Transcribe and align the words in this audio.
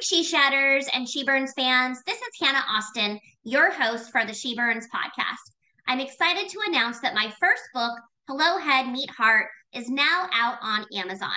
She 0.00 0.22
Shatters 0.22 0.86
and 0.92 1.08
She 1.08 1.24
Burns 1.24 1.52
fans. 1.56 2.02
This 2.06 2.18
is 2.18 2.28
Hannah 2.40 2.64
Austin, 2.68 3.18
your 3.44 3.70
host 3.72 4.10
for 4.10 4.24
the 4.26 4.34
She 4.34 4.54
Burns 4.54 4.86
podcast. 4.94 5.52
I'm 5.88 6.00
excited 6.00 6.48
to 6.50 6.58
announce 6.68 7.00
that 7.00 7.14
my 7.14 7.32
first 7.40 7.62
book, 7.72 7.92
Hello 8.28 8.58
Head 8.58 8.88
Meet 8.88 9.10
Heart, 9.10 9.46
is 9.72 9.88
now 9.88 10.28
out 10.34 10.58
on 10.60 10.84
Amazon. 10.94 11.28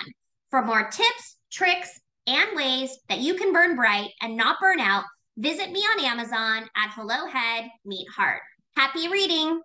For 0.49 0.61
more 0.61 0.89
tips, 0.89 1.37
tricks, 1.51 1.99
and 2.27 2.49
ways 2.55 2.97
that 3.07 3.19
you 3.19 3.35
can 3.35 3.53
burn 3.53 3.75
bright 3.75 4.09
and 4.21 4.35
not 4.35 4.59
burn 4.59 4.79
out, 4.79 5.05
visit 5.37 5.71
me 5.71 5.79
on 5.79 6.03
Amazon 6.03 6.69
at 6.75 6.91
Hello 6.93 7.27
Head 7.27 7.69
Meet 7.85 8.07
Heart. 8.15 8.41
Happy 8.75 9.07
reading! 9.07 9.61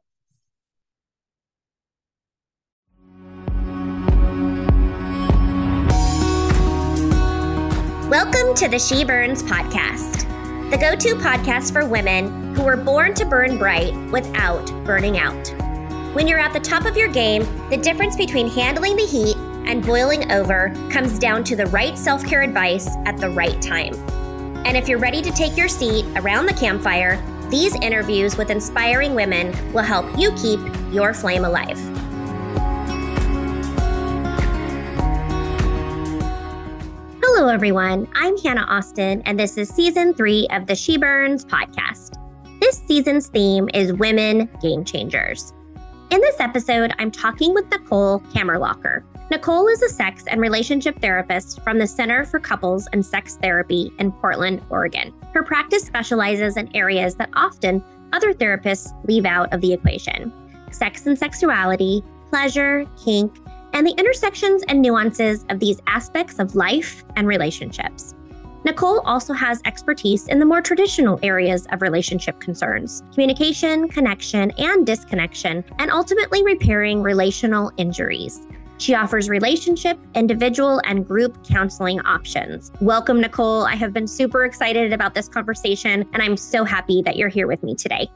Welcome 8.11 8.55
to 8.57 8.69
the 8.69 8.79
She 8.79 9.03
Burns 9.03 9.43
podcast, 9.43 10.29
the 10.71 10.77
go 10.77 10.95
to 10.95 11.15
podcast 11.15 11.73
for 11.73 11.87
women 11.87 12.55
who 12.55 12.63
were 12.63 12.77
born 12.77 13.15
to 13.15 13.25
burn 13.25 13.57
bright 13.57 13.95
without 14.11 14.67
burning 14.85 15.17
out. 15.17 15.49
When 16.15 16.29
you're 16.29 16.39
at 16.39 16.53
the 16.53 16.61
top 16.61 16.85
of 16.85 16.99
your 16.99 17.09
game, 17.09 17.47
the 17.71 17.79
difference 17.79 18.15
between 18.15 18.49
handling 18.49 18.97
the 18.97 19.07
heat 19.07 19.39
and 19.67 19.83
boiling 19.83 20.31
over 20.31 20.69
comes 20.91 21.19
down 21.19 21.45
to 21.45 21.57
the 21.57 21.65
right 21.69 21.97
self 21.97 22.23
care 22.27 22.43
advice 22.43 22.87
at 23.07 23.17
the 23.17 23.31
right 23.31 23.61
time. 23.63 23.95
And 24.67 24.77
if 24.77 24.87
you're 24.87 24.99
ready 24.99 25.23
to 25.23 25.33
take 25.33 25.57
your 25.57 25.69
seat 25.69 26.05
around 26.17 26.45
the 26.45 26.53
campfire, 26.53 27.25
these 27.49 27.75
interviews 27.77 28.37
with 28.37 28.51
inspiring 28.51 29.15
women 29.15 29.73
will 29.73 29.83
help 29.83 30.07
you 30.19 30.31
keep 30.33 30.61
your 30.93 31.15
flame 31.15 31.47
alive. 31.47 31.79
Hello, 37.37 37.49
everyone. 37.49 38.07
I'm 38.15 38.39
Hannah 38.39 38.65
Austin, 38.69 39.21
and 39.23 39.41
this 39.41 39.59
is 39.59 39.69
season 39.69 40.15
three 40.15 40.47
of 40.53 40.69
the 40.69 40.77
She 40.77 40.97
Burns 40.97 41.45
podcast. 41.45 42.15
This 42.61 42.79
season's 42.87 43.27
theme 43.27 43.69
is 43.75 43.93
Women 43.93 44.49
Game 44.63 44.85
Changers. 44.85 45.53
In 46.13 46.21
this 46.21 46.39
episode, 46.39 46.95
I'm 47.01 47.11
talking 47.11 47.53
with 47.53 47.69
Nicole 47.73 48.21
Kammerlocker. 48.33 49.03
Nicole 49.33 49.67
is 49.67 49.83
a 49.83 49.89
sex 49.89 50.23
and 50.29 50.41
relationship 50.41 51.01
therapist 51.01 51.61
from 51.65 51.79
the 51.79 51.89
Center 51.89 52.25
for 52.25 52.39
Couples 52.39 52.87
and 52.93 53.05
Sex 53.05 53.37
Therapy 53.43 53.91
in 53.99 54.13
Portland, 54.13 54.63
Oregon. 54.71 55.13
Her 55.33 55.43
practice 55.43 55.83
specializes 55.83 56.57
in 56.57 56.75
areas 56.77 57.17
that 57.17 57.31
often 57.35 57.83
other 58.13 58.33
therapists 58.33 58.95
leave 59.09 59.27
out 59.27 59.53
of 59.53 59.61
the 59.61 59.73
equation 59.73 60.33
sex 60.71 61.05
and 61.07 61.19
sexuality, 61.19 62.05
pleasure, 62.31 62.87
kink, 62.97 63.35
and 63.75 63.87
the 63.87 63.95
intersections 63.99 64.63
and 64.69 64.81
nuances 64.81 65.45
of 65.51 65.61
these 65.61 65.81
aspects 65.87 66.39
of 66.39 66.55
life 66.55 67.05
and 67.17 67.29
relationships. 67.29 68.15
Nicole 68.65 69.01
also 69.01 69.35
has 69.35 69.61
expertise 69.67 70.27
in 70.29 70.39
the 70.39 70.47
more 70.47 70.63
traditional 70.63 71.19
areas 71.23 71.67
of 71.71 71.83
relationship 71.83 72.41
concerns 72.41 73.03
communication, 73.13 73.89
connection, 73.89 74.53
and 74.53 74.87
disconnection, 74.87 75.63
and 75.79 75.91
ultimately 75.91 76.43
repairing 76.43 77.03
relational 77.03 77.71
injuries. 77.77 78.41
She 78.79 78.95
offers 78.95 79.29
relationship, 79.29 79.99
individual, 80.15 80.81
and 80.85 81.07
group 81.07 81.47
counseling 81.47 82.01
options. 82.01 82.73
Welcome, 82.81 83.21
Nicole. 83.21 83.65
I 83.65 83.75
have 83.77 83.93
been 83.93 84.09
super 84.09 84.45
excited 84.45 84.93
about 84.93 85.15
this 85.15 85.29
conversation, 85.29 86.09
and 86.13 86.23
I'm 86.23 86.37
so 86.37 86.65
happy 86.65 87.03
that 87.03 87.17
you're 87.17 87.29
here 87.29 87.47
with 87.47 87.63
me 87.63 87.75
today. 87.75 88.11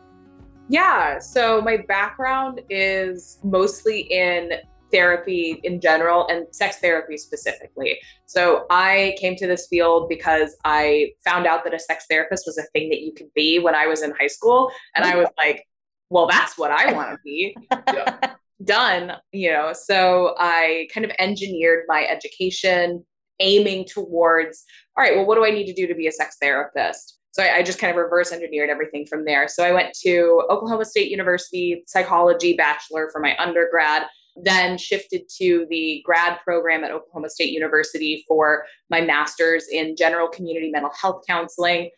Yeah, 0.69 1.19
so 1.19 1.61
my 1.61 1.77
background 1.77 2.63
is 2.69 3.39
mostly 3.45 4.01
in 4.01 4.53
therapy 4.91 5.61
in 5.65 5.81
general 5.81 6.27
and 6.29 6.47
sex 6.53 6.79
therapy 6.79 7.17
specifically. 7.17 7.99
So 8.27 8.67
I 8.71 9.17
came 9.19 9.37
to 9.37 9.47
this 9.47 9.67
field 9.69 10.09
because 10.09 10.57
I 10.65 11.13
found 11.25 11.47
out 11.47 11.65
that 11.65 11.75
a 11.75 11.79
sex 11.79 12.07
therapist 12.09 12.45
was 12.47 12.59
a 12.59 12.65
thing 12.73 12.89
that 12.91 13.01
you 13.01 13.13
could 13.13 13.33
be 13.35 13.59
when 13.59 13.75
I 13.75 13.87
was 13.87 14.03
in 14.03 14.13
high 14.19 14.27
school. 14.27 14.71
And 14.95 15.05
I 15.05 15.17
was 15.17 15.29
like, 15.37 15.67
well, 16.11 16.27
that's 16.27 16.57
what 16.57 16.71
I 16.71 16.93
want 16.93 17.11
to 17.11 17.19
be. 17.25 17.57
Done, 18.65 19.13
you 19.33 19.53
know. 19.53 19.73
So 19.73 20.35
I 20.39 20.89
kind 20.93 21.05
of 21.05 21.13
engineered 21.19 21.85
my 21.87 22.05
education 22.07 23.05
aiming 23.41 23.85
towards, 23.85 24.65
all 24.97 25.05
right, 25.05 25.15
well, 25.15 25.27
what 25.27 25.37
do 25.37 25.45
I 25.45 25.51
need 25.51 25.67
to 25.67 25.73
do 25.73 25.87
to 25.87 25.95
be 25.95 26.09
a 26.09 26.13
sex 26.13 26.37
therapist? 26.41 27.19
So 27.33 27.43
I, 27.43 27.59
I, 27.59 27.63
just 27.63 27.79
kind 27.79 27.91
of 27.91 27.97
reverse 27.97 28.33
engineered 28.33 28.69
everything 28.69 29.07
from 29.07 29.25
there. 29.25 29.47
So 29.47 29.63
I 29.63 29.71
went 29.71 29.95
to 30.03 30.43
Oklahoma 30.51 30.85
State 30.85 31.09
University 31.09 31.85
psychology 31.87 32.55
bachelor 32.55 33.11
for 33.13 33.21
my 33.21 33.37
undergrad 33.39 34.07
then 34.43 34.79
shifted 34.79 35.23
to 35.39 35.67
the 35.71 36.03
grad 36.05 36.39
program 36.45 36.85
at 36.85 36.91
Oklahoma 36.91 37.31
State 37.31 37.53
University 37.53 38.25
for 38.27 38.65
my 38.91 39.01
master's 39.01 39.67
in 39.69 39.97
general 39.97 40.29
community 40.29 40.71
mental 40.71 40.93
health 41.01 41.23
counseling. 41.27 41.91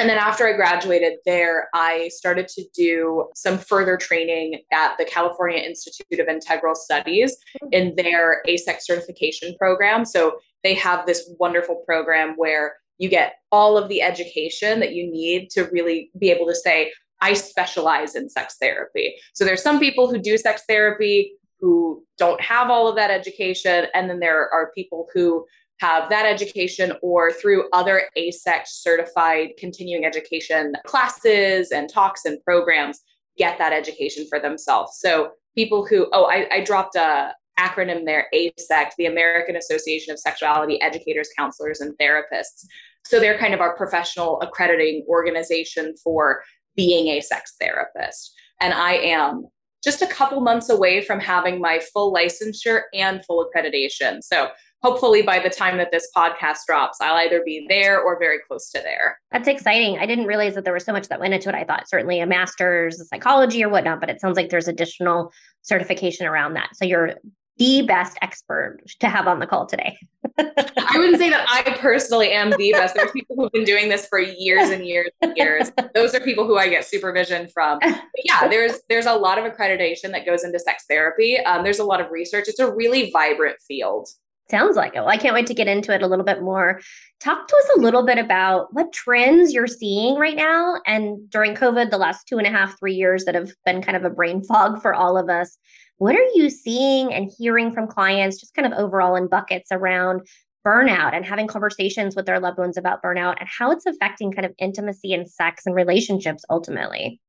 And 0.00 0.08
then 0.08 0.18
after 0.18 0.46
I 0.46 0.52
graduated 0.52 1.14
there, 1.26 1.68
I 1.74 2.08
started 2.08 2.46
to 2.48 2.64
do 2.72 3.28
some 3.34 3.58
further 3.58 3.96
training 3.96 4.60
at 4.72 4.96
the 4.96 5.04
California 5.04 5.58
Institute 5.58 6.20
of 6.20 6.28
Integral 6.28 6.76
Studies 6.76 7.36
in 7.72 7.96
their 7.96 8.42
AASECT 8.46 8.82
certification 8.82 9.56
program. 9.58 10.04
So 10.04 10.38
they 10.62 10.74
have 10.74 11.04
this 11.04 11.28
wonderful 11.40 11.82
program 11.84 12.34
where 12.36 12.76
you 12.98 13.08
get 13.08 13.34
all 13.50 13.76
of 13.76 13.88
the 13.88 14.02
education 14.02 14.78
that 14.80 14.92
you 14.92 15.10
need 15.10 15.50
to 15.50 15.64
really 15.72 16.10
be 16.18 16.30
able 16.30 16.46
to 16.46 16.54
say, 16.54 16.92
I 17.20 17.32
specialize 17.32 18.14
in 18.14 18.30
sex 18.30 18.56
therapy. 18.60 19.16
So 19.34 19.44
there's 19.44 19.62
some 19.62 19.80
people 19.80 20.08
who 20.08 20.18
do 20.18 20.38
sex 20.38 20.62
therapy 20.68 21.32
who 21.60 22.04
don't 22.18 22.40
have 22.40 22.70
all 22.70 22.88
of 22.88 22.96
that 22.96 23.10
education. 23.10 23.86
And 23.94 24.08
then 24.08 24.20
there 24.20 24.52
are 24.52 24.72
people 24.74 25.08
who 25.12 25.44
have 25.80 26.08
that 26.10 26.26
education 26.26 26.92
or 27.02 27.32
through 27.32 27.68
other 27.72 28.02
AASECT 28.16 28.66
certified 28.66 29.50
continuing 29.58 30.04
education 30.04 30.74
classes 30.86 31.70
and 31.70 31.88
talks 31.88 32.24
and 32.24 32.42
programs 32.44 33.00
get 33.36 33.58
that 33.58 33.72
education 33.72 34.26
for 34.28 34.40
themselves. 34.40 34.98
So 34.98 35.30
people 35.54 35.86
who, 35.86 36.08
oh, 36.12 36.24
I, 36.24 36.48
I 36.50 36.64
dropped 36.64 36.96
a 36.96 37.32
acronym 37.58 38.04
there, 38.04 38.28
AASECT, 38.34 38.90
the 38.96 39.06
American 39.06 39.56
Association 39.56 40.12
of 40.12 40.18
Sexuality 40.18 40.80
Educators, 40.80 41.28
Counselors, 41.36 41.80
and 41.80 41.96
Therapists. 41.98 42.64
So 43.04 43.18
they're 43.18 43.38
kind 43.38 43.54
of 43.54 43.60
our 43.60 43.76
professional 43.76 44.40
accrediting 44.40 45.04
organization 45.08 45.94
for 46.02 46.42
being 46.76 47.08
a 47.08 47.20
sex 47.20 47.56
therapist. 47.60 48.34
And 48.60 48.72
I 48.72 48.94
am 48.94 49.46
just 49.88 50.02
a 50.02 50.06
couple 50.06 50.38
months 50.42 50.68
away 50.68 51.00
from 51.00 51.18
having 51.18 51.62
my 51.62 51.80
full 51.94 52.12
licensure 52.12 52.82
and 52.92 53.24
full 53.24 53.48
accreditation. 53.48 54.22
So 54.22 54.50
hopefully 54.82 55.22
by 55.22 55.38
the 55.38 55.48
time 55.48 55.78
that 55.78 55.90
this 55.90 56.10
podcast 56.14 56.58
drops, 56.66 56.98
I'll 57.00 57.16
either 57.16 57.42
be 57.42 57.64
there 57.70 57.98
or 57.98 58.18
very 58.18 58.38
close 58.46 58.70
to 58.72 58.80
there. 58.82 59.18
That's 59.32 59.48
exciting. 59.48 59.98
I 59.98 60.04
didn't 60.04 60.26
realize 60.26 60.54
that 60.56 60.64
there 60.64 60.74
was 60.74 60.84
so 60.84 60.92
much 60.92 61.08
that 61.08 61.20
went 61.20 61.32
into 61.32 61.48
it. 61.48 61.54
I 61.54 61.64
thought 61.64 61.88
certainly 61.88 62.20
a 62.20 62.26
master's, 62.26 63.08
psychology 63.08 63.64
or 63.64 63.70
whatnot, 63.70 64.00
but 64.00 64.10
it 64.10 64.20
sounds 64.20 64.36
like 64.36 64.50
there's 64.50 64.68
additional 64.68 65.32
certification 65.62 66.26
around 66.26 66.52
that. 66.54 66.68
So 66.74 66.84
you're 66.84 67.14
the 67.58 67.82
best 67.82 68.16
expert 68.22 68.78
to 69.00 69.08
have 69.08 69.26
on 69.26 69.40
the 69.40 69.46
call 69.46 69.66
today. 69.66 69.98
I 70.38 70.94
wouldn't 70.96 71.18
say 71.18 71.28
that 71.30 71.46
I 71.48 71.76
personally 71.78 72.30
am 72.30 72.50
the 72.50 72.72
best. 72.72 72.94
There's 72.94 73.10
people 73.10 73.36
who've 73.36 73.52
been 73.52 73.64
doing 73.64 73.88
this 73.88 74.06
for 74.06 74.20
years 74.20 74.70
and 74.70 74.86
years 74.86 75.10
and 75.20 75.36
years. 75.36 75.72
Those 75.94 76.14
are 76.14 76.20
people 76.20 76.46
who 76.46 76.56
I 76.56 76.68
get 76.68 76.84
supervision 76.84 77.48
from. 77.48 77.80
But 78.18 78.24
yeah, 78.24 78.48
there's 78.48 78.80
there's 78.88 79.06
a 79.06 79.14
lot 79.14 79.38
of 79.38 79.44
accreditation 79.44 80.12
that 80.12 80.24
goes 80.24 80.44
into 80.44 80.58
sex 80.58 80.84
therapy. 80.88 81.38
Um, 81.38 81.64
there's 81.64 81.78
a 81.78 81.84
lot 81.84 82.00
of 82.00 82.10
research. 82.10 82.44
It's 82.48 82.58
a 82.58 82.72
really 82.72 83.10
vibrant 83.10 83.56
field. 83.66 84.08
Sounds 84.50 84.76
like 84.76 84.94
it. 84.94 85.00
Well, 85.00 85.08
I 85.08 85.18
can't 85.18 85.34
wait 85.34 85.46
to 85.48 85.54
get 85.54 85.68
into 85.68 85.92
it 85.94 86.02
a 86.02 86.06
little 86.06 86.24
bit 86.24 86.42
more. 86.42 86.80
Talk 87.20 87.46
to 87.46 87.56
us 87.56 87.70
a 87.76 87.80
little 87.80 88.04
bit 88.04 88.16
about 88.16 88.72
what 88.72 88.92
trends 88.94 89.52
you're 89.52 89.66
seeing 89.66 90.16
right 90.16 90.36
now. 90.36 90.76
And 90.86 91.28
during 91.28 91.54
COVID, 91.54 91.90
the 91.90 91.98
last 91.98 92.26
two 92.26 92.38
and 92.38 92.46
a 92.46 92.50
half, 92.50 92.78
three 92.78 92.94
years 92.94 93.26
that 93.26 93.34
have 93.34 93.52
been 93.66 93.82
kind 93.82 93.96
of 93.96 94.04
a 94.04 94.10
brain 94.10 94.42
fog 94.42 94.80
for 94.80 94.94
all 94.94 95.18
of 95.18 95.28
us. 95.28 95.58
What 95.98 96.14
are 96.14 96.28
you 96.34 96.48
seeing 96.48 97.12
and 97.12 97.30
hearing 97.36 97.72
from 97.72 97.88
clients, 97.88 98.38
just 98.38 98.54
kind 98.54 98.72
of 98.72 98.78
overall 98.78 99.16
in 99.16 99.26
buckets 99.26 99.70
around 99.72 100.22
burnout 100.66 101.12
and 101.12 101.24
having 101.24 101.46
conversations 101.46 102.14
with 102.14 102.26
their 102.26 102.40
loved 102.40 102.58
ones 102.58 102.76
about 102.76 103.02
burnout 103.02 103.36
and 103.40 103.48
how 103.48 103.70
it's 103.70 103.86
affecting 103.86 104.32
kind 104.32 104.46
of 104.46 104.52
intimacy 104.58 105.12
and 105.12 105.28
sex 105.28 105.64
and 105.66 105.74
relationships 105.74 106.44
ultimately? 106.50 107.20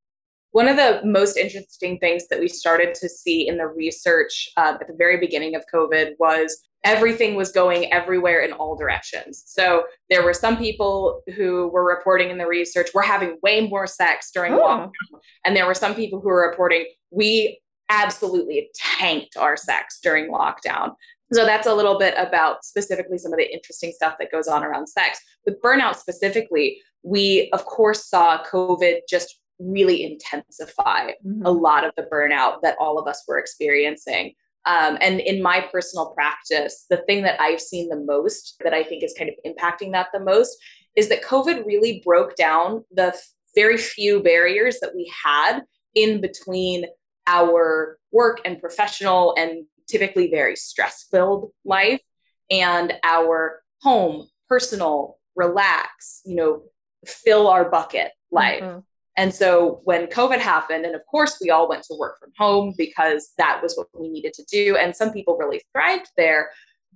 One 0.52 0.68
of 0.68 0.78
the 0.78 1.02
most 1.04 1.38
interesting 1.38 2.00
things 2.00 2.28
that 2.30 2.40
we 2.40 2.48
started 2.48 2.96
to 2.96 3.10
see 3.10 3.48
in 3.48 3.58
the 3.58 3.68
research 3.68 4.50
uh, 4.58 4.78
at 4.80 4.88
the 4.88 4.96
very 4.96 5.20
beginning 5.20 5.56
of 5.56 5.64
COVID 5.74 6.14
was 6.20 6.64
everything 6.84 7.36
was 7.36 7.52
going 7.52 7.92
everywhere 7.92 8.42
in 8.42 8.54
all 8.54 8.76
directions. 8.76 9.44
So 9.46 9.84
there 10.10 10.24
were 10.24 10.34
some 10.34 10.58
people 10.58 11.22
who 11.36 11.68
were 11.70 11.86
reporting 11.86 12.30
in 12.30 12.38
the 12.38 12.48
research, 12.48 12.90
we're 12.94 13.04
having 13.04 13.38
way 13.44 13.68
more 13.68 13.86
sex 13.86 14.32
during 14.32 14.54
oh. 14.54 14.60
lockdown. 14.60 15.20
And 15.46 15.56
there 15.56 15.68
were 15.68 15.74
some 15.74 15.94
people 15.94 16.20
who 16.20 16.30
were 16.30 16.50
reporting, 16.50 16.86
we 17.12 17.60
absolutely 17.90 18.70
tanked 18.76 19.36
our 19.38 19.58
sex 19.58 20.00
during 20.02 20.32
lockdown. 20.32 20.94
So 21.32 21.46
that's 21.46 21.68
a 21.68 21.74
little 21.74 22.00
bit 22.00 22.16
about 22.18 22.66
specifically 22.66 23.20
some 23.20 23.32
of 23.34 23.38
the 23.38 23.54
interesting 23.54 23.92
stuff 23.92 24.16
that 24.20 24.32
goes 24.32 24.48
on 24.48 24.64
around 24.64 24.88
sex. 24.88 25.20
With 25.46 25.62
burnout 25.62 25.96
specifically, 25.96 26.82
we 27.04 27.50
of 27.54 27.66
course 27.66 28.06
saw 28.06 28.44
COVID 28.44 29.02
just 29.08 29.40
really 29.60 30.04
intensify 30.04 31.12
mm-hmm. 31.26 31.46
a 31.46 31.52
lot 31.52 31.84
of 31.84 31.92
the 31.98 32.08
burnout 32.12 32.62
that 32.64 32.78
all 32.80 32.98
of 32.98 33.08
us 33.08 33.24
were 33.28 33.38
experiencing. 33.38 34.34
Um, 34.66 34.98
and 35.02 35.20
in 35.20 35.42
my 35.42 35.66
personal 35.72 36.08
practice, 36.12 36.86
the 36.90 36.98
thing 37.08 37.24
that 37.24 37.40
I've 37.40 37.62
seen 37.62 37.90
the 37.90 38.00
most 38.00 38.56
that 38.64 38.74
I 38.74 38.84
think 38.84 39.04
is 39.04 39.16
kind 39.18 39.30
of 39.30 39.36
impacting 39.46 39.92
that 39.94 40.08
the 40.14 40.20
most 40.20 40.58
is 40.96 41.10
that 41.10 41.24
COVID 41.24 41.66
really 41.66 42.02
broke 42.06 42.36
down 42.36 42.84
the 42.92 43.16
very 43.56 43.78
few 43.78 44.22
barriers 44.22 44.80
that 44.82 44.96
we 44.96 45.12
had 45.24 45.62
in 45.96 46.22
between 46.22 46.86
our 47.30 47.98
work 48.12 48.42
and 48.44 48.60
professional 48.60 49.36
and 49.38 49.66
typically 49.88 50.30
very 50.30 50.56
stress 50.56 51.08
filled 51.12 51.52
life 51.64 52.02
and 52.50 52.94
our 53.04 53.62
home, 53.82 54.28
personal, 54.48 55.18
relax, 55.36 56.22
you 56.26 56.36
know, 56.36 56.64
fill 57.06 57.48
our 57.48 57.70
bucket 57.70 58.12
life. 58.32 58.64
Mm-hmm. 58.64 58.80
And 59.16 59.34
so 59.34 59.82
when 59.84 60.08
COVID 60.08 60.40
happened, 60.40 60.86
and 60.86 60.96
of 60.96 61.02
course 61.06 61.40
we 61.42 61.50
all 61.50 61.70
went 61.70 61.84
to 61.84 61.96
work 62.00 62.20
from 62.20 62.32
home 62.38 62.74
because 62.78 63.34
that 63.38 63.62
was 63.62 63.76
what 63.76 63.88
we 63.94 64.10
needed 64.10 64.34
to 64.34 64.44
do. 64.50 64.78
And 64.78 64.96
some 64.96 65.12
people 65.12 65.38
really 65.38 65.62
thrived 65.74 66.10
there. 66.18 66.52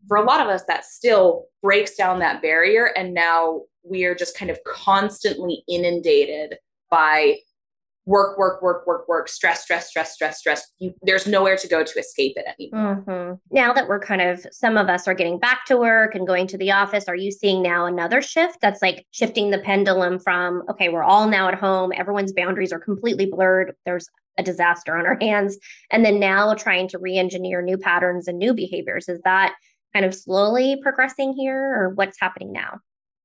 For 0.08 0.18
a 0.18 0.24
lot 0.24 0.42
of 0.42 0.48
us, 0.48 0.64
that 0.66 0.86
still 0.86 1.46
breaks 1.62 1.96
down 1.96 2.20
that 2.20 2.42
barrier. 2.42 2.86
And 2.98 3.14
now 3.14 3.62
we 3.84 4.06
are 4.06 4.16
just 4.16 4.38
kind 4.38 4.52
of 4.52 4.60
constantly 4.66 5.64
inundated 5.68 6.58
by 6.90 7.38
work, 8.06 8.38
work, 8.38 8.62
work, 8.62 8.86
work, 8.86 9.08
work, 9.08 9.30
stress, 9.30 9.64
stress, 9.64 9.90
stress, 9.90 10.14
stress, 10.14 10.40
stress. 10.40 10.68
You, 10.80 10.94
there's 11.02 11.26
nowhere 11.26 11.56
to 11.56 11.68
go 11.68 11.84
to 11.84 12.00
escape 12.00 12.34
it 12.36 12.46
anymore. 12.60 13.04
Mm-hmm. 13.08 13.34
Now 13.56 13.74
that 13.74 13.88
we're 13.88 14.00
kind 14.00 14.22
of, 14.22 14.46
some 14.52 14.78
of 14.78 14.90
us 14.90 15.08
are 15.08 15.14
getting 15.14 15.40
back 15.40 15.66
to 15.68 15.78
work 15.78 16.14
and 16.14 16.28
going 16.28 16.48
to 16.48 16.58
the 16.58 16.72
office, 16.72 17.08
are 17.08 17.16
you 17.16 17.32
seeing 17.32 17.62
now 17.64 17.86
another 17.86 18.22
shift 18.22 18.58
that's 18.62 18.82
like 18.82 19.06
shifting 19.12 19.52
the 19.52 19.60
pendulum 19.60 20.20
from, 20.20 20.64
okay, 20.70 20.90
we're 20.90 21.04
all 21.04 21.30
now 21.30 21.48
at 21.48 21.56
home, 21.56 21.94
everyone's 21.96 22.34
boundaries 22.34 22.74
are 22.74 22.80
completely 22.80 23.26
blurred, 23.26 23.74
there's 23.86 24.10
a 24.38 24.44
disaster 24.44 24.98
on 24.98 25.06
our 25.06 25.18
hands, 25.22 25.58
and 25.92 26.04
then 26.04 26.20
now 26.20 26.54
trying 26.56 26.88
to 26.90 26.98
re 26.98 27.18
engineer 27.18 27.62
new 27.62 27.78
patterns 27.78 28.28
and 28.28 28.38
new 28.38 28.54
behaviors? 28.54 29.08
Is 29.08 29.22
that 29.24 29.56
kind 29.94 30.06
of 30.06 30.14
slowly 30.14 30.80
progressing 30.82 31.34
here 31.34 31.74
or 31.76 31.90
what's 31.90 32.20
happening 32.20 32.52
now? 32.52 32.80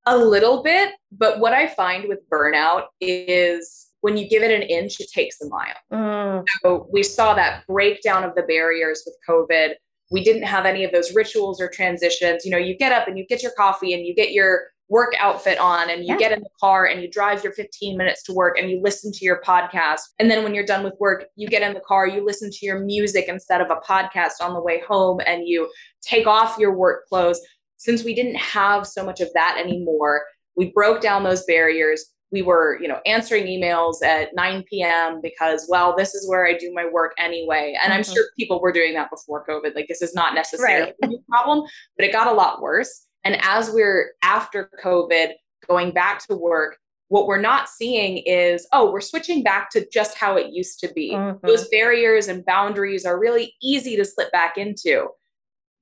A 0.07 0.17
little 0.17 0.63
bit, 0.63 0.93
but 1.11 1.41
what 1.41 1.53
I 1.53 1.67
find 1.67 2.09
with 2.09 2.21
burnout 2.31 2.85
is 3.01 3.88
when 4.09 4.17
you 4.17 4.27
give 4.27 4.43
it 4.43 4.51
an 4.51 4.63
inch, 4.63 5.01
it 5.01 5.11
takes 5.13 5.39
a 5.43 5.49
mile. 5.49 5.75
Mm. 5.93 6.47
So 6.63 6.89
we 6.91 7.03
saw 7.03 7.35
that 7.35 7.67
breakdown 7.67 8.25
of 8.25 8.35
the 8.35 8.43
barriers 8.43 9.03
with 9.05 9.15
COVID. 9.29 9.75
We 10.11 10.25
didn't 10.25 10.45
have 10.45 10.65
any 10.65 10.83
of 10.83 10.93
those 10.93 11.15
rituals 11.15 11.61
or 11.61 11.69
transitions. 11.69 12.43
You 12.47 12.51
know, 12.51 12.57
you 12.57 12.75
get 12.75 12.91
up 12.91 13.07
and 13.07 13.19
you 13.19 13.27
get 13.27 13.43
your 13.43 13.53
coffee 13.53 13.93
and 13.93 14.07
you 14.07 14.15
get 14.15 14.33
your 14.33 14.69
work 14.89 15.13
outfit 15.21 15.59
on 15.59 15.91
and 15.91 16.07
you 16.07 16.15
yeah. 16.15 16.17
get 16.17 16.33
in 16.33 16.41
the 16.41 16.49
car 16.59 16.87
and 16.87 17.03
you 17.03 17.11
drive 17.11 17.45
your 17.45 17.53
15 17.53 17.99
minutes 17.99 18.23
to 18.23 18.33
work 18.33 18.57
and 18.59 18.71
you 18.71 18.81
listen 18.83 19.13
to 19.13 19.27
your 19.27 19.43
podcast. 19.43 20.01
And 20.19 20.31
then 20.31 20.43
when 20.43 20.55
you're 20.55 20.65
done 20.65 20.85
with 20.85 20.95
work, 20.99 21.27
you 21.37 21.47
get 21.47 21.61
in 21.61 21.75
the 21.75 21.83
car, 21.87 22.09
you 22.09 22.25
listen 22.25 22.51
to 22.51 22.65
your 22.65 22.81
music 22.81 23.27
instead 23.29 23.61
of 23.61 23.69
a 23.69 23.77
podcast 23.87 24.41
on 24.41 24.55
the 24.55 24.63
way 24.63 24.81
home 24.89 25.21
and 25.27 25.47
you 25.47 25.71
take 26.01 26.27
off 26.27 26.57
your 26.57 26.75
work 26.75 27.07
clothes. 27.09 27.43
Since 27.77 28.05
we 28.05 28.15
didn't 28.15 28.37
have 28.37 28.87
so 28.87 29.05
much 29.05 29.21
of 29.21 29.29
that 29.35 29.59
anymore, 29.63 30.23
we 30.57 30.73
broke 30.73 31.03
down 31.03 31.25
those 31.25 31.45
barriers 31.45 32.07
we 32.31 32.43
were 32.43 32.79
you 32.81 32.89
know 32.89 33.01
answering 33.07 33.47
emails 33.47 34.03
at 34.05 34.35
9 34.35 34.65
p.m 34.69 35.21
because 35.23 35.67
well 35.69 35.95
this 35.97 36.15
is 36.15 36.29
where 36.29 36.47
i 36.47 36.57
do 36.57 36.73
my 36.75 36.89
work 36.89 37.13
anyway 37.19 37.77
and 37.83 37.91
mm-hmm. 37.91 37.99
i'm 37.99 38.05
sure 38.05 38.25
people 38.37 38.61
were 38.61 38.73
doing 38.73 38.95
that 38.95 39.11
before 39.11 39.45
covid 39.47 39.75
like 39.75 39.87
this 39.89 40.03
is 40.03 40.15
not 40.15 40.35
necessarily 40.35 40.93
right. 41.03 41.13
a 41.13 41.31
problem 41.31 41.65
but 41.97 42.07
it 42.07 42.13
got 42.13 42.27
a 42.27 42.33
lot 42.33 42.61
worse 42.61 43.07
and 43.25 43.39
as 43.43 43.71
we're 43.71 44.13
after 44.23 44.71
covid 44.83 45.33
going 45.69 45.91
back 45.91 46.25
to 46.27 46.35
work 46.35 46.77
what 47.09 47.27
we're 47.27 47.41
not 47.41 47.69
seeing 47.69 48.19
is 48.19 48.67
oh 48.73 48.91
we're 48.93 49.01
switching 49.01 49.43
back 49.43 49.71
to 49.71 49.87
just 49.93 50.17
how 50.17 50.37
it 50.37 50.53
used 50.53 50.79
to 50.81 50.93
be 50.95 51.13
mm-hmm. 51.13 51.47
those 51.47 51.69
barriers 51.69 52.29
and 52.29 52.45
boundaries 52.45 53.05
are 53.05 53.19
really 53.19 53.55
easy 53.63 53.97
to 53.97 54.05
slip 54.05 54.31
back 54.33 54.59
into 54.59 55.09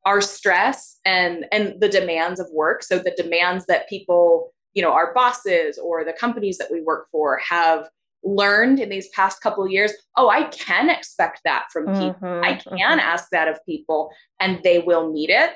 our 0.05 0.21
stress 0.21 1.01
and 1.05 1.45
and 1.51 1.81
the 1.81 1.89
demands 1.89 2.39
of 2.39 2.47
work 2.53 2.83
so 2.83 2.99
the 2.99 3.15
demands 3.17 3.67
that 3.67 3.89
people 3.89 4.53
you 4.77 4.83
know 4.83 4.93
our 4.93 5.13
bosses 5.15 5.79
or 5.79 6.05
the 6.05 6.13
companies 6.13 6.59
that 6.59 6.69
we 6.71 6.81
work 6.83 7.09
for 7.11 7.39
have 7.39 7.89
learned 8.23 8.79
in 8.79 8.89
these 8.89 9.09
past 9.09 9.41
couple 9.41 9.65
of 9.65 9.71
years 9.71 9.93
oh 10.17 10.29
i 10.29 10.45
can 10.45 10.91
expect 10.91 11.41
that 11.45 11.67
from 11.73 11.87
people 11.87 12.15
mm-hmm, 12.23 12.45
i 12.45 12.55
can 12.55 12.79
mm-hmm. 12.79 13.01
ask 13.01 13.29
that 13.33 13.49
of 13.49 13.59
people 13.67 14.11
and 14.39 14.61
they 14.63 14.79
will 14.79 15.13
meet 15.13 15.31
it 15.31 15.53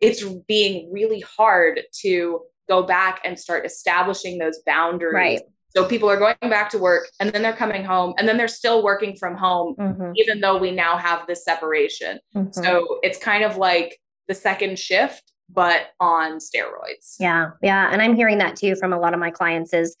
it's 0.00 0.24
being 0.48 0.92
really 0.92 1.20
hard 1.20 1.82
to 1.92 2.40
go 2.68 2.82
back 2.82 3.20
and 3.24 3.38
start 3.38 3.64
establishing 3.64 4.38
those 4.38 4.60
boundaries 4.66 5.14
right 5.14 5.40
so 5.70 5.84
people 5.84 6.08
are 6.08 6.16
going 6.16 6.36
back 6.42 6.70
to 6.70 6.78
work 6.78 7.08
and 7.20 7.30
then 7.32 7.42
they're 7.42 7.52
coming 7.52 7.84
home 7.84 8.14
and 8.16 8.26
then 8.26 8.38
they're 8.38 8.48
still 8.48 8.82
working 8.82 9.14
from 9.16 9.36
home 9.36 9.74
mm-hmm. 9.78 10.12
even 10.14 10.40
though 10.40 10.56
we 10.56 10.70
now 10.70 10.96
have 10.96 11.26
this 11.26 11.44
separation 11.44 12.18
mm-hmm. 12.34 12.50
so 12.50 12.98
it's 13.02 13.18
kind 13.18 13.44
of 13.44 13.56
like 13.56 13.98
the 14.28 14.34
second 14.34 14.78
shift 14.78 15.32
but 15.48 15.88
on 16.00 16.38
steroids. 16.38 17.16
Yeah. 17.18 17.50
Yeah. 17.62 17.88
And 17.92 18.02
I'm 18.02 18.16
hearing 18.16 18.38
that 18.38 18.56
too 18.56 18.76
from 18.76 18.92
a 18.92 18.98
lot 18.98 19.14
of 19.14 19.20
my 19.20 19.30
clients 19.30 19.72
is 19.72 19.96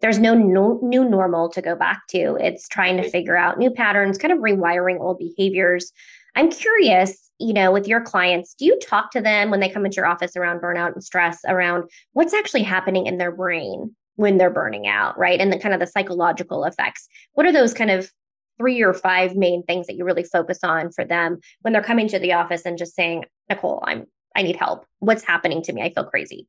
there's 0.00 0.18
no, 0.18 0.34
no 0.34 0.80
new 0.82 1.08
normal 1.08 1.48
to 1.50 1.62
go 1.62 1.76
back 1.76 2.02
to. 2.08 2.36
It's 2.40 2.68
trying 2.68 2.96
to 2.96 3.08
figure 3.08 3.36
out 3.36 3.58
new 3.58 3.70
patterns, 3.70 4.18
kind 4.18 4.32
of 4.32 4.40
rewiring 4.40 5.00
old 5.00 5.18
behaviors. 5.18 5.92
I'm 6.34 6.50
curious, 6.50 7.30
you 7.38 7.52
know, 7.52 7.70
with 7.70 7.86
your 7.86 8.00
clients, 8.00 8.54
do 8.54 8.64
you 8.64 8.78
talk 8.80 9.10
to 9.12 9.20
them 9.20 9.50
when 9.50 9.60
they 9.60 9.68
come 9.68 9.84
into 9.84 9.96
your 9.96 10.06
office 10.06 10.36
around 10.36 10.60
burnout 10.60 10.94
and 10.94 11.04
stress 11.04 11.40
around 11.46 11.84
what's 12.14 12.34
actually 12.34 12.64
happening 12.64 13.06
in 13.06 13.18
their 13.18 13.32
brain 13.32 13.94
when 14.16 14.38
they're 14.38 14.50
burning 14.50 14.86
out, 14.86 15.16
right? 15.18 15.40
And 15.40 15.52
the 15.52 15.58
kind 15.58 15.74
of 15.74 15.80
the 15.80 15.86
psychological 15.86 16.64
effects. 16.64 17.08
What 17.34 17.46
are 17.46 17.52
those 17.52 17.74
kind 17.74 17.90
of 17.90 18.10
three 18.58 18.82
or 18.82 18.92
five 18.92 19.34
main 19.36 19.62
things 19.62 19.86
that 19.86 19.96
you 19.96 20.04
really 20.04 20.24
focus 20.24 20.60
on 20.62 20.90
for 20.90 21.04
them 21.04 21.38
when 21.62 21.72
they're 21.72 21.82
coming 21.82 22.08
to 22.08 22.18
the 22.18 22.32
office 22.32 22.62
and 22.64 22.76
just 22.78 22.94
saying, 22.94 23.24
Nicole, 23.48 23.82
I'm 23.84 24.06
I 24.36 24.42
need 24.42 24.56
help. 24.56 24.86
What's 25.00 25.24
happening 25.24 25.62
to 25.62 25.72
me? 25.72 25.82
I 25.82 25.92
feel 25.92 26.04
crazy. 26.04 26.46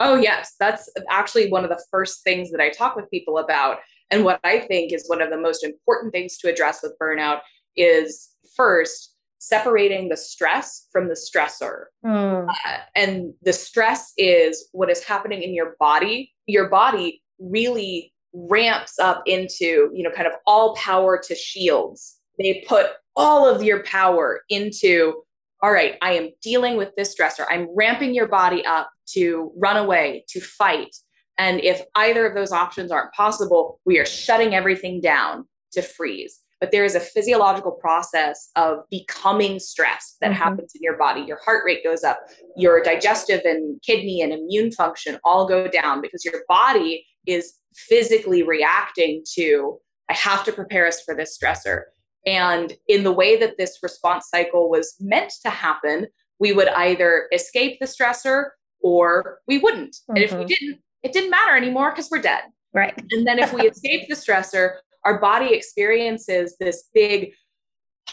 Oh, 0.00 0.16
yes. 0.16 0.54
That's 0.60 0.88
actually 1.10 1.50
one 1.50 1.64
of 1.64 1.70
the 1.70 1.82
first 1.90 2.22
things 2.22 2.50
that 2.52 2.60
I 2.60 2.70
talk 2.70 2.94
with 2.94 3.10
people 3.10 3.38
about. 3.38 3.78
And 4.10 4.24
what 4.24 4.40
I 4.44 4.60
think 4.60 4.92
is 4.92 5.08
one 5.08 5.20
of 5.20 5.30
the 5.30 5.36
most 5.36 5.64
important 5.64 6.12
things 6.12 6.38
to 6.38 6.48
address 6.48 6.80
with 6.82 6.94
burnout 7.02 7.40
is 7.76 8.30
first, 8.56 9.14
separating 9.38 10.08
the 10.08 10.16
stress 10.16 10.86
from 10.92 11.08
the 11.08 11.14
stressor. 11.14 11.84
Mm. 12.04 12.48
Uh, 12.48 12.76
and 12.94 13.34
the 13.42 13.52
stress 13.52 14.12
is 14.16 14.68
what 14.72 14.90
is 14.90 15.04
happening 15.04 15.42
in 15.42 15.54
your 15.54 15.76
body. 15.78 16.32
Your 16.46 16.68
body 16.68 17.22
really 17.38 18.12
ramps 18.32 18.98
up 18.98 19.22
into, 19.26 19.90
you 19.92 20.02
know, 20.02 20.10
kind 20.10 20.26
of 20.26 20.34
all 20.46 20.74
power 20.76 21.20
to 21.26 21.34
shields. 21.34 22.18
They 22.38 22.64
put 22.68 22.86
all 23.16 23.48
of 23.48 23.62
your 23.62 23.82
power 23.82 24.42
into 24.48 25.22
all 25.62 25.72
right, 25.72 25.96
I 26.02 26.12
am 26.12 26.30
dealing 26.42 26.76
with 26.76 26.94
this 26.96 27.14
stressor. 27.14 27.44
I'm 27.48 27.68
ramping 27.76 28.14
your 28.14 28.28
body 28.28 28.64
up 28.64 28.90
to 29.14 29.52
run 29.56 29.76
away, 29.76 30.24
to 30.28 30.40
fight. 30.40 30.94
And 31.36 31.60
if 31.60 31.82
either 31.94 32.26
of 32.26 32.34
those 32.34 32.52
options 32.52 32.90
aren't 32.90 33.12
possible, 33.12 33.80
we 33.84 33.98
are 33.98 34.06
shutting 34.06 34.54
everything 34.54 35.00
down 35.00 35.46
to 35.72 35.82
freeze. 35.82 36.40
But 36.60 36.72
there 36.72 36.84
is 36.84 36.96
a 36.96 37.00
physiological 37.00 37.72
process 37.72 38.50
of 38.56 38.78
becoming 38.90 39.60
stressed 39.60 40.16
that 40.20 40.32
mm-hmm. 40.32 40.42
happens 40.42 40.72
in 40.74 40.82
your 40.82 40.96
body. 40.96 41.20
Your 41.22 41.38
heart 41.44 41.62
rate 41.64 41.84
goes 41.84 42.02
up, 42.02 42.18
your 42.56 42.82
digestive 42.82 43.42
and 43.44 43.80
kidney 43.82 44.22
and 44.22 44.32
immune 44.32 44.72
function 44.72 45.18
all 45.24 45.46
go 45.46 45.68
down 45.68 46.00
because 46.00 46.24
your 46.24 46.42
body 46.48 47.06
is 47.26 47.54
physically 47.74 48.42
reacting 48.42 49.22
to, 49.34 49.78
I 50.08 50.14
have 50.14 50.44
to 50.44 50.52
prepare 50.52 50.86
us 50.86 51.00
for 51.02 51.14
this 51.14 51.38
stressor. 51.38 51.82
And 52.26 52.72
in 52.88 53.04
the 53.04 53.12
way 53.12 53.36
that 53.38 53.58
this 53.58 53.78
response 53.82 54.28
cycle 54.28 54.68
was 54.68 54.94
meant 55.00 55.32
to 55.42 55.50
happen, 55.50 56.08
we 56.38 56.52
would 56.52 56.68
either 56.68 57.28
escape 57.32 57.78
the 57.80 57.86
stressor 57.86 58.50
or 58.80 59.38
we 59.46 59.58
wouldn't. 59.58 59.94
Mm-hmm. 59.94 60.16
And 60.16 60.24
if 60.24 60.32
we 60.32 60.38
mm-hmm. 60.38 60.46
didn't, 60.46 60.80
it 61.02 61.12
didn't 61.12 61.30
matter 61.30 61.56
anymore 61.56 61.90
because 61.90 62.08
we're 62.10 62.22
dead. 62.22 62.42
Right. 62.74 62.94
And 63.10 63.26
then 63.26 63.38
if 63.38 63.52
we 63.52 63.62
escape 63.68 64.08
the 64.08 64.14
stressor, 64.14 64.76
our 65.04 65.20
body 65.20 65.54
experiences 65.54 66.56
this 66.60 66.84
big 66.94 67.32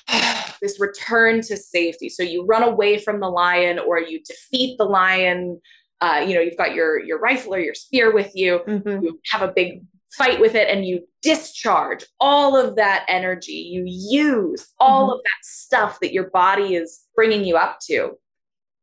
this 0.62 0.80
return 0.80 1.42
to 1.42 1.58
safety. 1.58 2.10
So 2.10 2.24
you 2.24 2.46
run 2.46 2.64
away 2.64 2.98
from 2.98 3.20
the 3.20 3.30
lion 3.30 3.80
or 3.80 4.00
you 4.00 4.22
defeat 4.24 4.78
the 4.78 4.86
lion. 4.86 5.60
Uh, 6.02 6.24
you 6.28 6.36
know, 6.36 6.42
you've 6.42 6.58
got 6.58 6.74
your 6.74 7.00
your 7.00 7.20
rifle 7.20 7.56
or 7.56 7.60
your 7.60 7.74
spear 7.74 8.14
with 8.14 8.32
you. 8.36 8.62
Mm-hmm. 8.68 9.04
You 9.04 9.20
have 9.32 9.42
a 9.42 9.52
big 9.52 9.84
fight 10.18 10.40
with 10.40 10.56
it 10.56 10.70
and 10.70 10.86
you 10.86 11.06
discharge 11.22 12.06
all 12.20 12.56
of 12.56 12.76
that 12.76 13.06
energy. 13.08 13.54
You 13.54 13.84
use 13.86 14.68
all 14.80 15.10
mm-hmm. 15.10 15.14
of 15.14 15.24
that 15.24 15.44
stuff 15.44 16.00
that 16.02 16.14
your 16.14 16.30
body 16.30 16.76
is 16.76 17.06
bringing 17.16 17.46
you 17.46 17.58
up 17.58 17.80
to. 17.88 18.14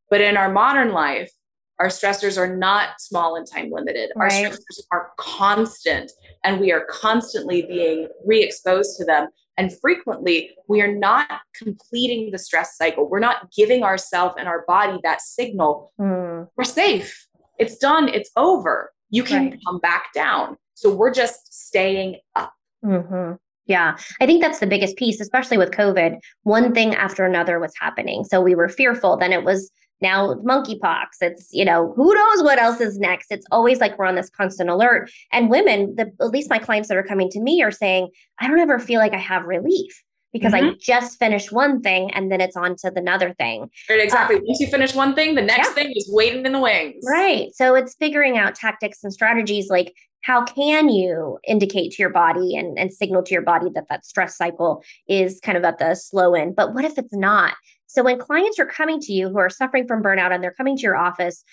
But 0.09 0.21
in 0.21 0.37
our 0.37 0.51
modern 0.51 0.91
life, 0.91 1.31
our 1.79 1.87
stressors 1.87 2.37
are 2.37 2.55
not 2.55 3.01
small 3.01 3.35
and 3.35 3.47
time 3.49 3.71
limited. 3.71 4.11
Right. 4.15 4.45
Our 4.45 4.51
stressors 4.51 4.79
are 4.91 5.11
constant 5.17 6.11
and 6.43 6.59
we 6.59 6.71
are 6.71 6.85
constantly 6.89 7.63
being 7.63 8.07
re 8.25 8.43
exposed 8.43 8.97
to 8.97 9.05
them. 9.05 9.27
And 9.57 9.71
frequently, 9.79 10.51
we 10.67 10.81
are 10.81 10.93
not 10.93 11.41
completing 11.55 12.31
the 12.31 12.39
stress 12.39 12.75
cycle. 12.75 13.09
We're 13.09 13.19
not 13.19 13.51
giving 13.51 13.83
ourselves 13.83 14.35
and 14.39 14.47
our 14.47 14.65
body 14.67 14.99
that 15.03 15.21
signal. 15.21 15.93
Mm. 15.99 16.47
We're 16.55 16.63
safe. 16.63 17.27
It's 17.59 17.77
done. 17.77 18.09
It's 18.09 18.31
over. 18.35 18.91
You 19.09 19.23
can 19.23 19.51
right. 19.51 19.59
come 19.65 19.79
back 19.79 20.11
down. 20.13 20.57
So 20.83 20.93
we're 20.93 21.13
just 21.13 21.53
staying 21.53 22.17
up. 22.35 22.51
Mm-hmm. 22.83 23.35
Yeah, 23.67 23.95
I 24.19 24.25
think 24.25 24.41
that's 24.41 24.59
the 24.59 24.67
biggest 24.67 24.97
piece, 24.97 25.21
especially 25.21 25.57
with 25.57 25.71
COVID. 25.71 26.17
One 26.41 26.73
thing 26.73 26.93
after 26.93 27.23
another 27.23 27.57
was 27.57 27.71
happening. 27.79 28.25
So 28.25 28.41
we 28.41 28.53
were 28.53 28.67
fearful. 28.67 29.15
Then 29.15 29.31
it 29.31 29.45
was 29.45 29.71
now 30.01 30.33
monkeypox. 30.45 31.05
It's, 31.21 31.47
you 31.53 31.63
know, 31.63 31.93
who 31.95 32.13
knows 32.13 32.43
what 32.43 32.59
else 32.59 32.81
is 32.81 32.99
next. 32.99 33.31
It's 33.31 33.45
always 33.49 33.79
like 33.79 33.97
we're 33.97 34.07
on 34.07 34.15
this 34.15 34.29
constant 34.29 34.69
alert. 34.69 35.09
And 35.31 35.49
women, 35.49 35.95
the, 35.95 36.11
at 36.19 36.31
least 36.31 36.49
my 36.49 36.59
clients 36.59 36.89
that 36.89 36.97
are 36.97 37.03
coming 37.03 37.29
to 37.29 37.39
me 37.39 37.63
are 37.63 37.71
saying, 37.71 38.09
I 38.41 38.49
don't 38.49 38.59
ever 38.59 38.77
feel 38.77 38.99
like 38.99 39.13
I 39.13 39.19
have 39.19 39.45
relief 39.45 40.03
because 40.33 40.51
mm-hmm. 40.51 40.71
I 40.71 40.77
just 40.81 41.17
finished 41.17 41.53
one 41.53 41.79
thing 41.79 42.11
and 42.11 42.29
then 42.29 42.41
it's 42.41 42.57
on 42.57 42.75
to 42.77 42.91
the 42.91 42.99
another 42.99 43.33
thing. 43.35 43.69
Right, 43.89 44.01
exactly. 44.01 44.35
Uh, 44.35 44.41
Once 44.43 44.59
you 44.59 44.67
finish 44.67 44.93
one 44.93 45.15
thing, 45.15 45.35
the 45.35 45.41
next 45.41 45.69
yeah. 45.69 45.73
thing 45.75 45.93
is 45.95 46.09
waiting 46.11 46.45
in 46.45 46.51
the 46.51 46.59
wings. 46.59 47.05
Right. 47.09 47.55
So 47.55 47.73
it's 47.75 47.95
figuring 47.95 48.37
out 48.37 48.55
tactics 48.55 49.01
and 49.05 49.13
strategies 49.13 49.69
like 49.69 49.93
how 50.23 50.43
can 50.43 50.89
you 50.89 51.37
indicate 51.47 51.91
to 51.91 52.01
your 52.01 52.09
body 52.09 52.55
and, 52.55 52.77
and 52.77 52.91
signal 52.91 53.23
to 53.23 53.33
your 53.33 53.41
body 53.41 53.67
that 53.75 53.87
that 53.89 54.05
stress 54.05 54.35
cycle 54.35 54.83
is 55.07 55.39
kind 55.41 55.57
of 55.57 55.63
at 55.63 55.79
the 55.79 55.95
slow 55.95 56.33
end? 56.33 56.55
But 56.55 56.73
what 56.73 56.85
if 56.85 56.97
it's 56.97 57.13
not? 57.13 57.53
So 57.87 58.03
when 58.03 58.19
clients 58.19 58.57
are 58.57 58.65
coming 58.65 58.99
to 59.01 59.13
you 59.13 59.29
who 59.29 59.37
are 59.37 59.49
suffering 59.49 59.87
from 59.87 60.01
burnout 60.01 60.33
and 60.33 60.43
they're 60.43 60.53
coming 60.53 60.75
to 60.77 60.81
your 60.81 60.97
office 60.97 61.43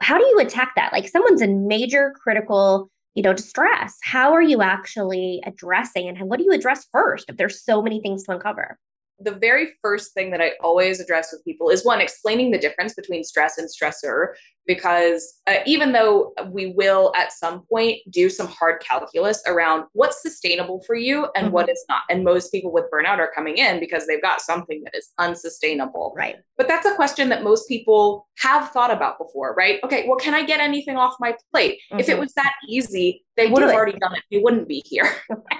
how 0.00 0.18
do 0.18 0.24
you 0.24 0.38
attack 0.40 0.72
that? 0.76 0.92
Like 0.92 1.08
someone's 1.08 1.42
in 1.42 1.68
major 1.68 2.14
critical 2.22 2.90
you 3.14 3.22
know 3.22 3.32
distress. 3.32 3.98
How 4.02 4.32
are 4.32 4.42
you 4.42 4.62
actually 4.62 5.42
addressing 5.44 6.08
and 6.08 6.18
what 6.28 6.38
do 6.38 6.44
you 6.44 6.52
address 6.52 6.86
first 6.92 7.28
if 7.28 7.36
there's 7.36 7.62
so 7.62 7.82
many 7.82 8.00
things 8.00 8.22
to 8.24 8.32
uncover? 8.32 8.78
The 9.18 9.32
very 9.32 9.72
first 9.82 10.14
thing 10.14 10.30
that 10.30 10.40
I 10.40 10.52
always 10.62 10.98
address 11.00 11.30
with 11.30 11.44
people 11.44 11.68
is 11.68 11.84
one, 11.84 12.00
explaining 12.00 12.52
the 12.52 12.58
difference 12.58 12.94
between 12.94 13.22
stress 13.22 13.58
and 13.58 13.68
stressor, 13.68 14.28
because 14.70 15.40
uh, 15.48 15.56
even 15.66 15.90
though 15.90 16.32
we 16.52 16.72
will 16.76 17.12
at 17.16 17.32
some 17.32 17.62
point 17.68 17.98
do 18.08 18.30
some 18.30 18.46
hard 18.46 18.80
calculus 18.80 19.42
around 19.48 19.82
what's 19.94 20.22
sustainable 20.22 20.80
for 20.86 20.94
you 20.94 21.26
and 21.34 21.46
mm-hmm. 21.46 21.54
what 21.54 21.68
is 21.68 21.84
not. 21.88 22.02
And 22.08 22.22
most 22.22 22.52
people 22.52 22.70
with 22.70 22.84
burnout 22.94 23.18
are 23.18 23.32
coming 23.34 23.56
in 23.56 23.80
because 23.80 24.06
they've 24.06 24.22
got 24.22 24.40
something 24.40 24.84
that 24.84 24.94
is 24.94 25.10
unsustainable. 25.18 26.14
Right. 26.16 26.36
But 26.56 26.68
that's 26.68 26.86
a 26.86 26.94
question 26.94 27.30
that 27.30 27.42
most 27.42 27.66
people 27.66 28.28
have 28.38 28.70
thought 28.70 28.92
about 28.92 29.18
before, 29.18 29.54
right? 29.54 29.80
Okay, 29.82 30.06
well, 30.06 30.18
can 30.18 30.34
I 30.34 30.44
get 30.44 30.60
anything 30.60 30.96
off 30.96 31.16
my 31.18 31.34
plate? 31.52 31.80
Mm-hmm. 31.90 31.98
If 31.98 32.08
it 32.08 32.12
mm-hmm. 32.12 32.20
was 32.20 32.32
that 32.34 32.52
easy, 32.68 33.24
they 33.36 33.48
would 33.48 33.62
have 33.62 33.74
already 33.74 33.98
done 33.98 34.14
it. 34.14 34.22
We 34.30 34.40
wouldn't 34.40 34.68
be 34.68 34.84
here. 34.86 35.12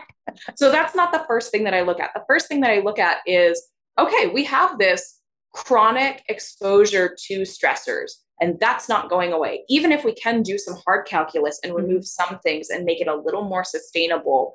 so 0.54 0.70
that's 0.70 0.94
not 0.94 1.10
the 1.10 1.24
first 1.26 1.50
thing 1.50 1.64
that 1.64 1.74
I 1.74 1.80
look 1.80 1.98
at. 1.98 2.10
The 2.14 2.22
first 2.28 2.46
thing 2.46 2.60
that 2.60 2.70
I 2.70 2.78
look 2.78 3.00
at 3.00 3.18
is 3.26 3.60
okay, 3.98 4.28
we 4.28 4.44
have 4.44 4.78
this 4.78 5.20
chronic 5.52 6.22
exposure 6.28 7.16
to 7.26 7.42
stressors, 7.42 8.12
and 8.40 8.58
that's 8.58 8.88
not 8.88 9.10
going 9.10 9.32
away. 9.32 9.64
Even 9.68 9.92
if 9.92 10.04
we 10.04 10.14
can 10.14 10.42
do 10.42 10.58
some 10.58 10.76
hard 10.86 11.06
calculus 11.06 11.60
and 11.62 11.72
mm-hmm. 11.72 11.82
remove 11.82 12.06
some 12.06 12.38
things 12.40 12.70
and 12.70 12.84
make 12.84 13.00
it 13.00 13.08
a 13.08 13.14
little 13.14 13.44
more 13.44 13.64
sustainable, 13.64 14.54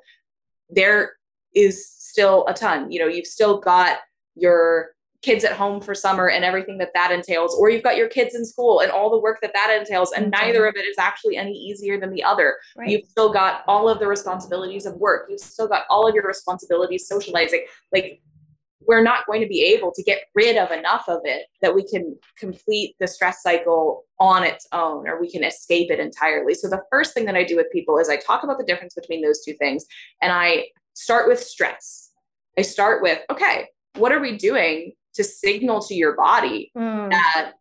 there 0.68 1.12
is 1.54 1.88
still 1.88 2.44
a 2.48 2.54
ton. 2.54 2.90
You 2.90 3.00
know, 3.00 3.06
you've 3.06 3.26
still 3.26 3.58
got 3.58 3.98
your 4.34 4.90
kids 5.22 5.44
at 5.44 5.52
home 5.52 5.80
for 5.80 5.94
summer 5.94 6.28
and 6.28 6.44
everything 6.44 6.78
that 6.78 6.90
that 6.94 7.10
entails 7.10 7.54
or 7.58 7.70
you've 7.70 7.82
got 7.82 7.96
your 7.96 8.08
kids 8.08 8.34
in 8.34 8.44
school 8.44 8.80
and 8.80 8.90
all 8.92 9.10
the 9.10 9.18
work 9.18 9.38
that 9.40 9.52
that 9.54 9.76
entails 9.76 10.12
and 10.12 10.26
mm-hmm. 10.26 10.46
neither 10.46 10.66
of 10.66 10.76
it 10.76 10.84
is 10.84 10.96
actually 10.98 11.36
any 11.36 11.52
easier 11.52 11.98
than 11.98 12.12
the 12.12 12.22
other 12.22 12.56
right. 12.76 12.88
you've 12.88 13.04
still 13.08 13.32
got 13.32 13.62
all 13.66 13.88
of 13.88 13.98
the 13.98 14.06
responsibilities 14.06 14.86
of 14.86 14.94
work 14.96 15.26
you've 15.28 15.40
still 15.40 15.66
got 15.66 15.84
all 15.88 16.06
of 16.06 16.14
your 16.14 16.24
responsibilities 16.24 17.08
socializing 17.08 17.64
like 17.92 18.20
we're 18.86 19.02
not 19.02 19.26
going 19.26 19.40
to 19.40 19.48
be 19.48 19.62
able 19.62 19.92
to 19.92 20.02
get 20.02 20.22
rid 20.34 20.56
of 20.56 20.70
enough 20.70 21.08
of 21.08 21.20
it 21.24 21.46
that 21.62 21.74
we 21.74 21.86
can 21.86 22.16
complete 22.38 22.94
the 23.00 23.06
stress 23.06 23.42
cycle 23.42 24.04
on 24.18 24.44
its 24.44 24.66
own 24.72 25.08
or 25.08 25.20
we 25.20 25.30
can 25.30 25.44
escape 25.44 25.90
it 25.90 26.00
entirely 26.00 26.54
so 26.54 26.68
the 26.68 26.82
first 26.90 27.14
thing 27.14 27.24
that 27.24 27.36
i 27.36 27.44
do 27.44 27.56
with 27.56 27.70
people 27.72 27.98
is 27.98 28.08
i 28.08 28.16
talk 28.16 28.42
about 28.42 28.58
the 28.58 28.64
difference 28.64 28.94
between 28.94 29.22
those 29.22 29.42
two 29.44 29.54
things 29.54 29.84
and 30.22 30.32
i 30.32 30.64
start 30.94 31.28
with 31.28 31.40
stress 31.40 32.12
i 32.58 32.62
start 32.62 33.02
with 33.02 33.20
okay 33.30 33.68
what 33.96 34.12
are 34.12 34.20
we 34.20 34.36
doing 34.36 34.92
to 35.14 35.24
signal 35.24 35.80
to 35.80 35.94
your 35.94 36.14
body 36.14 36.70
mm. 36.76 37.10
that 37.10 37.52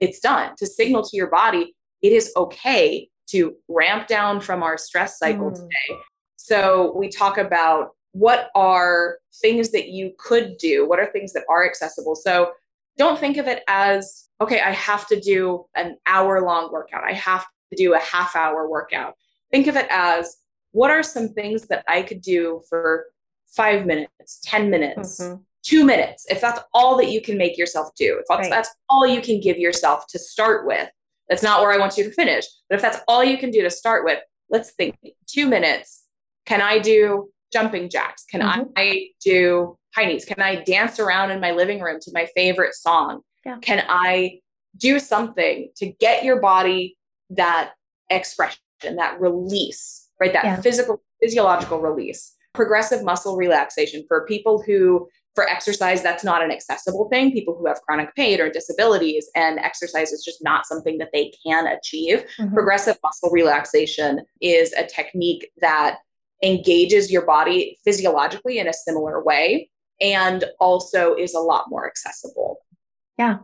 it's 0.00 0.20
done, 0.20 0.54
to 0.56 0.66
signal 0.66 1.02
to 1.02 1.16
your 1.16 1.26
body 1.28 1.74
it 2.02 2.12
is 2.12 2.32
okay 2.36 3.08
to 3.28 3.54
ramp 3.68 4.06
down 4.06 4.40
from 4.40 4.62
our 4.62 4.78
stress 4.78 5.18
cycle 5.18 5.50
mm. 5.50 5.54
today. 5.54 6.00
So 6.36 6.94
we 6.96 7.08
talk 7.08 7.36
about 7.36 7.90
what 8.18 8.50
are 8.54 9.18
things 9.40 9.70
that 9.70 9.88
you 9.88 10.12
could 10.18 10.56
do, 10.58 10.88
what 10.88 10.98
are 10.98 11.06
things 11.06 11.32
that 11.32 11.44
are 11.48 11.66
accessible. 11.66 12.14
So 12.14 12.52
don't 12.96 13.18
think 13.18 13.36
of 13.36 13.46
it 13.46 13.62
as, 13.68 14.28
okay, 14.40 14.60
I 14.60 14.72
have 14.72 15.06
to 15.08 15.20
do 15.20 15.66
an 15.76 15.96
hour 16.06 16.40
long 16.42 16.72
workout, 16.72 17.04
I 17.04 17.12
have 17.12 17.46
to 17.70 17.76
do 17.76 17.94
a 17.94 17.98
half 17.98 18.34
hour 18.34 18.68
workout. 18.68 19.14
Think 19.50 19.66
of 19.66 19.76
it 19.76 19.86
as, 19.90 20.36
what 20.72 20.90
are 20.90 21.02
some 21.02 21.28
things 21.28 21.68
that 21.68 21.84
I 21.88 22.02
could 22.02 22.20
do 22.20 22.62
for 22.68 23.06
five 23.46 23.86
minutes, 23.86 24.40
10 24.44 24.68
minutes, 24.68 25.20
mm-hmm 25.20 25.42
two 25.68 25.84
minutes, 25.84 26.24
if 26.30 26.40
that's 26.40 26.60
all 26.72 26.96
that 26.96 27.10
you 27.10 27.20
can 27.20 27.36
make 27.36 27.58
yourself 27.58 27.90
do, 27.94 28.18
if 28.18 28.24
that's, 28.28 28.42
right. 28.42 28.50
that's 28.50 28.70
all 28.88 29.06
you 29.06 29.20
can 29.20 29.40
give 29.40 29.58
yourself 29.58 30.06
to 30.08 30.18
start 30.18 30.66
with, 30.66 30.88
that's 31.28 31.42
not 31.42 31.60
where 31.60 31.72
I 31.72 31.78
want 31.78 31.98
you 31.98 32.04
to 32.04 32.10
finish. 32.10 32.44
But 32.68 32.76
if 32.76 32.82
that's 32.82 33.00
all 33.06 33.22
you 33.22 33.36
can 33.36 33.50
do 33.50 33.62
to 33.62 33.70
start 33.70 34.04
with, 34.04 34.18
let's 34.48 34.70
think 34.72 34.96
two 35.26 35.46
minutes. 35.46 36.04
Can 36.46 36.62
I 36.62 36.78
do 36.78 37.30
jumping 37.52 37.88
jacks? 37.88 38.24
Can 38.24 38.40
mm-hmm. 38.40 38.62
I 38.76 39.08
do 39.24 39.76
high 39.94 40.06
knees? 40.06 40.24
Can 40.24 40.40
I 40.40 40.62
dance 40.62 40.98
around 40.98 41.30
in 41.30 41.40
my 41.40 41.52
living 41.52 41.80
room 41.80 41.98
to 42.02 42.10
my 42.12 42.26
favorite 42.34 42.74
song? 42.74 43.20
Yeah. 43.44 43.58
Can 43.60 43.84
I 43.88 44.40
do 44.76 44.98
something 44.98 45.70
to 45.76 45.86
get 45.86 46.24
your 46.24 46.40
body 46.40 46.96
that 47.30 47.72
expression, 48.10 48.60
that 48.82 49.20
release, 49.20 50.08
right? 50.20 50.32
That 50.32 50.44
yeah. 50.44 50.60
physical, 50.60 51.02
physiological 51.22 51.80
release, 51.80 52.34
progressive 52.54 53.02
muscle 53.04 53.36
relaxation 53.36 54.04
for 54.08 54.26
people 54.26 54.62
who 54.62 55.08
for 55.38 55.48
exercise, 55.48 56.02
that's 56.02 56.24
not 56.24 56.42
an 56.42 56.50
accessible 56.50 57.08
thing. 57.10 57.30
People 57.30 57.56
who 57.56 57.68
have 57.68 57.80
chronic 57.82 58.12
pain 58.16 58.40
or 58.40 58.50
disabilities, 58.50 59.30
and 59.36 59.60
exercise 59.60 60.10
is 60.10 60.24
just 60.24 60.42
not 60.42 60.66
something 60.66 60.98
that 60.98 61.10
they 61.12 61.32
can 61.46 61.68
achieve. 61.68 62.24
Mm-hmm. 62.40 62.54
Progressive 62.54 62.98
muscle 63.04 63.30
relaxation 63.30 64.22
is 64.40 64.72
a 64.72 64.84
technique 64.84 65.48
that 65.60 65.98
engages 66.42 67.10
your 67.10 67.24
body 67.24 67.78
physiologically 67.84 68.58
in 68.58 68.68
a 68.68 68.72
similar 68.72 69.22
way 69.22 69.70
and 70.00 70.44
also 70.60 71.14
is 71.14 71.34
a 71.34 71.40
lot 71.40 71.66
more 71.68 71.86
accessible. 71.86 72.58
Yeah. 73.18 73.38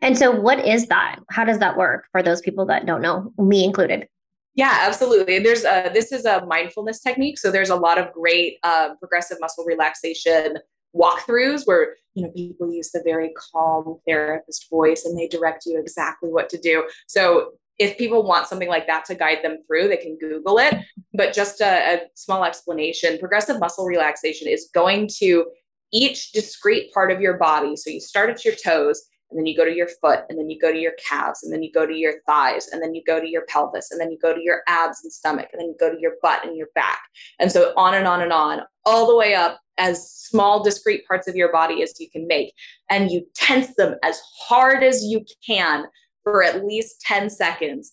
And 0.00 0.16
so, 0.16 0.30
what 0.30 0.64
is 0.64 0.86
that? 0.86 1.18
How 1.30 1.44
does 1.44 1.58
that 1.58 1.76
work 1.76 2.06
for 2.12 2.22
those 2.22 2.40
people 2.40 2.64
that 2.66 2.86
don't 2.86 3.02
know, 3.02 3.32
me 3.36 3.64
included? 3.64 4.06
Yeah, 4.54 4.76
absolutely. 4.82 5.40
There's 5.40 5.64
a 5.64 5.90
this 5.92 6.12
is 6.12 6.24
a 6.24 6.44
mindfulness 6.46 7.00
technique. 7.00 7.38
So 7.38 7.50
there's 7.50 7.70
a 7.70 7.76
lot 7.76 7.98
of 7.98 8.12
great 8.12 8.58
uh, 8.62 8.94
progressive 9.00 9.38
muscle 9.40 9.64
relaxation 9.64 10.58
walkthroughs 10.94 11.62
where 11.64 11.96
you 12.14 12.22
know 12.22 12.30
people 12.30 12.72
use 12.72 12.90
the 12.90 13.02
very 13.04 13.32
calm 13.52 13.98
therapist 14.06 14.68
voice 14.70 15.04
and 15.04 15.18
they 15.18 15.28
direct 15.28 15.64
you 15.66 15.78
exactly 15.78 16.30
what 16.30 16.48
to 16.48 16.58
do 16.58 16.88
so 17.06 17.52
if 17.78 17.96
people 17.96 18.22
want 18.24 18.48
something 18.48 18.68
like 18.68 18.86
that 18.86 19.04
to 19.06 19.14
guide 19.14 19.38
them 19.42 19.58
through 19.66 19.88
they 19.88 19.96
can 19.96 20.16
google 20.18 20.58
it. 20.58 20.74
But 21.14 21.34
just 21.34 21.60
a, 21.60 21.94
a 21.94 22.00
small 22.14 22.44
explanation 22.44 23.18
progressive 23.18 23.60
muscle 23.60 23.86
relaxation 23.86 24.48
is 24.48 24.68
going 24.74 25.08
to 25.18 25.46
each 25.92 26.32
discrete 26.32 26.92
part 26.92 27.10
of 27.10 27.20
your 27.20 27.38
body. 27.38 27.76
So 27.76 27.90
you 27.90 28.00
start 28.00 28.30
at 28.30 28.44
your 28.44 28.54
toes 28.54 29.02
and 29.30 29.38
then 29.38 29.46
you 29.46 29.56
go 29.56 29.64
to 29.64 29.74
your 29.74 29.88
foot 30.00 30.20
and 30.28 30.38
then 30.38 30.48
you 30.48 30.58
go 30.58 30.72
to 30.72 30.78
your 30.78 30.92
calves 31.04 31.42
and 31.42 31.52
then 31.52 31.62
you 31.62 31.70
go 31.72 31.86
to 31.86 31.94
your 31.94 32.14
thighs 32.26 32.68
and 32.72 32.82
then 32.82 32.94
you 32.94 33.02
go 33.06 33.20
to 33.20 33.28
your 33.28 33.44
pelvis 33.46 33.90
and 33.90 34.00
then 34.00 34.10
you 34.10 34.18
go 34.18 34.34
to 34.34 34.40
your 34.40 34.62
abs 34.68 35.00
and 35.02 35.12
stomach 35.12 35.48
and 35.52 35.60
then 35.60 35.68
you 35.68 35.76
go 35.78 35.92
to 35.92 36.00
your 36.00 36.14
butt 36.22 36.44
and 36.46 36.56
your 36.56 36.68
back. 36.74 37.00
And 37.38 37.52
so 37.52 37.72
on 37.76 37.94
and 37.94 38.06
on 38.06 38.22
and 38.22 38.32
on 38.32 38.60
all 38.86 39.06
the 39.06 39.16
way 39.16 39.34
up 39.34 39.60
as 39.76 40.10
small 40.10 40.62
discrete 40.62 41.06
parts 41.06 41.28
of 41.28 41.36
your 41.36 41.52
body 41.52 41.82
as 41.82 41.94
you 42.00 42.10
can 42.10 42.26
make. 42.26 42.52
And 42.90 43.10
you 43.10 43.26
tense 43.34 43.74
them 43.76 43.96
as 44.02 44.20
hard 44.38 44.82
as 44.82 45.04
you 45.04 45.24
can 45.46 45.84
for 46.30 46.42
at 46.42 46.64
least 46.64 47.00
10 47.02 47.30
seconds 47.30 47.92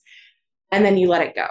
and 0.71 0.83
then 0.83 0.97
you 0.97 1.07
let 1.07 1.21
it 1.21 1.35
go 1.35 1.47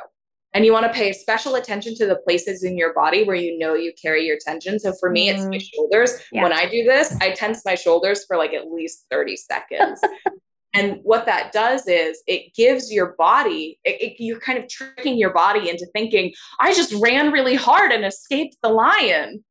and 0.54 0.64
you 0.64 0.72
want 0.72 0.86
to 0.86 0.92
pay 0.92 1.12
special 1.12 1.56
attention 1.56 1.96
to 1.96 2.06
the 2.06 2.16
places 2.16 2.62
in 2.62 2.78
your 2.78 2.94
body 2.94 3.24
where 3.24 3.36
you 3.36 3.58
know 3.58 3.74
you 3.74 3.92
carry 4.00 4.24
your 4.24 4.38
tension. 4.40 4.78
So 4.78 4.92
for 5.00 5.10
me, 5.10 5.28
mm. 5.28 5.34
it's 5.34 5.44
my 5.44 5.56
mm. 5.56 5.68
shoulders. 5.74 6.22
Yeah. 6.32 6.44
When 6.44 6.52
I 6.52 6.68
do 6.68 6.84
this, 6.84 7.16
I 7.20 7.32
tense 7.32 7.62
my 7.64 7.74
shoulders 7.74 8.24
for 8.24 8.36
like 8.36 8.54
at 8.54 8.70
least 8.70 9.06
30 9.10 9.36
seconds. 9.36 10.00
and 10.74 11.00
what 11.02 11.26
that 11.26 11.52
does 11.52 11.88
is 11.88 12.22
it 12.28 12.54
gives 12.54 12.92
your 12.92 13.14
body, 13.18 13.80
it, 13.84 14.00
it, 14.00 14.22
you're 14.22 14.40
kind 14.40 14.58
of 14.58 14.68
tricking 14.68 15.18
your 15.18 15.32
body 15.32 15.68
into 15.68 15.86
thinking, 15.92 16.32
I 16.60 16.72
just 16.72 16.94
ran 17.02 17.32
really 17.32 17.56
hard 17.56 17.90
and 17.90 18.04
escaped 18.04 18.56
the 18.62 18.68
lion. 18.68 19.44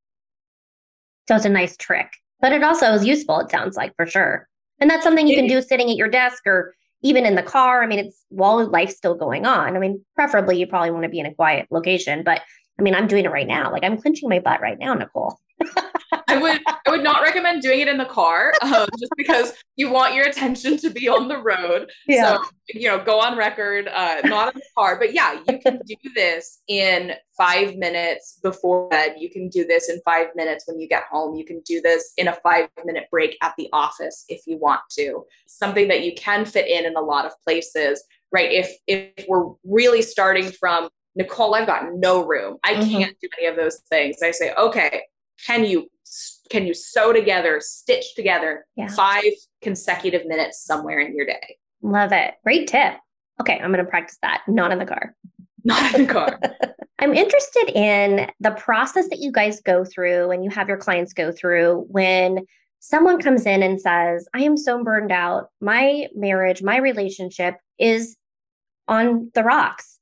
So 1.27 1.35
it's 1.35 1.45
a 1.45 1.49
nice 1.49 1.75
trick, 1.75 2.13
but 2.39 2.53
it 2.53 2.63
also 2.63 2.93
is 2.93 3.05
useful, 3.05 3.39
it 3.41 3.51
sounds 3.51 3.75
like 3.75 3.93
for 3.97 4.05
sure. 4.05 4.47
And 4.79 4.89
that's 4.89 5.03
something 5.03 5.27
you 5.27 5.35
can 5.35 5.47
do 5.47 5.61
sitting 5.61 5.89
at 5.89 5.95
your 5.95 6.09
desk 6.09 6.43
or 6.45 6.75
even 7.03 7.25
in 7.25 7.35
the 7.35 7.43
car. 7.43 7.83
I 7.83 7.87
mean, 7.87 7.99
it's 7.99 8.25
while 8.29 8.65
life's 8.65 8.95
still 8.95 9.15
going 9.15 9.45
on. 9.45 9.75
I 9.75 9.79
mean, 9.79 10.03
preferably 10.15 10.57
you 10.57 10.65
probably 10.65 10.91
want 10.91 11.03
to 11.03 11.09
be 11.09 11.19
in 11.19 11.25
a 11.25 11.33
quiet 11.33 11.67
location, 11.69 12.23
but 12.23 12.41
I 12.79 12.81
mean, 12.81 12.95
I'm 12.95 13.07
doing 13.07 13.25
it 13.25 13.31
right 13.31 13.47
now. 13.47 13.71
Like 13.71 13.83
I'm 13.83 14.01
clenching 14.01 14.29
my 14.29 14.39
butt 14.39 14.61
right 14.61 14.79
now, 14.79 14.93
Nicole. 14.93 15.37
I 16.27 16.37
would 16.37 16.61
I 16.65 16.89
would 16.89 17.03
not 17.03 17.21
recommend 17.21 17.61
doing 17.61 17.81
it 17.81 17.87
in 17.87 17.97
the 17.97 18.05
car, 18.05 18.53
um, 18.61 18.87
just 18.99 19.11
because 19.17 19.53
you 19.75 19.89
want 19.89 20.13
your 20.13 20.27
attention 20.27 20.77
to 20.77 20.89
be 20.89 21.07
on 21.07 21.27
the 21.27 21.37
road. 21.37 21.91
Yeah. 22.07 22.37
So 22.37 22.43
you 22.69 22.87
know, 22.87 23.03
go 23.03 23.19
on 23.19 23.37
record, 23.37 23.87
uh, 23.87 24.21
not 24.25 24.53
in 24.53 24.59
the 24.59 24.65
car. 24.77 24.97
But 24.97 25.13
yeah, 25.13 25.39
you 25.47 25.59
can 25.59 25.79
do 25.85 25.95
this 26.15 26.61
in 26.67 27.13
five 27.37 27.75
minutes 27.75 28.39
before 28.41 28.89
bed. 28.89 29.15
You 29.17 29.29
can 29.29 29.49
do 29.49 29.65
this 29.65 29.89
in 29.89 29.99
five 30.05 30.27
minutes 30.35 30.65
when 30.67 30.79
you 30.79 30.87
get 30.87 31.03
home. 31.11 31.35
You 31.35 31.45
can 31.45 31.61
do 31.65 31.81
this 31.81 32.13
in 32.17 32.27
a 32.27 32.33
five 32.43 32.69
minute 32.85 33.05
break 33.11 33.37
at 33.41 33.53
the 33.57 33.69
office 33.73 34.25
if 34.29 34.41
you 34.45 34.57
want 34.57 34.81
to. 34.97 35.23
Something 35.47 35.87
that 35.89 36.03
you 36.03 36.13
can 36.15 36.45
fit 36.45 36.67
in 36.67 36.85
in 36.85 36.95
a 36.95 37.01
lot 37.01 37.25
of 37.25 37.33
places, 37.43 38.03
right? 38.31 38.51
If 38.51 38.71
if 38.87 39.25
we're 39.27 39.51
really 39.63 40.01
starting 40.01 40.51
from 40.51 40.89
Nicole, 41.15 41.55
I've 41.55 41.67
got 41.67 41.93
no 41.93 42.25
room. 42.25 42.57
I 42.63 42.73
mm-hmm. 42.73 42.89
can't 42.89 43.17
do 43.21 43.29
any 43.39 43.47
of 43.47 43.55
those 43.55 43.79
things. 43.89 44.17
I 44.23 44.31
say, 44.31 44.53
okay, 44.57 45.03
can 45.45 45.65
you 45.65 45.89
can 46.49 46.67
you 46.67 46.73
sew 46.73 47.11
together, 47.11 47.59
stitch 47.59 48.13
together 48.15 48.65
yeah. 48.75 48.87
five 48.87 49.23
consecutive 49.61 50.25
minutes 50.27 50.63
somewhere 50.63 50.99
in 50.99 51.15
your 51.15 51.25
day? 51.25 51.57
Love 51.81 52.11
it. 52.11 52.35
Great 52.43 52.67
tip. 52.67 52.95
Okay, 53.41 53.59
I'm 53.59 53.71
going 53.71 53.83
to 53.83 53.89
practice 53.89 54.19
that. 54.21 54.43
Not 54.47 54.71
in 54.71 54.77
the 54.77 54.85
car. 54.85 55.15
Not 55.63 55.95
in 55.95 56.05
the 56.05 56.13
car. 56.13 56.39
I'm 56.99 57.13
interested 57.13 57.71
in 57.73 58.29
the 58.39 58.51
process 58.51 59.09
that 59.09 59.19
you 59.19 59.31
guys 59.31 59.61
go 59.61 59.83
through 59.83 60.31
and 60.31 60.43
you 60.43 60.51
have 60.51 60.67
your 60.67 60.77
clients 60.77 61.13
go 61.13 61.31
through 61.31 61.85
when 61.89 62.45
someone 62.79 63.19
comes 63.19 63.45
in 63.45 63.63
and 63.63 63.81
says, 63.81 64.27
I 64.33 64.43
am 64.43 64.57
so 64.57 64.83
burned 64.83 65.11
out. 65.11 65.47
My 65.59 66.07
marriage, 66.13 66.61
my 66.61 66.77
relationship 66.77 67.55
is 67.79 68.15
on 68.87 69.31
the 69.33 69.43
rocks 69.43 69.99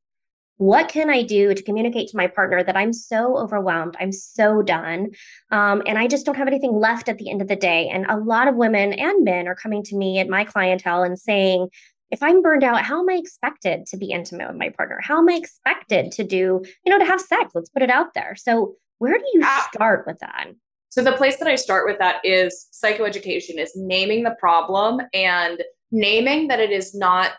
what 0.61 0.89
can 0.89 1.09
I 1.09 1.23
do 1.23 1.55
to 1.55 1.63
communicate 1.63 2.09
to 2.09 2.17
my 2.17 2.27
partner 2.27 2.63
that 2.63 2.77
I'm 2.77 2.93
so 2.93 3.35
overwhelmed, 3.35 3.97
I'm 3.99 4.11
so 4.11 4.61
done, 4.61 5.09
um, 5.49 5.81
and 5.87 5.97
I 5.97 6.05
just 6.05 6.23
don't 6.23 6.37
have 6.37 6.47
anything 6.47 6.71
left 6.71 7.09
at 7.09 7.17
the 7.17 7.31
end 7.31 7.41
of 7.41 7.47
the 7.47 7.55
day? 7.55 7.89
And 7.89 8.05
a 8.07 8.17
lot 8.17 8.47
of 8.47 8.53
women 8.53 8.93
and 8.93 9.23
men 9.23 9.47
are 9.47 9.55
coming 9.55 9.81
to 9.85 9.95
me 9.95 10.19
at 10.19 10.29
my 10.29 10.43
clientele 10.43 11.01
and 11.01 11.17
saying, 11.17 11.69
if 12.11 12.21
I'm 12.21 12.43
burned 12.43 12.63
out, 12.63 12.83
how 12.83 12.99
am 12.99 13.09
I 13.09 13.15
expected 13.15 13.87
to 13.87 13.97
be 13.97 14.11
intimate 14.11 14.49
with 14.49 14.57
my 14.57 14.69
partner? 14.69 14.99
How 15.01 15.17
am 15.17 15.29
I 15.29 15.33
expected 15.33 16.11
to 16.11 16.23
do, 16.23 16.61
you 16.85 16.91
know, 16.91 16.99
to 16.99 17.05
have 17.05 17.21
sex? 17.21 17.53
Let's 17.55 17.71
put 17.71 17.81
it 17.81 17.89
out 17.89 18.13
there. 18.13 18.35
So, 18.35 18.75
where 18.99 19.17
do 19.17 19.25
you 19.33 19.43
start 19.73 20.05
with 20.05 20.19
that? 20.19 20.49
So, 20.89 21.03
the 21.03 21.13
place 21.13 21.37
that 21.37 21.47
I 21.47 21.55
start 21.55 21.87
with 21.87 21.97
that 21.97 22.23
is 22.23 22.67
psychoeducation, 22.71 23.57
is 23.57 23.71
naming 23.75 24.21
the 24.21 24.35
problem 24.39 25.01
and 25.11 25.63
naming 25.91 26.49
that 26.49 26.59
it 26.59 26.69
is 26.69 26.93
not 26.93 27.31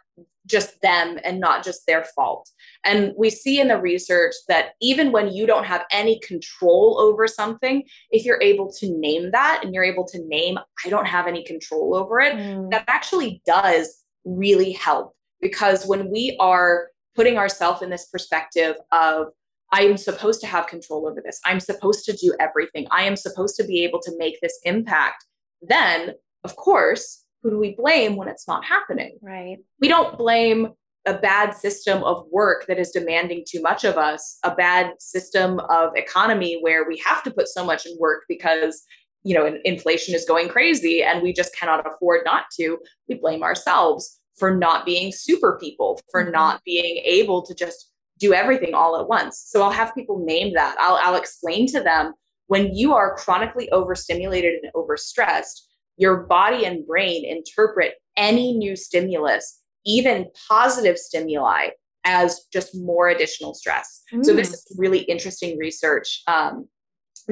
just 0.47 0.81
them 0.81 1.19
and 1.25 1.39
not 1.41 1.65
just 1.65 1.87
their 1.87 2.05
fault. 2.17 2.49
And 2.85 3.13
we 3.17 3.31
see 3.31 3.61
in 3.61 3.69
the 3.69 3.81
research 3.81 4.35
that 4.49 4.73
even 4.81 5.13
when 5.13 5.33
you 5.33 5.47
don't 5.47 5.65
have 5.65 5.85
any 5.91 6.19
control 6.21 6.99
over 7.01 7.27
something, 7.27 7.85
if 8.11 8.25
you're 8.25 8.43
able 8.43 8.71
to 8.73 8.99
name 8.99 9.31
that 9.33 9.61
and 9.65 9.75
you're 9.75 9.85
able 9.85 10.07
to 10.09 10.25
name, 10.27 10.59
I 10.85 10.89
don't 10.89 11.07
have 11.07 11.27
any 11.27 11.45
control 11.45 11.95
over 11.95 12.21
it, 12.21 12.35
mm. 12.35 12.71
that 12.71 12.85
actually 12.89 13.43
does 13.47 14.05
really 14.25 14.73
help. 14.73 15.15
Because 15.41 15.87
when 15.87 16.11
we 16.11 16.37
are 16.41 16.89
putting 17.15 17.39
ourselves 17.39 17.83
in 17.83 17.91
this 17.91 18.07
perspective 18.07 18.77
of, 18.91 19.29
I 19.73 19.83
am 19.83 19.97
supposed 19.97 20.41
to 20.43 20.47
have 20.47 20.67
control 20.67 21.09
over 21.09 21.23
this, 21.25 21.41
I'm 21.45 21.61
supposed 21.61 22.05
to 22.05 22.13
do 22.13 22.35
everything, 22.39 22.87
I 22.91 23.05
am 23.05 23.17
supposed 23.17 23.57
to 23.57 23.65
be 23.65 23.85
able 23.85 24.01
to 24.03 24.13
make 24.19 24.39
this 24.41 24.59
impact, 24.65 25.25
then 25.63 26.13
of 26.45 26.57
course, 26.57 27.22
who 27.43 27.51
do 27.51 27.59
we 27.59 27.75
blame 27.75 28.17
when 28.17 28.29
it's 28.29 28.47
not 28.47 28.65
happening? 28.65 29.19
Right. 29.21 29.59
We 29.81 29.89
don't 29.89 30.17
blame 30.17 30.69
a 31.07 31.15
bad 31.15 31.53
system 31.53 32.03
of 32.05 32.25
work 32.31 32.67
that 32.67 32.79
is 32.79 32.91
demanding 32.91 33.45
too 33.47 33.61
much 33.61 33.85
of 33.85 33.99
us, 33.99 34.39
a 34.45 34.55
bad 34.55 34.93
system 35.01 35.59
of 35.69 35.91
economy 35.97 36.59
where 36.61 36.87
we 36.87 37.03
have 37.05 37.23
to 37.25 37.31
put 37.31 37.49
so 37.49 37.65
much 37.65 37.87
in 37.87 37.97
work 37.99 38.23
because 38.29 38.85
you 39.25 39.35
know 39.35 39.57
inflation 39.65 40.15
is 40.15 40.25
going 40.25 40.49
crazy 40.49 41.03
and 41.03 41.23
we 41.23 41.33
just 41.33 41.55
cannot 41.57 41.85
afford 41.87 42.23
not 42.25 42.45
to. 42.59 42.79
We 43.09 43.17
blame 43.17 43.43
ourselves 43.43 44.21
for 44.37 44.55
not 44.55 44.87
being 44.87 45.13
super 45.13 45.59
people, 45.61 46.01
for 46.11 46.23
mm-hmm. 46.23 46.33
not 46.33 46.63
being 46.65 47.03
able 47.05 47.43
to 47.43 47.55
just 47.55 47.93
do 48.19 48.33
everything 48.33 48.73
all 48.75 48.99
at 48.99 49.09
once. 49.09 49.45
So 49.47 49.63
I'll 49.63 49.71
have 49.71 49.95
people 49.95 50.25
name 50.25 50.55
that. 50.55 50.77
I'll, 50.79 50.99
I'll 51.03 51.17
explain 51.17 51.67
to 51.69 51.81
them 51.81 52.15
when 52.47 52.75
you 52.75 52.95
are 52.95 53.17
chronically 53.17 53.71
overstimulated 53.71 54.63
and 54.63 54.73
overstressed, 54.75 55.63
your 56.03 56.25
body 56.25 56.67
and 56.67 56.85
brain 56.85 57.25
interpret 57.25 57.95
any 58.17 58.55
new 58.55 58.75
stimulus, 58.75 59.63
even 59.87 60.27
positive 60.49 60.99
stimuli, 60.99 61.69
as 62.05 62.41
just 62.53 62.77
more 62.77 63.09
additional 63.09 63.55
stress. 63.55 64.03
Mm. 64.13 64.25
So, 64.25 64.35
this 64.35 64.51
mm. 64.51 64.55
is 64.55 64.77
really 64.77 65.03
interesting 65.03 65.57
research 65.57 66.23
um, 66.27 66.69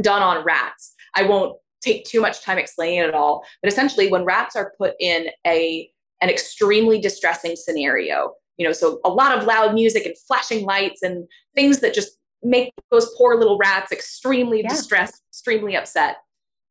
done 0.00 0.22
on 0.22 0.44
rats. 0.44 0.94
I 1.16 1.24
won't 1.24 1.56
take 1.82 2.04
too 2.04 2.20
much 2.20 2.42
time 2.44 2.58
explaining 2.58 3.00
it 3.00 3.12
all, 3.12 3.44
but 3.60 3.72
essentially, 3.72 4.08
when 4.08 4.24
rats 4.24 4.54
are 4.54 4.72
put 4.78 4.94
in 5.00 5.26
a 5.44 5.90
an 6.22 6.30
extremely 6.30 7.00
distressing 7.00 7.56
scenario, 7.56 8.34
you 8.56 8.64
know, 8.64 8.72
so 8.72 9.00
a 9.04 9.10
lot 9.10 9.36
of 9.36 9.46
loud 9.48 9.74
music 9.74 10.06
and 10.06 10.14
flashing 10.28 10.64
lights 10.64 11.02
and 11.02 11.26
things 11.56 11.80
that 11.80 11.92
just 11.92 12.12
make 12.42 12.72
those 12.92 13.12
poor 13.18 13.36
little 13.36 13.58
rats 13.58 13.90
extremely 13.90 14.62
yeah. 14.62 14.68
distressed, 14.68 15.20
extremely 15.32 15.74
upset 15.74 16.18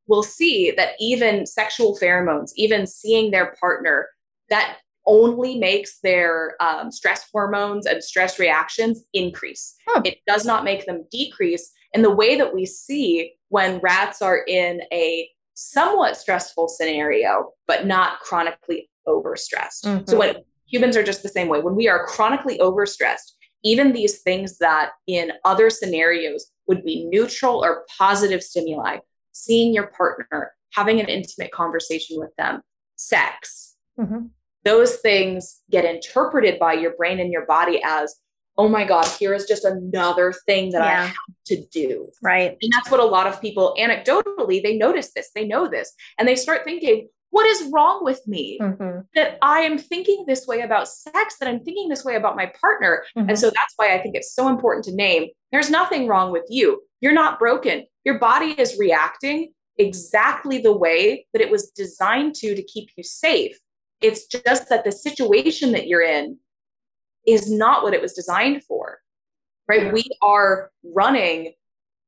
will 0.09 0.23
see 0.23 0.71
that 0.71 0.93
even 0.99 1.45
sexual 1.45 1.97
pheromones, 1.97 2.51
even 2.55 2.87
seeing 2.87 3.31
their 3.31 3.55
partner, 3.59 4.07
that 4.49 4.77
only 5.05 5.57
makes 5.57 5.99
their 6.01 6.55
um, 6.59 6.91
stress 6.91 7.27
hormones 7.31 7.85
and 7.85 8.03
stress 8.03 8.37
reactions 8.39 9.03
increase. 9.13 9.75
Huh. 9.87 10.01
It 10.03 10.19
does 10.27 10.45
not 10.45 10.63
make 10.63 10.85
them 10.85 11.05
decrease. 11.11 11.71
And 11.93 12.03
the 12.03 12.13
way 12.13 12.35
that 12.35 12.53
we 12.53 12.65
see 12.65 13.33
when 13.49 13.79
rats 13.79 14.21
are 14.21 14.43
in 14.47 14.81
a 14.91 15.29
somewhat 15.53 16.17
stressful 16.17 16.69
scenario, 16.69 17.51
but 17.67 17.85
not 17.85 18.19
chronically 18.19 18.89
overstressed. 19.07 19.85
Mm-hmm. 19.85 20.05
So 20.07 20.17
when 20.17 20.37
humans 20.67 20.95
are 20.95 21.03
just 21.03 21.23
the 21.23 21.29
same 21.29 21.47
way, 21.47 21.59
when 21.59 21.75
we 21.75 21.87
are 21.87 22.05
chronically 22.05 22.57
overstressed, 22.59 23.33
even 23.63 23.91
these 23.91 24.21
things 24.21 24.57
that 24.59 24.91
in 25.07 25.31
other 25.43 25.69
scenarios 25.69 26.51
would 26.67 26.83
be 26.83 27.05
neutral 27.05 27.63
or 27.63 27.85
positive 27.97 28.41
stimuli 28.41 28.99
seeing 29.39 29.73
your 29.73 29.87
partner, 29.87 30.53
having 30.73 30.99
an 30.99 31.07
intimate 31.07 31.51
conversation 31.51 32.19
with 32.19 32.35
them, 32.37 32.61
sex, 32.95 33.75
mm-hmm. 33.99 34.25
those 34.65 34.97
things 34.97 35.61
get 35.71 35.85
interpreted 35.85 36.59
by 36.59 36.73
your 36.73 36.91
brain 36.91 37.19
and 37.19 37.31
your 37.31 37.45
body 37.45 37.81
as, 37.83 38.15
oh 38.57 38.67
my 38.67 38.83
God, 38.83 39.05
here 39.05 39.33
is 39.33 39.45
just 39.45 39.63
another 39.63 40.33
thing 40.45 40.71
that 40.71 40.83
yeah. 40.83 41.01
I 41.01 41.05
have 41.05 41.15
to 41.45 41.65
do. 41.71 42.09
Right. 42.21 42.57
And 42.61 42.71
that's 42.73 42.91
what 42.91 42.99
a 42.99 43.05
lot 43.05 43.27
of 43.27 43.39
people 43.39 43.73
anecdotally, 43.79 44.61
they 44.61 44.77
notice 44.77 45.13
this, 45.13 45.29
they 45.33 45.45
know 45.45 45.69
this, 45.69 45.93
and 46.17 46.27
they 46.27 46.35
start 46.35 46.65
thinking, 46.65 47.07
what 47.31 47.45
is 47.45 47.69
wrong 47.71 48.03
with 48.03 48.25
me 48.27 48.57
mm-hmm. 48.59 49.01
that 49.15 49.37
I 49.41 49.61
am 49.61 49.77
thinking 49.77 50.25
this 50.27 50.47
way 50.47 50.61
about 50.61 50.87
sex, 50.87 51.37
that 51.39 51.47
I'm 51.47 51.63
thinking 51.63 51.89
this 51.89 52.03
way 52.03 52.15
about 52.15 52.35
my 52.35 52.51
partner? 52.59 53.03
Mm-hmm. 53.15 53.29
And 53.29 53.39
so 53.39 53.47
that's 53.47 53.73
why 53.75 53.93
I 53.93 54.01
think 54.01 54.15
it's 54.15 54.33
so 54.33 54.47
important 54.47 54.85
to 54.85 54.95
name 54.95 55.27
there's 55.51 55.69
nothing 55.69 56.07
wrong 56.07 56.31
with 56.31 56.45
you. 56.49 56.81
You're 57.01 57.13
not 57.13 57.39
broken. 57.39 57.85
Your 58.05 58.19
body 58.19 58.51
is 58.57 58.77
reacting 58.77 59.51
exactly 59.77 60.59
the 60.59 60.75
way 60.75 61.25
that 61.33 61.41
it 61.41 61.49
was 61.49 61.71
designed 61.71 62.35
to 62.35 62.53
to 62.53 62.63
keep 62.63 62.89
you 62.95 63.03
safe. 63.03 63.57
It's 64.01 64.27
just 64.27 64.69
that 64.69 64.83
the 64.83 64.91
situation 64.91 65.71
that 65.71 65.87
you're 65.87 66.03
in 66.03 66.37
is 67.25 67.51
not 67.51 67.83
what 67.83 67.93
it 67.93 68.01
was 68.01 68.13
designed 68.13 68.63
for. 68.63 68.99
Right? 69.67 69.85
Yeah. 69.85 69.91
We 69.91 70.03
are 70.21 70.71
running 70.83 71.53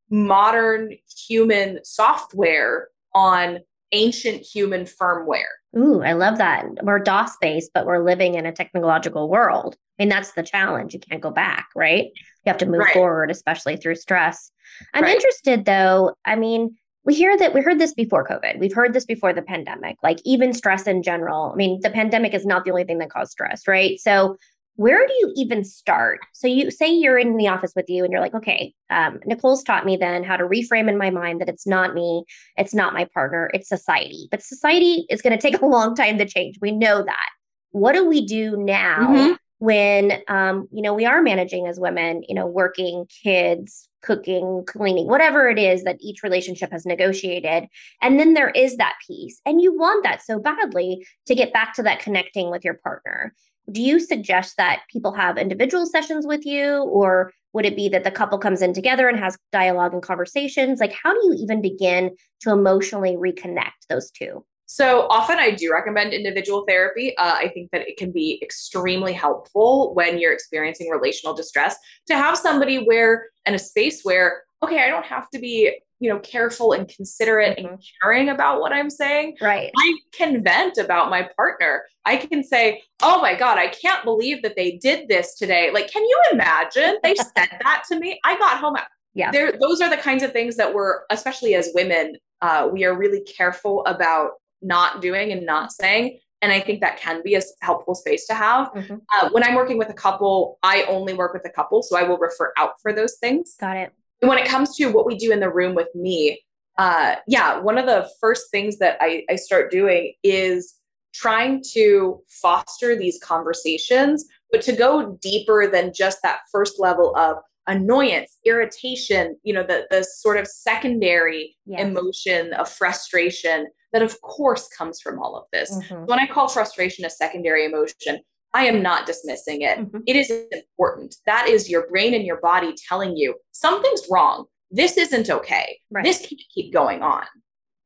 modern 0.10 0.93
human 1.27 1.79
software 1.84 2.89
on 3.13 3.60
ancient 3.91 4.41
human 4.41 4.84
firmware. 4.84 5.43
Ooh, 5.77 6.01
I 6.01 6.13
love 6.13 6.38
that. 6.38 6.65
We're 6.84 6.99
DOS 6.99 7.38
based, 7.39 7.71
but 7.73 7.86
we're 7.86 8.04
living 8.04 8.36
in 8.36 8.45
a 8.45 8.51
technological 8.51 9.30
world. 9.30 9.75
I 9.99 10.04
mean, 10.04 10.10
that's 10.10 10.34
the 10.34 10.43
challenge. 10.43 10.93
You 10.93 10.99
can't 10.99 11.21
go 11.21 11.32
back, 11.32 11.69
right? 11.75 12.06
You 12.06 12.47
have 12.47 12.58
to 12.58 12.65
move 12.65 12.80
right. 12.80 12.93
forward, 12.93 13.32
especially 13.32 13.77
through 13.77 13.95
stress. 13.95 14.51
I'm 14.93 15.04
right. 15.04 15.15
interested 15.15 15.65
though. 15.65 16.15
I 16.25 16.36
mean, 16.36 16.75
we 17.04 17.15
hear 17.15 17.38
that 17.38 17.54
we 17.54 17.62
heard 17.62 17.80
this 17.80 17.93
before 17.93 18.27
COVID. 18.27 18.60
We've 18.60 18.73
heard 18.73 18.93
this 18.93 19.06
before 19.06 19.34
the 19.34 19.41
pandemic, 19.41 19.97
like 20.04 20.19
even 20.23 20.54
stress 20.54 20.88
in 20.88 21.04
general. 21.04 21.51
I 21.54 21.56
mean, 21.56 21.80
the 21.82 21.89
pandemic 21.89 22.34
is 22.34 22.45
not 22.45 22.63
the 22.63 22.71
only 22.71 22.84
thing 22.84 22.99
that 22.99 23.10
caused 23.10 23.32
stress, 23.32 23.67
right? 23.67 23.99
So, 23.99 24.38
where 24.75 25.05
do 25.05 25.13
you 25.13 25.34
even 25.36 25.63
start? 25.63 26.19
So, 26.34 26.47
you 26.47 26.71
say 26.71 26.91
you're 26.91 27.17
in 27.17 27.38
the 27.38 27.47
office 27.47 27.73
with 27.75 27.89
you 27.89 28.03
and 28.03 28.12
you're 28.12 28.21
like, 28.21 28.34
okay, 28.34 28.73
um, 28.89 29.19
Nicole's 29.25 29.63
taught 29.63 29.86
me 29.86 29.97
then 29.97 30.23
how 30.23 30.38
to 30.38 30.43
reframe 30.43 30.89
in 30.89 30.97
my 30.97 31.10
mind 31.10 31.41
that 31.41 31.49
it's 31.49 31.67
not 31.67 31.93
me, 31.93 32.23
it's 32.57 32.73
not 32.73 32.93
my 32.93 33.05
partner, 33.13 33.49
it's 33.53 33.69
society. 33.69 34.27
But 34.31 34.41
society 34.41 35.05
is 35.10 35.21
going 35.21 35.38
to 35.38 35.41
take 35.41 35.62
a 35.62 35.65
long 35.65 35.95
time 35.95 36.17
to 36.17 36.25
change. 36.25 36.57
We 36.62 36.71
know 36.71 37.03
that. 37.03 37.29
What 37.71 37.93
do 37.93 38.07
we 38.07 38.25
do 38.25 38.57
now? 38.57 39.07
Mm-hmm 39.07 39.34
when 39.62 40.13
um, 40.27 40.67
you 40.71 40.81
know 40.81 40.91
we 40.91 41.05
are 41.05 41.21
managing 41.21 41.67
as 41.67 41.79
women 41.79 42.23
you 42.27 42.34
know 42.34 42.47
working 42.47 43.05
kids 43.23 43.88
cooking 44.01 44.63
cleaning 44.65 45.05
whatever 45.05 45.47
it 45.47 45.60
is 45.60 45.84
that 45.84 45.97
each 46.01 46.23
relationship 46.23 46.71
has 46.71 46.84
negotiated 46.84 47.67
and 48.01 48.19
then 48.19 48.34
there 48.34 48.49
is 48.49 48.77
that 48.77 48.95
piece 49.05 49.39
and 49.45 49.62
you 49.62 49.71
want 49.77 50.03
that 50.03 50.23
so 50.23 50.39
badly 50.39 51.05
to 51.27 51.36
get 51.36 51.53
back 51.53 51.75
to 51.75 51.84
that 51.84 51.99
connecting 51.99 52.49
with 52.49 52.65
your 52.65 52.73
partner 52.73 53.36
do 53.69 53.82
you 53.82 54.00
suggest 54.00 54.58
that 54.58 54.84
people 54.89 55.13
have 55.13 55.38
individual 55.38 55.86
sessions 55.86 56.26
with 56.26 56.45
you 56.45 56.84
or 56.84 57.32
Would 57.54 57.65
it 57.65 57.76
be 57.76 57.89
that 57.89 58.04
the 58.04 58.12
couple 58.12 58.38
comes 58.38 58.62
in 58.62 58.74
together 58.74 59.10
and 59.10 59.19
has 59.19 59.38
dialogue 59.52 59.93
and 59.93 60.02
conversations? 60.02 60.80
Like, 60.80 60.93
how 60.93 61.13
do 61.13 61.19
you 61.26 61.36
even 61.38 61.62
begin 61.62 62.15
to 62.41 62.52
emotionally 62.52 63.15
reconnect 63.17 63.88
those 63.89 64.10
two? 64.12 64.45
So 64.67 65.08
often 65.10 65.38
I 65.38 65.52
do 65.52 65.69
recommend 65.71 66.13
individual 66.13 66.63
therapy. 66.65 67.15
Uh, 67.17 67.34
I 67.36 67.50
think 67.50 67.71
that 67.71 67.89
it 67.89 67.97
can 67.97 68.13
be 68.13 68.39
extremely 68.41 69.12
helpful 69.12 69.93
when 69.95 70.17
you're 70.17 70.32
experiencing 70.32 70.89
relational 70.89 71.36
distress 71.36 71.76
to 72.08 72.15
have 72.15 72.38
somebody 72.38 72.78
where 72.78 73.28
in 73.45 73.54
a 73.54 73.60
space 73.60 74.02
where, 74.04 74.43
okay, 74.63 74.82
I 74.82 74.88
don't 74.88 75.06
have 75.06 75.30
to 75.32 75.39
be, 75.39 75.78
you 76.01 76.09
know, 76.09 76.19
careful 76.19 76.73
and 76.73 76.89
considerate 76.89 77.57
mm-hmm. 77.57 77.73
and 77.73 77.83
caring 78.01 78.29
about 78.29 78.59
what 78.59 78.73
I'm 78.73 78.89
saying. 78.89 79.37
Right. 79.39 79.71
I 79.77 79.97
can 80.11 80.43
vent 80.43 80.77
about 80.77 81.11
my 81.11 81.29
partner. 81.37 81.83
I 82.05 82.17
can 82.17 82.43
say, 82.43 82.81
oh 83.03 83.21
my 83.21 83.35
God, 83.35 83.59
I 83.59 83.67
can't 83.67 84.03
believe 84.03 84.41
that 84.41 84.55
they 84.55 84.77
did 84.77 85.07
this 85.07 85.35
today. 85.35 85.69
Like, 85.71 85.91
can 85.91 86.03
you 86.03 86.21
imagine? 86.31 86.97
They 87.03 87.13
said 87.37 87.49
that 87.61 87.83
to 87.89 87.99
me. 87.99 88.19
I 88.25 88.35
got 88.39 88.57
home. 88.57 88.77
Yeah. 89.13 89.29
There, 89.29 89.53
those 89.61 89.79
are 89.79 89.91
the 89.91 89.97
kinds 89.97 90.23
of 90.23 90.31
things 90.31 90.57
that 90.57 90.73
we're, 90.73 91.01
especially 91.11 91.53
as 91.53 91.69
women, 91.75 92.17
uh, 92.41 92.67
we 92.73 92.83
are 92.83 92.97
really 92.97 93.21
careful 93.21 93.85
about 93.85 94.31
not 94.63 95.03
doing 95.03 95.31
and 95.31 95.45
not 95.45 95.71
saying. 95.71 96.17
And 96.41 96.51
I 96.51 96.59
think 96.59 96.81
that 96.81 96.97
can 96.97 97.21
be 97.21 97.35
a 97.35 97.41
helpful 97.61 97.93
space 97.93 98.25
to 98.25 98.33
have. 98.33 98.73
Mm-hmm. 98.73 98.95
Uh, 98.95 99.29
when 99.29 99.43
I'm 99.43 99.53
working 99.53 99.77
with 99.77 99.89
a 99.89 99.93
couple, 99.93 100.57
I 100.63 100.83
only 100.89 101.13
work 101.13 101.33
with 101.33 101.45
a 101.45 101.51
couple. 101.51 101.83
So 101.83 101.95
I 101.95 102.01
will 102.01 102.17
refer 102.17 102.51
out 102.57 102.71
for 102.81 102.91
those 102.91 103.17
things. 103.21 103.55
Got 103.59 103.77
it. 103.77 103.93
And 104.21 104.29
when 104.29 104.38
it 104.38 104.47
comes 104.47 104.75
to 104.77 104.88
what 104.88 105.05
we 105.05 105.17
do 105.17 105.31
in 105.31 105.39
the 105.39 105.51
room 105.51 105.75
with 105.75 105.93
me, 105.95 106.41
uh, 106.77 107.15
yeah, 107.27 107.60
one 107.60 107.77
of 107.77 107.86
the 107.86 108.10
first 108.19 108.45
things 108.51 108.77
that 108.77 108.97
I, 109.01 109.23
I 109.29 109.36
start 109.36 109.71
doing 109.71 110.13
is 110.23 110.75
trying 111.13 111.62
to 111.73 112.21
foster 112.29 112.95
these 112.95 113.19
conversations, 113.21 114.25
but 114.51 114.62
to 114.62 114.71
go 114.71 115.17
deeper 115.21 115.69
than 115.69 115.91
just 115.93 116.19
that 116.23 116.39
first 116.51 116.79
level 116.79 117.15
of 117.17 117.38
annoyance, 117.67 118.38
irritation, 118.45 119.38
you 119.43 119.53
know, 119.53 119.63
the, 119.63 119.86
the 119.91 120.03
sort 120.03 120.38
of 120.38 120.47
secondary 120.47 121.55
yes. 121.65 121.81
emotion 121.81 122.53
of 122.53 122.69
frustration 122.69 123.67
that 123.93 124.01
of 124.01 124.19
course 124.21 124.69
comes 124.69 125.01
from 125.01 125.19
all 125.19 125.36
of 125.36 125.43
this. 125.51 125.71
Mm-hmm. 125.75 126.05
When 126.05 126.19
I 126.19 126.25
call 126.25 126.47
frustration 126.47 127.05
a 127.05 127.10
secondary 127.10 127.65
emotion, 127.65 128.19
I 128.53 128.65
am 128.65 128.81
not 128.81 129.05
dismissing 129.05 129.61
it. 129.61 129.79
Mm-hmm. 129.79 129.99
it 130.05 130.15
is 130.15 130.31
important. 130.51 131.15
That 131.25 131.47
is 131.47 131.69
your 131.69 131.87
brain 131.87 132.13
and 132.13 132.25
your 132.25 132.39
body 132.41 132.73
telling 132.87 133.15
you 133.15 133.35
something's 133.51 134.03
wrong. 134.09 134.45
This 134.69 134.97
isn't 134.97 135.29
okay. 135.29 135.79
Right. 135.89 136.03
This 136.03 136.19
can't 136.19 136.41
keep 136.53 136.73
going 136.73 137.01
on. 137.01 137.25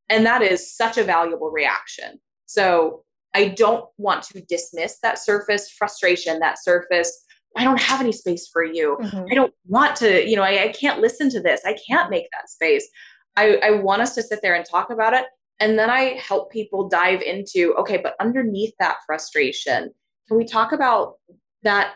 And 0.09 0.25
that 0.25 0.41
is 0.41 0.75
such 0.75 0.97
a 0.97 1.03
valuable 1.03 1.49
reaction. 1.49 2.19
So 2.45 3.03
I 3.33 3.49
don't 3.49 3.85
want 3.97 4.23
to 4.23 4.41
dismiss 4.41 4.99
that 5.01 5.19
surface 5.19 5.69
frustration, 5.69 6.39
that 6.39 6.63
surface. 6.63 7.23
I 7.57 7.63
don't 7.63 7.79
have 7.79 8.01
any 8.01 8.11
space 8.11 8.47
for 8.51 8.63
you. 8.63 8.97
Mm-hmm. 9.01 9.25
I 9.31 9.35
don't 9.35 9.53
want 9.67 9.95
to, 9.97 10.27
you 10.27 10.35
know, 10.35 10.43
I, 10.43 10.63
I, 10.63 10.67
can't 10.69 11.01
listen 11.01 11.29
to 11.31 11.41
this. 11.41 11.61
I 11.65 11.75
can't 11.87 12.09
make 12.09 12.27
that 12.33 12.49
space. 12.49 12.87
I, 13.35 13.57
I 13.63 13.71
want 13.71 14.01
us 14.01 14.13
to 14.15 14.23
sit 14.23 14.41
there 14.41 14.55
and 14.55 14.65
talk 14.65 14.89
about 14.89 15.13
it 15.13 15.25
and 15.59 15.79
then 15.79 15.89
I 15.89 16.19
help 16.19 16.51
people 16.51 16.89
dive 16.89 17.21
into 17.21 17.73
okay, 17.75 17.97
but 17.97 18.15
underneath 18.19 18.73
that 18.79 18.97
frustration, 19.05 19.93
can 20.27 20.37
we 20.37 20.45
talk 20.45 20.71
about 20.71 21.15
that 21.63 21.93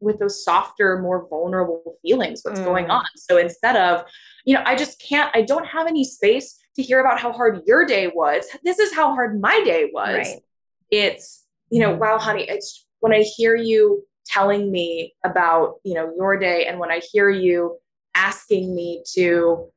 with 0.00 0.18
those 0.18 0.44
softer, 0.44 1.00
more 1.00 1.26
vulnerable 1.28 1.96
feelings? 2.02 2.40
What's 2.42 2.60
mm. 2.60 2.64
going 2.64 2.90
on? 2.90 3.04
So 3.16 3.38
instead 3.38 3.76
of, 3.76 4.04
you 4.44 4.54
know, 4.54 4.62
I 4.64 4.74
just 4.74 5.00
can't, 5.00 5.30
I 5.34 5.42
don't 5.42 5.66
have 5.66 5.86
any 5.86 6.04
space 6.04 6.58
to 6.76 6.82
hear 6.82 7.00
about 7.00 7.20
how 7.20 7.32
hard 7.32 7.62
your 7.66 7.86
day 7.86 8.10
was. 8.12 8.46
This 8.64 8.78
is 8.78 8.94
how 8.94 9.14
hard 9.14 9.40
my 9.40 9.62
day 9.64 9.90
was. 9.92 10.16
Right. 10.16 10.40
It's, 10.90 11.44
you 11.70 11.80
know, 11.80 11.94
wow, 11.94 12.18
honey, 12.18 12.48
it's 12.48 12.86
when 13.00 13.12
I 13.12 13.20
hear 13.20 13.54
you 13.54 14.04
telling 14.26 14.70
me 14.70 15.14
about, 15.24 15.76
you 15.84 15.94
know, 15.94 16.12
your 16.16 16.38
day 16.38 16.66
and 16.66 16.78
when 16.78 16.90
I 16.90 17.00
hear 17.12 17.30
you 17.30 17.78
asking 18.14 18.74
me 18.74 19.02
to 19.14 19.72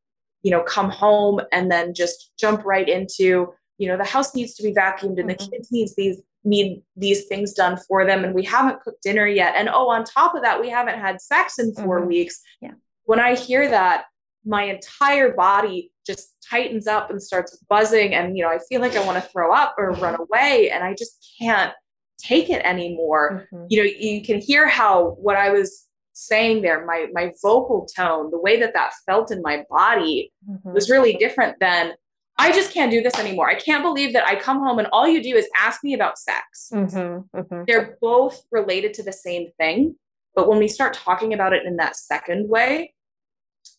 you 0.46 0.52
know, 0.52 0.62
come 0.62 0.92
home 0.92 1.42
and 1.52 1.72
then 1.72 1.92
just 1.92 2.32
jump 2.38 2.64
right 2.66 2.88
into, 2.88 3.52
you 3.80 3.88
know, 3.88 3.98
the 3.98 4.04
house 4.04 4.36
needs 4.36 4.54
to 4.54 4.62
be 4.62 4.72
vacuumed 4.72 5.18
and 5.20 5.28
mm-hmm. 5.28 5.30
the 5.30 5.36
kids 5.36 5.72
needs 5.72 5.96
these 5.96 6.22
need 6.46 6.82
these 6.96 7.26
things 7.26 7.54
done 7.54 7.78
for 7.88 8.06
them 8.06 8.24
and 8.24 8.34
we 8.34 8.44
haven't 8.44 8.80
cooked 8.82 9.02
dinner 9.04 9.28
yet 9.28 9.56
and 9.58 9.68
oh 9.70 9.90
on 9.90 10.04
top 10.04 10.36
of 10.36 10.42
that 10.42 10.60
we 10.62 10.70
haven't 10.70 11.00
had 11.00 11.20
sex 11.20 11.60
in 11.60 11.74
4 11.74 12.00
mm-hmm. 12.00 12.08
weeks 12.08 12.42
yeah 12.62 12.72
when 13.04 13.20
i 13.20 13.36
hear 13.36 13.68
that 13.68 14.06
my 14.46 14.64
entire 14.64 15.34
body 15.34 15.92
just 16.06 16.36
tightens 16.48 16.86
up 16.86 17.10
and 17.10 17.22
starts 17.22 17.58
buzzing 17.68 18.14
and 18.14 18.38
you 18.38 18.44
know 18.44 18.50
i 18.50 18.60
feel 18.70 18.80
like 18.80 18.96
i 18.96 19.06
want 19.06 19.22
to 19.22 19.30
throw 19.30 19.52
up 19.52 19.76
or 19.78 19.92
run 19.94 20.16
away 20.20 20.70
and 20.72 20.84
i 20.84 20.94
just 20.94 21.34
can't 21.42 21.74
take 22.18 22.50
it 22.50 22.62
anymore 22.64 23.48
mm-hmm. 23.52 23.66
you 23.70 23.82
know 23.82 23.90
you 23.90 24.24
can 24.24 24.40
hear 24.40 24.68
how 24.68 25.16
what 25.20 25.36
i 25.36 25.50
was 25.50 25.88
saying 26.14 26.62
there 26.62 26.86
my 26.86 27.08
my 27.12 27.32
vocal 27.42 27.86
tone 27.94 28.32
the 28.32 28.40
way 28.40 28.60
that 28.60 28.74
that 28.74 28.94
felt 29.06 29.32
in 29.32 29.42
my 29.42 29.64
body 29.70 30.32
mm-hmm. 30.50 30.72
was 30.72 30.90
really 30.90 31.14
different 31.14 31.60
than 31.60 31.94
i 32.38 32.52
just 32.52 32.74
can't 32.74 32.92
do 32.92 33.02
this 33.02 33.18
anymore. 33.18 33.50
I 33.50 33.56
can't 33.56 33.84
believe 33.84 34.14
that 34.14 34.26
i 34.26 34.36
come 34.36 34.60
home 34.60 34.80
and 34.80 34.88
all 34.92 35.08
you 35.08 35.22
do 35.22 35.36
is 35.36 35.48
ask 35.56 35.84
me 35.84 35.94
about 35.94 36.18
sex. 36.18 36.70
Mm-hmm. 36.74 37.38
Mm-hmm. 37.38 37.64
they're 37.68 37.98
both 38.02 38.42
related 38.52 38.94
to 38.96 39.04
the 39.04 39.14
same 39.14 39.52
thing 39.58 39.96
but 40.36 40.48
when 40.50 40.60
we 40.60 40.68
start 40.68 40.94
talking 40.94 41.34
about 41.34 41.54
it 41.54 41.66
in 41.66 41.78
that 41.78 41.96
second 41.96 42.50
way 42.50 42.94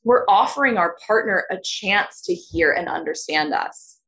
we're 0.04 0.24
offering 0.28 0.76
our 0.78 0.96
partner 1.06 1.44
a 1.50 1.58
chance 1.62 2.22
to 2.22 2.34
hear 2.34 2.72
and 2.72 2.88
understand 2.88 3.54
us. 3.54 3.98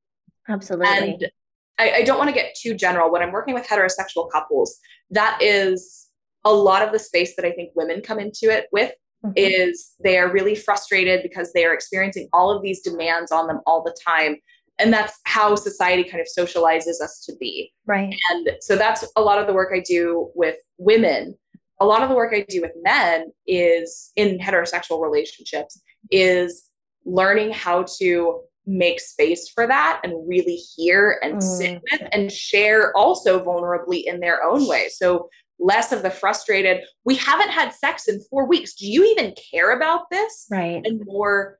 Absolutely. 0.48 0.88
And 0.88 1.30
I, 1.78 1.90
I 1.90 2.02
don't 2.02 2.18
want 2.18 2.28
to 2.28 2.34
get 2.34 2.56
too 2.60 2.74
general. 2.74 3.12
When 3.12 3.22
i'm 3.22 3.32
working 3.32 3.54
with 3.54 3.66
heterosexual 3.66 4.30
couples 4.30 4.78
that 5.10 5.38
is 5.40 6.08
a 6.44 6.52
lot 6.52 6.82
of 6.82 6.92
the 6.92 6.98
space 6.98 7.36
that 7.36 7.44
I 7.44 7.52
think 7.52 7.70
women 7.74 8.00
come 8.00 8.18
into 8.18 8.50
it 8.50 8.66
with 8.72 8.92
mm-hmm. 9.24 9.32
is 9.36 9.94
they 10.02 10.18
are 10.18 10.30
really 10.30 10.54
frustrated 10.54 11.22
because 11.22 11.52
they 11.52 11.64
are 11.64 11.74
experiencing 11.74 12.28
all 12.32 12.50
of 12.50 12.62
these 12.62 12.82
demands 12.82 13.32
on 13.32 13.46
them 13.46 13.60
all 13.66 13.82
the 13.82 13.96
time. 14.06 14.36
And 14.78 14.92
that's 14.92 15.18
how 15.24 15.56
society 15.56 16.04
kind 16.04 16.20
of 16.20 16.28
socializes 16.36 17.00
us 17.02 17.24
to 17.26 17.34
be. 17.40 17.72
Right. 17.86 18.14
And 18.30 18.50
so 18.60 18.76
that's 18.76 19.04
a 19.16 19.22
lot 19.22 19.40
of 19.40 19.46
the 19.46 19.52
work 19.52 19.72
I 19.74 19.80
do 19.80 20.30
with 20.34 20.56
women. 20.76 21.36
A 21.80 21.86
lot 21.86 22.02
of 22.02 22.08
the 22.08 22.14
work 22.14 22.32
I 22.32 22.44
do 22.48 22.60
with 22.60 22.72
men 22.82 23.32
is 23.46 24.12
in 24.16 24.38
heterosexual 24.38 25.02
relationships 25.02 25.80
is 26.10 26.64
learning 27.04 27.52
how 27.52 27.86
to 27.98 28.40
make 28.66 29.00
space 29.00 29.48
for 29.48 29.66
that 29.66 30.00
and 30.04 30.28
really 30.28 30.56
hear 30.56 31.18
and 31.22 31.36
mm. 31.36 31.42
sit 31.42 31.80
with 31.90 32.02
and 32.12 32.30
share 32.30 32.96
also 32.96 33.42
vulnerably 33.42 34.04
in 34.04 34.20
their 34.20 34.44
own 34.44 34.68
way. 34.68 34.88
So 34.90 35.28
less 35.58 35.92
of 35.92 36.02
the 36.02 36.10
frustrated, 36.10 36.82
we 37.04 37.16
haven't 37.16 37.50
had 37.50 37.72
sex 37.72 38.08
in 38.08 38.20
four 38.30 38.46
weeks. 38.46 38.74
Do 38.74 38.86
you 38.86 39.04
even 39.04 39.34
care 39.50 39.76
about 39.76 40.10
this? 40.10 40.46
Right. 40.50 40.80
And 40.84 41.02
more, 41.04 41.58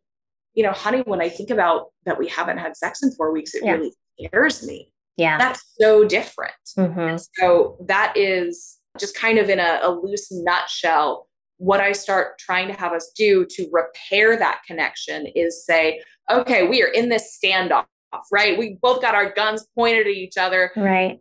you 0.54 0.62
know, 0.62 0.72
honey, 0.72 1.02
when 1.06 1.20
I 1.20 1.28
think 1.28 1.50
about 1.50 1.86
that 2.04 2.18
we 2.18 2.28
haven't 2.28 2.58
had 2.58 2.76
sex 2.76 3.02
in 3.02 3.12
four 3.12 3.32
weeks, 3.32 3.54
it 3.54 3.64
yeah. 3.64 3.72
really 3.72 3.92
scares 4.20 4.66
me. 4.66 4.92
Yeah. 5.16 5.38
That's 5.38 5.64
so 5.80 6.04
different. 6.04 6.54
Mm-hmm. 6.76 7.16
So 7.34 7.76
that 7.86 8.12
is 8.16 8.78
just 8.98 9.16
kind 9.16 9.38
of 9.38 9.50
in 9.50 9.58
a, 9.58 9.80
a 9.82 9.90
loose 9.90 10.28
nutshell. 10.30 11.26
What 11.56 11.80
I 11.80 11.90
start 11.90 12.38
trying 12.38 12.68
to 12.68 12.74
have 12.74 12.92
us 12.92 13.10
do 13.16 13.44
to 13.50 13.68
repair 13.72 14.36
that 14.36 14.60
connection 14.64 15.26
is 15.34 15.64
say, 15.64 16.00
okay, 16.30 16.68
we 16.68 16.82
are 16.84 16.88
in 16.88 17.08
this 17.08 17.36
standoff, 17.36 17.86
right? 18.30 18.56
We 18.56 18.78
both 18.80 19.02
got 19.02 19.16
our 19.16 19.32
guns 19.32 19.66
pointed 19.74 20.06
at 20.06 20.12
each 20.12 20.36
other. 20.36 20.70
Right 20.76 21.18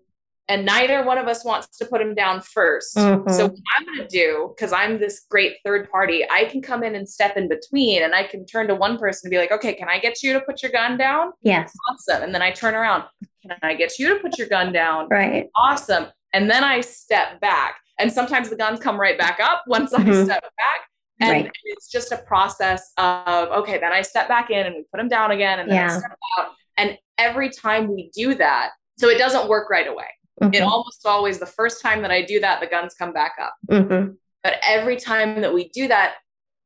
and 0.49 0.65
neither 0.65 1.03
one 1.03 1.17
of 1.17 1.27
us 1.27 1.43
wants 1.43 1.77
to 1.77 1.85
put 1.85 2.01
him 2.01 2.15
down 2.15 2.39
1st 2.39 2.95
mm-hmm. 2.95 3.31
So 3.31 3.47
what 3.47 3.59
I'm 3.77 3.85
going 3.85 3.97
to 3.97 4.07
do, 4.07 4.53
because 4.55 4.71
I'm 4.71 4.97
this 4.97 5.25
great 5.29 5.57
third 5.65 5.89
party, 5.91 6.25
I 6.29 6.45
can 6.45 6.61
come 6.61 6.83
in 6.83 6.95
and 6.95 7.07
step 7.07 7.35
in 7.35 7.49
between, 7.49 8.03
and 8.03 8.15
I 8.15 8.23
can 8.23 8.45
turn 8.45 8.67
to 8.67 8.75
one 8.75 8.97
person 8.97 9.27
and 9.27 9.31
be 9.31 9.37
like, 9.37 9.51
"Okay, 9.51 9.73
can 9.73 9.89
I 9.89 9.99
get 9.99 10.23
you 10.23 10.33
to 10.33 10.41
put 10.41 10.63
your 10.63 10.71
gun 10.71 10.97
down?" 10.97 11.31
Yes, 11.41 11.73
awesome. 11.89 12.23
And 12.23 12.33
then 12.33 12.41
I 12.41 12.51
turn 12.51 12.75
around, 12.75 13.03
"Can 13.41 13.57
I 13.61 13.75
get 13.75 13.99
you 13.99 14.13
to 14.13 14.19
put 14.19 14.37
your 14.37 14.47
gun 14.47 14.71
down?" 14.71 15.07
Right, 15.09 15.49
awesome. 15.55 16.07
And 16.33 16.49
then 16.49 16.63
I 16.63 16.81
step 16.81 17.39
back, 17.41 17.75
and 17.99 18.11
sometimes 18.11 18.49
the 18.49 18.55
guns 18.55 18.79
come 18.79 18.99
right 18.99 19.17
back 19.17 19.39
up 19.41 19.63
once 19.67 19.93
mm-hmm. 19.93 20.09
I 20.09 20.23
step 20.23 20.41
back. 20.41 20.81
And 21.19 21.31
right. 21.31 21.51
it's 21.63 21.89
just 21.89 22.11
a 22.11 22.17
process 22.17 22.91
of 22.97 23.49
okay, 23.49 23.79
then 23.79 23.91
I 23.91 24.01
step 24.01 24.27
back 24.27 24.49
in 24.49 24.65
and 24.65 24.75
we 24.75 24.85
put 24.91 24.97
them 24.97 25.09
down 25.09 25.31
again, 25.31 25.59
and 25.59 25.69
then 25.69 25.75
yeah. 25.77 25.95
I 25.95 25.99
step 25.99 26.17
out. 26.39 26.51
And 26.77 26.97
every 27.17 27.49
time 27.49 27.87
we 27.87 28.11
do 28.13 28.35
that, 28.35 28.71
so 28.97 29.09
it 29.09 29.17
doesn't 29.17 29.49
work 29.49 29.69
right 29.69 29.87
away 29.87 30.05
Mm-hmm. 30.41 30.53
It 30.53 30.61
almost 30.61 31.05
always 31.05 31.39
the 31.39 31.45
first 31.45 31.81
time 31.81 32.01
that 32.03 32.11
I 32.11 32.21
do 32.21 32.39
that, 32.39 32.59
the 32.59 32.67
guns 32.67 32.93
come 32.93 33.13
back 33.13 33.33
up. 33.41 33.55
Mm-hmm. 33.69 34.13
But 34.43 34.55
every 34.65 34.97
time 34.97 35.41
that 35.41 35.53
we 35.53 35.69
do 35.69 35.87
that, 35.87 36.15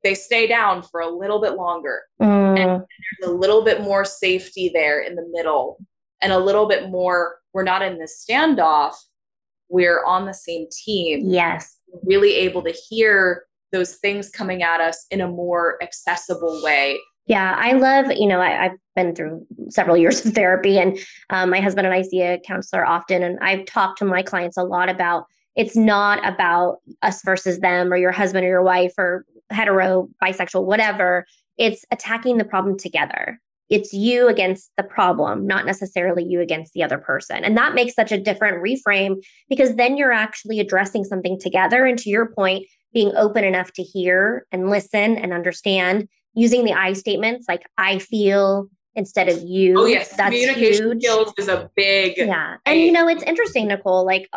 they 0.04 0.14
stay 0.14 0.48
down 0.48 0.82
for 0.84 1.02
a 1.02 1.10
little 1.10 1.40
bit 1.40 1.54
longer. 1.54 2.02
Mm. 2.22 2.60
And 2.60 2.70
there's 2.70 3.32
a 3.32 3.34
little 3.34 3.64
bit 3.64 3.82
more 3.82 4.04
safety 4.04 4.72
there 4.74 5.02
in 5.02 5.16
the 5.16 5.28
middle 5.32 5.78
and 6.22 6.34
a 6.34 6.40
little 6.40 6.68
bit 6.68 6.90
more, 6.90 7.38
we're 7.54 7.64
not 7.64 7.82
in 7.82 7.98
this 7.98 8.24
standoff, 8.28 8.94
we're 9.70 10.04
on 10.06 10.26
the 10.26 10.34
same 10.34 10.68
team. 10.72 11.30
Yes. 11.30 11.78
Really 12.04 12.34
able 12.36 12.64
to 12.64 12.72
hear 12.72 13.46
those 13.72 13.96
things 13.96 14.30
coming 14.30 14.64
at 14.64 14.82
us 14.82 15.06
in 15.12 15.22
a 15.22 15.28
more 15.28 15.82
accessible 15.82 16.62
way 16.64 17.00
yeah, 17.32 17.56
I 17.58 17.72
love, 17.72 18.12
you 18.12 18.28
know, 18.28 18.42
I, 18.42 18.50
have 18.50 18.78
been 18.94 19.16
through 19.16 19.48
several 19.70 19.96
years 20.04 20.26
of 20.26 20.34
therapy, 20.34 20.78
and 20.78 21.00
um, 21.30 21.50
my 21.50 21.62
husband 21.62 21.88
and 21.88 21.96
I 21.96 22.02
see 22.02 22.22
a 22.22 22.38
counselor 22.40 22.86
often. 22.86 23.24
And 23.24 23.40
I've 23.40 23.66
talked 23.66 24.00
to 24.00 24.06
my 24.06 24.22
clients 24.22 24.58
a 24.58 24.64
lot 24.64 24.90
about 24.90 25.28
it's 25.56 25.76
not 25.76 26.20
about 26.28 26.80
us 27.02 27.22
versus 27.24 27.60
them 27.60 27.92
or 27.92 27.96
your 27.96 28.12
husband 28.12 28.46
or 28.46 28.50
your 28.50 28.64
wife 28.64 28.94
or 28.98 29.26
hetero, 29.50 30.10
bisexual, 30.22 30.66
whatever. 30.66 31.26
It's 31.58 31.86
attacking 31.90 32.38
the 32.38 32.44
problem 32.44 32.78
together. 32.78 33.40
It's 33.70 33.94
you 33.94 34.28
against 34.28 34.72
the 34.76 34.84
problem, 34.84 35.48
not 35.48 35.66
necessarily 35.66 36.26
you 36.26 36.42
against 36.42 36.74
the 36.74 36.84
other 36.84 36.98
person. 36.98 37.46
And 37.46 37.56
that 37.58 37.76
makes 37.76 37.96
such 37.96 38.12
a 38.12 38.20
different 38.20 38.62
reframe 38.62 39.24
because 39.48 39.76
then 39.76 39.96
you're 39.96 40.12
actually 40.12 40.60
addressing 40.60 41.06
something 41.06 41.40
together. 41.40 41.86
And 41.86 41.98
to 42.00 42.10
your 42.10 42.28
point, 42.34 42.66
being 42.94 43.14
open 43.16 43.46
enough 43.46 43.72
to 43.74 43.84
hear 43.84 44.46
and 44.52 44.70
listen 44.70 45.18
and 45.18 45.32
understand 45.32 46.10
using 46.34 46.66
the 46.66 46.74
I 46.74 46.94
statements 46.94 47.48
like 47.48 47.64
I 47.78 48.00
feel 48.00 48.68
instead 48.96 49.30
of 49.30 49.42
you. 49.44 49.80
Oh 49.80 49.86
yes, 49.86 50.10
that's 50.16 50.30
communication 50.30 50.86
huge. 50.86 51.04
skills 51.04 51.34
is 51.38 51.48
a 51.48 51.70
big 51.76 52.14
yeah. 52.18 52.58
And 52.66 52.80
you 52.80 52.92
know, 52.92 53.08
it's 53.08 53.24
interesting, 53.24 53.68
Nicole. 53.68 54.06
Like 54.06 54.30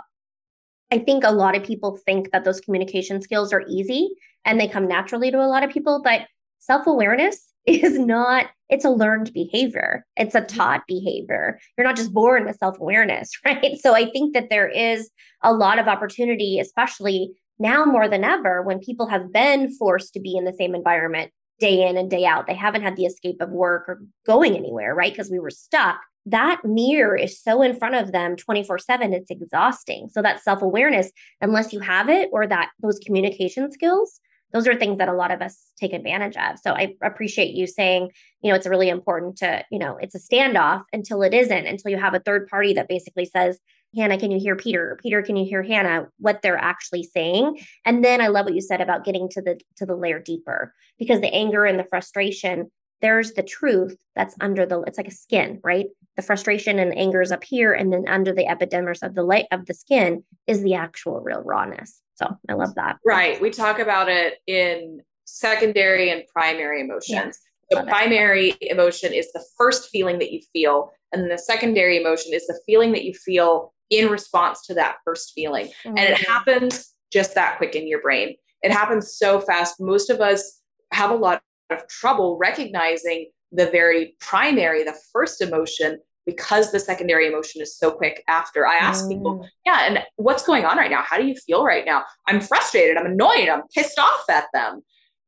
I 0.91 0.99
think 0.99 1.25
a 1.25 1.33
lot 1.33 1.57
of 1.57 1.65
people 1.65 1.99
think 2.05 2.31
that 2.33 2.45
those 2.45 2.61
communication 2.61 3.21
skills 3.21 3.53
are 3.53 3.65
easy 3.69 4.11
and 4.45 4.61
they 4.61 4.69
come 4.69 4.87
naturally 4.87 5.31
to 5.31 5.39
a 5.39 5.49
lot 5.49 5.65
of 5.65 5.71
people, 5.71 6.01
but 6.03 6.23
self-awareness 6.59 7.51
is 7.67 7.99
not 7.99 8.47
it's 8.71 8.85
a 8.85 8.91
learned 8.91 9.33
behavior 9.33 10.05
it's 10.17 10.35
a 10.35 10.41
mm-hmm. 10.41 10.57
taught 10.57 10.83
behavior 10.87 11.59
you're 11.77 11.87
not 11.87 11.97
just 11.97 12.13
born 12.13 12.45
with 12.45 12.57
self-awareness 12.57 13.31
right 13.45 13.79
so 13.81 13.95
i 13.95 14.11
think 14.11 14.35
that 14.35 14.51
there 14.51 14.69
is 14.69 15.11
a 15.43 15.53
lot 15.53 15.79
of 15.79 15.89
opportunity 15.89 16.59
especially 16.59 17.31
now 17.59 17.85
more 17.85 18.09
than 18.09 18.25
ever 18.25 18.63
when 18.63 18.79
people 18.79 19.07
have 19.07 19.33
been 19.33 19.71
forced 19.77 20.13
to 20.13 20.21
be 20.21 20.37
in 20.37 20.45
the 20.45 20.53
same 20.53 20.75
environment 20.75 21.31
day 21.59 21.87
in 21.87 21.97
and 21.97 22.11
day 22.11 22.25
out. 22.25 22.47
They 22.47 22.55
haven't 22.55 22.83
had 22.83 22.97
the 22.97 23.05
escape 23.05 23.41
of 23.41 23.51
work 23.51 23.89
or 23.89 24.03
going 24.27 24.57
anywhere 24.57 24.95
right? 24.95 25.13
Because 25.13 25.31
we 25.31 25.39
were 25.39 25.51
stuck. 25.51 26.01
That 26.27 26.65
mirror 26.65 27.17
is 27.17 27.41
so 27.41 27.61
in 27.63 27.77
front 27.77 27.97
of 27.97 28.13
them 28.13 28.37
24 28.37 28.79
7 28.79 29.13
it's 29.13 29.31
exhausting. 29.31 30.09
So 30.11 30.23
that 30.23 30.43
self-awareness 30.43 31.11
unless 31.41 31.73
you 31.73 31.81
have 31.81 32.09
it 32.09 32.31
or 32.33 32.47
that 32.47 32.71
those 32.81 32.99
communication 32.99 33.71
skills 33.71 34.21
those 34.53 34.69
are 34.69 34.77
things 34.77 34.99
that 34.99 35.09
a 35.09 35.13
lot 35.13 35.33
of 35.33 35.43
us 35.43 35.73
take 35.81 35.93
advantage 35.93 36.37
of. 36.37 36.59
So 36.61 36.73
i 36.73 36.95
appreciate 37.03 37.55
you 37.55 37.67
saying 37.67 38.11
you 38.41 38.51
know 38.51 38.57
it's 38.57 38.67
really 38.67 38.89
important 38.89 39.37
to 39.39 39.65
you 39.71 39.79
know 39.79 39.99
it's 40.01 40.15
a 40.15 40.19
standoff 40.19 40.85
until 40.93 41.23
it 41.23 41.35
isn't 41.35 41.67
until 41.67 41.91
you 41.91 41.99
have 41.99 42.15
a 42.15 42.21
third 42.21 42.49
party 42.49 42.73
that 42.75 42.89
basically 42.89 43.27
says 43.27 43.59
hannah 43.97 44.19
can 44.19 44.31
you 44.31 44.39
hear 44.39 44.57
peter? 44.57 44.99
Peter 45.03 45.23
can 45.23 45.37
you 45.37 45.45
hear 45.45 45.63
hannah 45.63 46.09
what 46.19 46.43
they're 46.43 46.59
actually 46.59 47.03
saying? 47.03 47.59
And 47.85 48.05
then 48.05 48.21
i 48.21 48.29
love 48.29 48.47
what 48.47 48.55
you 48.55 48.61
said 48.61 48.81
about 48.81 49.05
getting 49.05 49.29
to 49.31 49.43
the 49.43 49.61
to 49.77 49.87
the 49.87 49.97
layer 49.97 50.19
deeper 50.19 50.75
because 50.99 51.21
the 51.21 51.33
anger 51.33 51.65
and 51.65 51.79
the 51.79 51.85
frustration 51.85 52.71
there's 53.01 53.33
the 53.33 53.43
truth 53.43 53.97
that's 54.15 54.35
under 54.41 54.65
the 54.65 54.81
it's 54.83 54.99
like 54.99 55.09
a 55.09 55.13
skin 55.13 55.61
right? 55.63 55.87
The 56.17 56.23
frustration 56.23 56.79
and 56.79 56.97
anger 56.97 57.23
is 57.23 57.33
up 57.33 57.43
here 57.43 57.73
and 57.73 57.93
then 57.93 58.05
under 58.09 58.33
the 58.33 58.47
epidermis 58.47 59.03
of 59.03 59.15
the 59.15 59.25
light 59.25 59.47
of 59.51 59.67
the 59.67 59.75
skin 59.75 60.23
is 60.47 60.63
the 60.63 60.75
actual 60.75 61.21
real 61.21 61.43
rawness. 61.43 62.01
So 62.15 62.27
i 62.49 62.55
love 62.55 62.75
that. 62.77 62.97
Right. 63.05 63.41
We 63.41 63.51
talk 63.51 63.79
about 63.79 64.09
it 64.09 64.35
in 64.47 65.01
secondary 65.25 66.11
and 66.11 66.23
primary 66.33 66.83
emotions. 66.83 67.09
Yes, 67.09 67.39
the 67.71 67.83
primary 67.83 68.51
it. 68.61 68.71
emotion 68.71 69.13
is 69.13 69.33
the 69.33 69.45
first 69.59 69.89
feeling 69.91 70.19
that 70.21 70.31
you 70.31 70.41
feel 70.53 70.93
and 71.15 71.31
the 71.31 71.39
secondary 71.39 72.01
emotion 72.01 72.33
is 72.35 72.47
the 72.47 72.59
feeling 72.67 72.93
that 72.93 73.05
you 73.05 73.15
feel 73.15 73.73
in 73.91 74.09
response 74.09 74.67
to 74.67 74.75
that 74.75 74.97
first 75.05 75.33
feeling 75.35 75.67
mm-hmm. 75.67 75.97
and 75.97 76.01
it 76.01 76.19
mm-hmm. 76.19 76.33
happens 76.33 76.95
just 77.13 77.35
that 77.35 77.57
quick 77.59 77.75
in 77.75 77.87
your 77.87 78.01
brain 78.01 78.35
it 78.63 78.73
happens 78.73 79.15
so 79.17 79.41
fast 79.41 79.81
most 79.81 80.11
of 80.11 80.21
us 80.21 80.61
have 80.93 81.11
a 81.11 81.15
lot 81.15 81.43
of 81.71 81.87
trouble 81.89 82.37
recognizing 82.39 83.27
the 83.55 83.71
very 83.71 84.15
primary, 84.21 84.85
the 84.85 84.97
first 85.13 85.41
emotion, 85.41 85.99
because 86.27 86.73
the 86.73 86.81
secondary 86.81 87.27
emotion 87.27 87.61
is 87.61 87.77
so 87.77 87.91
quick 87.91 88.25
after. 88.29 88.67
I 88.67 88.77
ask 88.77 89.05
mm. 89.05 89.11
people, 89.11 89.49
yeah, 89.65 89.87
and 89.87 90.01
what's 90.17 90.45
going 90.45 90.65
on 90.65 90.77
right 90.77 90.91
now? 90.91 91.03
How 91.03 91.19
do 91.19 91.27
you 91.27 91.35
feel 91.35 91.65
right 91.65 91.85
now? 91.85 92.05
I'm 92.27 92.41
frustrated, 92.41 92.97
I'm 92.97 93.07
annoyed, 93.07 93.49
I'm 93.49 93.63
pissed 93.75 93.99
off 93.99 94.25
at 94.31 94.47
them. 94.53 94.83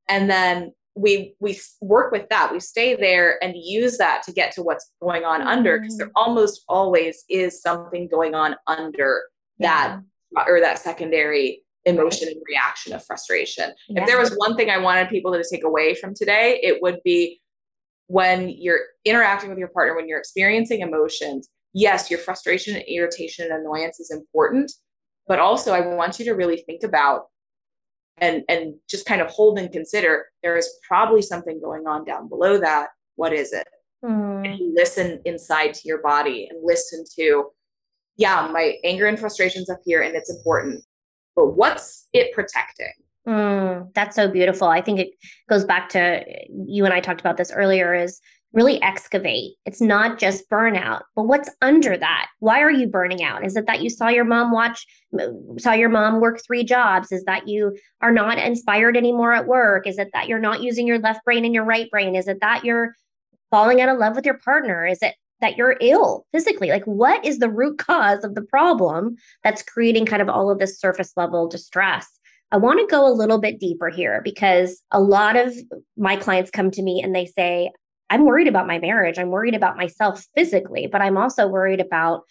And 0.09 0.31
then 0.31 0.73
we 0.97 1.35
we 1.41 1.61
work 1.81 2.11
with 2.11 2.29
that. 2.31 2.53
We 2.53 2.61
stay 2.61 2.97
there 2.97 3.43
and 3.45 3.55
use 3.55 3.99
that 3.99 4.23
to 4.25 4.33
get 4.33 4.53
to 4.53 4.63
what's 4.63 4.91
going 5.01 5.25
on 5.25 5.43
mm. 5.43 5.47
under 5.47 5.79
because 5.79 5.99
there 5.99 6.11
almost 6.17 6.65
always 6.69 7.25
is 7.29 7.61
something 7.61 8.09
going 8.09 8.35
on 8.35 8.57
under 8.67 9.23
yeah. 9.59 10.01
that 10.35 10.49
or 10.49 10.61
that 10.61 10.79
secondary 10.79 11.63
emotion 11.85 12.29
and 12.29 12.41
reaction 12.49 12.93
of 12.93 13.05
frustration. 13.05 13.73
Yeah. 13.89 14.01
If 14.01 14.07
there 14.09 14.19
was 14.19 14.35
one 14.37 14.57
thing 14.57 14.71
I 14.71 14.79
wanted 14.79 15.09
people 15.09 15.33
to 15.33 15.45
take 15.49 15.65
away 15.65 15.95
from 15.95 16.15
today, 16.15 16.59
it 16.63 16.83
would 16.83 16.99
be 17.05 17.41
when 18.09 18.49
you're 18.49 18.81
interacting 19.05 19.51
with 19.51 19.59
your 19.59 19.69
partner, 19.69 19.95
when 19.95 20.09
you're 20.09 20.19
experiencing 20.19 20.81
emotions, 20.81 21.49
yes, 21.73 22.11
your 22.11 22.19
frustration 22.19 22.75
and 22.75 22.85
irritation 22.89 23.45
and 23.51 23.61
annoyance 23.61 24.01
is 24.01 24.11
important, 24.11 24.73
but 25.29 25.39
also 25.39 25.73
I 25.73 25.95
want 25.95 26.19
you 26.19 26.25
to 26.27 26.33
really 26.33 26.65
think 26.67 26.83
about 26.83 27.27
and 28.19 28.43
and 28.49 28.75
just 28.89 29.07
kind 29.07 29.21
of 29.21 29.29
hold 29.29 29.59
and 29.59 29.71
consider 29.73 30.27
there 30.43 30.57
is 30.57 30.69
probably 30.87 31.23
something 31.23 31.61
going 31.61 31.87
on 31.87 32.05
down 32.05 32.29
below 32.29 32.59
that. 32.59 32.89
What 33.17 33.33
is 33.33 33.53
it? 33.53 33.69
Mm. 34.05 34.47
And 34.47 34.59
you 34.59 34.75
listen 34.75 35.21
inside 35.25 35.75
to 35.75 35.89
your 35.89 36.03
body 36.03 36.47
and 36.51 36.61
listen 36.63 37.05
to, 37.17 37.47
yeah, 38.17 38.49
my 38.53 38.75
anger 38.85 39.07
and 39.07 39.19
frustrations 39.19 39.71
up 39.71 39.81
here, 39.85 40.03
and 40.03 40.15
it's 40.15 40.31
important 40.31 40.85
but 41.37 41.55
what's 41.55 42.09
it 42.13 42.33
protecting? 42.33 42.93
Mm, 43.29 43.93
that's 43.95 44.17
so 44.17 44.29
beautiful. 44.29 44.69
I 44.69 44.81
think 44.81 44.99
it 44.99 45.11
goes 45.49 45.65
back 45.65 45.89
to 45.91 46.25
you 46.67 46.85
and 46.85 46.95
I 46.95 47.01
talked 47.01 47.21
about 47.21 47.37
this 47.37 47.53
earlier 47.53 47.95
is 47.95 48.21
really 48.53 48.81
excavate. 48.83 49.53
It's 49.67 49.81
not 49.81 50.19
just 50.19 50.49
burnout, 50.49 51.03
but 51.15 51.25
what's 51.25 51.51
under 51.61 51.97
that? 51.97 52.29
Why 52.39 52.63
are 52.63 52.71
you 52.71 52.87
burning 52.87 53.23
out? 53.23 53.45
Is 53.45 53.57
it 53.57 53.67
that 53.67 53.83
you 53.83 53.91
saw 53.91 54.09
your 54.09 54.25
mom 54.25 54.51
watch, 54.51 54.87
saw 55.59 55.73
your 55.73 55.89
mom 55.89 56.21
work 56.21 56.41
three 56.45 56.65
jobs? 56.65 57.13
Is 57.13 57.25
that 57.25 57.49
you 57.49 57.77
are 58.01 58.13
not 58.13 58.39
inspired 58.39 58.97
anymore 58.97 59.33
at 59.33 59.47
work? 59.47 59.87
Is 59.87 59.99
it 59.99 60.09
that 60.15 60.29
you're 60.29 60.39
not 60.39 60.63
using 60.63 60.87
your 60.87 60.99
left 60.99 61.25
brain 61.25 61.45
and 61.45 61.55
your 61.55 61.65
right 61.65 61.91
brain? 61.91 62.17
Is 62.17 62.29
it 62.29 62.41
that 62.41 62.65
you're 62.65 62.95
falling 63.51 63.81
out 63.81 63.91
of 63.91 63.99
love 63.99 64.17
with 64.17 64.25
your 64.25 64.39
partner? 64.39 64.87
Is 64.87 65.03
it 65.03 65.15
that 65.41 65.57
you're 65.57 65.77
ill 65.81 66.27
physically. 66.33 66.69
Like, 66.69 66.85
what 66.85 67.25
is 67.25 67.39
the 67.39 67.51
root 67.51 67.79
cause 67.79 68.25
of 68.25 68.35
the 68.35 68.43
problem 68.43 69.17
that's 69.45 69.63
creating 69.63 70.07
kind 70.07 70.23
of 70.23 70.29
all 70.29 70.51
of 70.51 70.59
this 70.59 70.79
surface 70.79 71.13
level 71.17 71.49
distress? 71.49 72.09
I 72.53 72.59
want 72.59 72.79
to 72.81 72.87
go 72.87 73.07
a 73.07 73.13
little 73.13 73.39
bit 73.39 73.59
deeper 73.59 73.91
here 73.91 74.21
because 74.23 74.81
a 74.93 75.01
lot 75.01 75.37
of 75.37 75.55
my 75.97 76.17
clients 76.17 76.51
come 76.51 76.71
to 76.73 76.83
me 76.83 77.03
and 77.03 77.15
they 77.15 77.27
say, 77.27 77.73
I'm 78.11 78.25
worried 78.25 78.49
about 78.49 78.67
my 78.67 78.79
marriage. 78.79 79.19
I'm 79.19 79.31
worried 79.31 79.55
about 79.55 79.77
myself 79.77 80.27
physically, 80.35 80.87
but 80.87 81.01
I'm 81.01 81.17
also 81.17 81.47
worried 81.47 81.81
about 81.81 82.23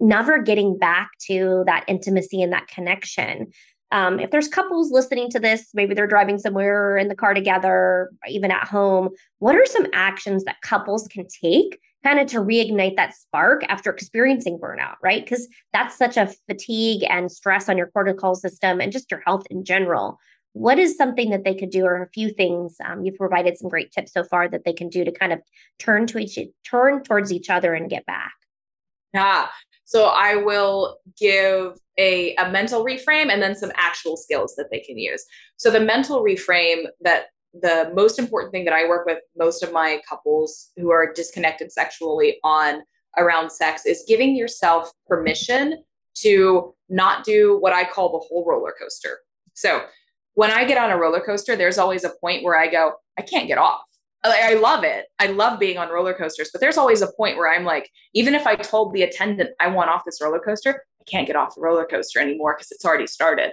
never 0.00 0.40
getting 0.42 0.78
back 0.78 1.10
to 1.26 1.62
that 1.66 1.84
intimacy 1.86 2.42
and 2.42 2.52
that 2.52 2.68
connection. 2.68 3.52
Um, 3.92 4.20
if 4.20 4.30
there's 4.30 4.48
couples 4.48 4.92
listening 4.92 5.30
to 5.30 5.40
this, 5.40 5.68
maybe 5.74 5.94
they're 5.94 6.06
driving 6.06 6.38
somewhere 6.38 6.96
in 6.96 7.08
the 7.08 7.14
car 7.14 7.34
together, 7.34 8.10
even 8.28 8.50
at 8.50 8.68
home, 8.68 9.10
what 9.38 9.56
are 9.56 9.66
some 9.66 9.86
actions 9.92 10.44
that 10.44 10.60
couples 10.62 11.08
can 11.08 11.26
take 11.26 11.80
kind 12.04 12.18
of 12.18 12.26
to 12.28 12.38
reignite 12.38 12.96
that 12.96 13.14
spark 13.14 13.62
after 13.68 13.90
experiencing 13.90 14.58
burnout, 14.58 14.94
right? 15.02 15.22
Because 15.22 15.48
that's 15.72 15.98
such 15.98 16.16
a 16.16 16.32
fatigue 16.48 17.04
and 17.08 17.30
stress 17.30 17.68
on 17.68 17.76
your 17.76 17.88
cortical 17.88 18.34
system 18.34 18.80
and 18.80 18.92
just 18.92 19.10
your 19.10 19.20
health 19.26 19.46
in 19.50 19.64
general. 19.64 20.18
What 20.52 20.78
is 20.78 20.96
something 20.96 21.30
that 21.30 21.44
they 21.44 21.54
could 21.54 21.70
do, 21.70 21.84
or 21.84 22.02
a 22.02 22.08
few 22.10 22.30
things? 22.30 22.76
Um, 22.84 23.04
you've 23.04 23.16
provided 23.16 23.56
some 23.56 23.68
great 23.68 23.92
tips 23.92 24.12
so 24.12 24.24
far 24.24 24.48
that 24.48 24.64
they 24.64 24.72
can 24.72 24.88
do 24.88 25.04
to 25.04 25.12
kind 25.12 25.32
of 25.32 25.40
turn 25.78 26.06
to 26.08 26.18
each 26.18 26.38
turn 26.68 27.02
towards 27.02 27.32
each 27.32 27.50
other 27.50 27.74
and 27.74 27.88
get 27.88 28.04
back. 28.06 28.32
Yeah. 29.14 29.48
So 29.84 30.06
I 30.06 30.36
will 30.36 30.98
give 31.18 31.76
a, 31.98 32.34
a 32.36 32.50
mental 32.50 32.84
reframe 32.84 33.32
and 33.32 33.42
then 33.42 33.56
some 33.56 33.72
actual 33.74 34.16
skills 34.16 34.54
that 34.56 34.68
they 34.70 34.80
can 34.80 34.98
use. 34.98 35.24
So 35.56 35.70
the 35.70 35.80
mental 35.80 36.22
reframe 36.22 36.84
that 37.00 37.24
the 37.52 37.90
most 37.94 38.18
important 38.18 38.52
thing 38.52 38.64
that 38.66 38.74
I 38.74 38.88
work 38.88 39.06
with 39.06 39.18
most 39.36 39.64
of 39.64 39.72
my 39.72 40.00
couples 40.08 40.70
who 40.76 40.90
are 40.90 41.12
disconnected 41.12 41.72
sexually 41.72 42.38
on 42.44 42.82
around 43.18 43.50
sex 43.50 43.84
is 43.86 44.04
giving 44.06 44.36
yourself 44.36 44.92
permission 45.08 45.82
to 46.14 46.74
not 46.88 47.24
do 47.24 47.58
what 47.58 47.72
I 47.72 47.84
call 47.84 48.12
the 48.12 48.24
whole 48.28 48.44
roller 48.46 48.74
coaster. 48.80 49.18
So 49.54 49.82
when 50.40 50.50
I 50.50 50.64
get 50.64 50.78
on 50.78 50.90
a 50.90 50.96
roller 50.96 51.20
coaster, 51.20 51.54
there's 51.54 51.76
always 51.76 52.02
a 52.02 52.14
point 52.18 52.42
where 52.42 52.58
I 52.58 52.66
go, 52.66 52.94
I 53.18 53.20
can't 53.20 53.46
get 53.46 53.58
off. 53.58 53.82
I 54.24 54.54
love 54.54 54.84
it. 54.84 55.04
I 55.18 55.26
love 55.26 55.60
being 55.60 55.76
on 55.76 55.90
roller 55.90 56.14
coasters, 56.14 56.48
but 56.50 56.62
there's 56.62 56.78
always 56.78 57.02
a 57.02 57.12
point 57.12 57.36
where 57.36 57.52
I'm 57.52 57.64
like, 57.64 57.90
even 58.14 58.34
if 58.34 58.46
I 58.46 58.56
told 58.56 58.94
the 58.94 59.02
attendant 59.02 59.50
I 59.60 59.68
want 59.68 59.90
off 59.90 60.06
this 60.06 60.18
roller 60.18 60.38
coaster, 60.38 60.82
I 60.98 61.04
can't 61.04 61.26
get 61.26 61.36
off 61.36 61.54
the 61.54 61.60
roller 61.60 61.84
coaster 61.84 62.20
anymore 62.20 62.54
because 62.56 62.72
it's 62.72 62.86
already 62.86 63.06
started. 63.06 63.52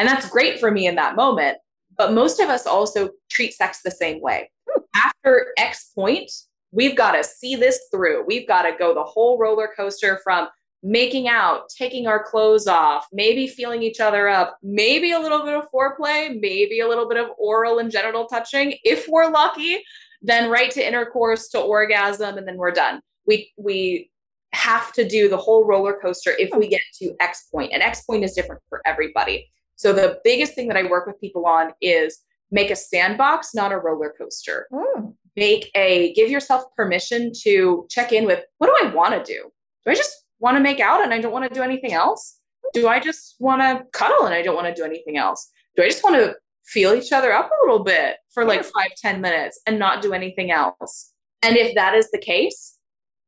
And 0.00 0.08
that's 0.08 0.28
great 0.28 0.58
for 0.58 0.72
me 0.72 0.88
in 0.88 0.96
that 0.96 1.14
moment. 1.14 1.58
But 1.96 2.14
most 2.14 2.40
of 2.40 2.48
us 2.48 2.66
also 2.66 3.10
treat 3.30 3.54
sex 3.54 3.82
the 3.84 3.92
same 3.92 4.20
way. 4.20 4.50
After 4.96 5.52
X 5.56 5.92
point, 5.94 6.32
we've 6.72 6.96
got 6.96 7.12
to 7.12 7.22
see 7.22 7.54
this 7.54 7.78
through. 7.92 8.24
We've 8.26 8.48
got 8.48 8.62
to 8.62 8.72
go 8.76 8.92
the 8.92 9.04
whole 9.04 9.38
roller 9.38 9.70
coaster 9.76 10.20
from 10.24 10.48
making 10.84 11.26
out, 11.26 11.70
taking 11.70 12.06
our 12.06 12.22
clothes 12.22 12.66
off, 12.66 13.06
maybe 13.10 13.48
feeling 13.48 13.82
each 13.82 14.00
other 14.00 14.28
up, 14.28 14.58
maybe 14.62 15.12
a 15.12 15.18
little 15.18 15.42
bit 15.42 15.54
of 15.54 15.64
foreplay, 15.72 16.38
maybe 16.38 16.80
a 16.80 16.86
little 16.88 17.08
bit 17.08 17.16
of 17.16 17.30
oral 17.38 17.78
and 17.78 17.90
genital 17.90 18.26
touching 18.26 18.74
if 18.84 19.06
we're 19.08 19.30
lucky, 19.30 19.82
then 20.20 20.50
right 20.50 20.70
to 20.70 20.86
intercourse 20.86 21.48
to 21.48 21.58
orgasm 21.58 22.36
and 22.36 22.46
then 22.46 22.58
we're 22.58 22.70
done. 22.70 23.00
We 23.26 23.50
we 23.56 24.10
have 24.52 24.92
to 24.92 25.08
do 25.08 25.28
the 25.28 25.38
whole 25.38 25.66
roller 25.66 25.98
coaster 26.00 26.32
if 26.38 26.50
we 26.54 26.68
get 26.68 26.82
to 27.00 27.14
X 27.18 27.48
point. 27.50 27.72
And 27.72 27.82
X 27.82 28.02
point 28.02 28.22
is 28.22 28.34
different 28.34 28.60
for 28.68 28.82
everybody. 28.84 29.50
So 29.76 29.92
the 29.92 30.20
biggest 30.22 30.54
thing 30.54 30.68
that 30.68 30.76
I 30.76 30.84
work 30.84 31.06
with 31.06 31.18
people 31.18 31.46
on 31.46 31.72
is 31.80 32.20
make 32.50 32.70
a 32.70 32.76
sandbox, 32.76 33.54
not 33.54 33.72
a 33.72 33.78
roller 33.78 34.14
coaster. 34.16 34.68
Mm. 34.70 35.14
Make 35.34 35.70
a 35.74 36.12
give 36.12 36.30
yourself 36.30 36.64
permission 36.76 37.32
to 37.42 37.86
check 37.88 38.12
in 38.12 38.26
with 38.26 38.44
what 38.58 38.66
do 38.66 38.86
I 38.86 38.94
want 38.94 39.14
to 39.14 39.32
do? 39.32 39.50
Do 39.84 39.90
I 39.90 39.94
just 39.94 40.23
want 40.44 40.58
to 40.58 40.62
make 40.62 40.78
out 40.78 41.02
and 41.02 41.14
I 41.14 41.20
don't 41.20 41.32
want 41.32 41.48
to 41.48 41.54
do 41.54 41.62
anything 41.62 41.94
else? 41.94 42.38
Do 42.74 42.86
I 42.86 43.00
just 43.00 43.36
want 43.38 43.62
to 43.62 43.84
cuddle 43.98 44.26
and 44.26 44.34
I 44.34 44.42
don't 44.42 44.54
want 44.54 44.68
to 44.68 44.74
do 44.74 44.84
anything 44.84 45.16
else? 45.16 45.50
Do 45.74 45.82
I 45.82 45.88
just 45.88 46.04
want 46.04 46.16
to 46.16 46.36
feel 46.66 46.92
each 46.92 47.12
other 47.12 47.32
up 47.32 47.50
a 47.50 47.66
little 47.66 47.82
bit 47.82 48.18
for 48.32 48.44
like 48.44 48.62
five 48.62 48.92
ten 48.96 49.22
minutes 49.22 49.58
and 49.66 49.78
not 49.78 50.02
do 50.02 50.12
anything 50.12 50.50
else? 50.50 51.12
And 51.42 51.56
if 51.56 51.74
that 51.76 51.94
is 51.94 52.10
the 52.10 52.18
case, 52.18 52.78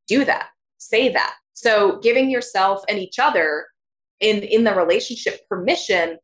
do 0.07 0.27
that. 0.27 0.49
Say 0.77 1.11
that. 1.15 1.35
So 1.55 1.99
giving 2.01 2.29
yourself 2.31 2.83
and 2.87 2.99
each 2.99 3.19
other 3.19 3.67
in 4.21 4.43
in 4.43 4.65
the 4.65 4.75
relationship 4.75 5.41
permission 5.49 6.19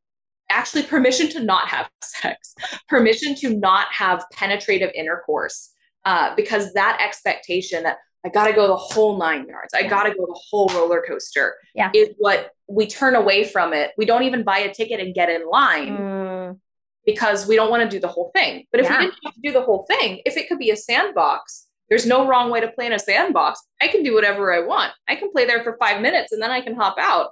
actually 0.50 0.82
permission 0.82 1.30
to 1.30 1.40
not 1.40 1.68
have 1.68 1.88
sex, 2.02 2.54
permission 2.88 3.34
to 3.36 3.56
not 3.56 3.86
have 3.92 4.26
penetrative 4.34 4.90
intercourse, 4.94 5.70
uh, 6.04 6.34
because 6.36 6.74
that 6.74 7.00
expectation 7.02 7.82
that 7.84 7.96
I 8.24 8.28
got 8.28 8.46
to 8.46 8.52
go 8.52 8.68
the 8.68 8.76
whole 8.76 9.18
nine 9.18 9.46
yards, 9.48 9.74
I 9.74 9.82
got 9.82 10.04
to 10.04 10.10
go 10.10 10.26
the 10.26 10.40
whole 10.50 10.68
roller 10.68 11.02
coaster, 11.06 11.56
Yeah. 11.74 11.90
is 11.94 12.10
what 12.18 12.52
we 12.68 12.86
turn 12.86 13.14
away 13.16 13.44
from 13.44 13.72
it. 13.72 13.90
We 13.98 14.04
don't 14.06 14.22
even 14.22 14.44
buy 14.44 14.58
a 14.58 14.72
ticket 14.72 15.00
and 15.00 15.14
get 15.14 15.28
in 15.28 15.46
line 15.48 15.96
Mm. 15.98 16.60
because 17.04 17.48
we 17.48 17.56
don't 17.56 17.70
want 17.70 17.82
to 17.82 17.88
do 17.88 17.98
the 18.00 18.08
whole 18.08 18.30
thing. 18.34 18.64
But 18.70 18.80
if 18.80 18.86
Yeah. 18.86 18.98
we 18.98 19.04
didn't 19.06 19.18
have 19.24 19.34
to 19.34 19.40
do 19.42 19.52
the 19.52 19.62
whole 19.62 19.84
thing, 19.84 20.22
if 20.24 20.36
it 20.36 20.48
could 20.48 20.58
be 20.58 20.70
a 20.70 20.76
sandbox, 20.76 21.68
there's 21.88 22.06
no 22.06 22.26
wrong 22.26 22.50
way 22.50 22.60
to 22.60 22.68
play 22.70 22.86
in 22.86 22.92
a 22.92 22.98
sandbox. 22.98 23.60
I 23.80 23.88
can 23.88 24.02
do 24.04 24.14
whatever 24.14 24.52
I 24.54 24.60
want. 24.60 24.92
I 25.08 25.16
can 25.16 25.30
play 25.32 25.44
there 25.44 25.62
for 25.64 25.76
five 25.78 26.00
minutes 26.00 26.30
and 26.32 26.40
then 26.40 26.50
I 26.52 26.60
can 26.60 26.74
hop 26.76 26.96
out. 26.98 27.30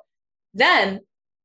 Then 0.54 1.00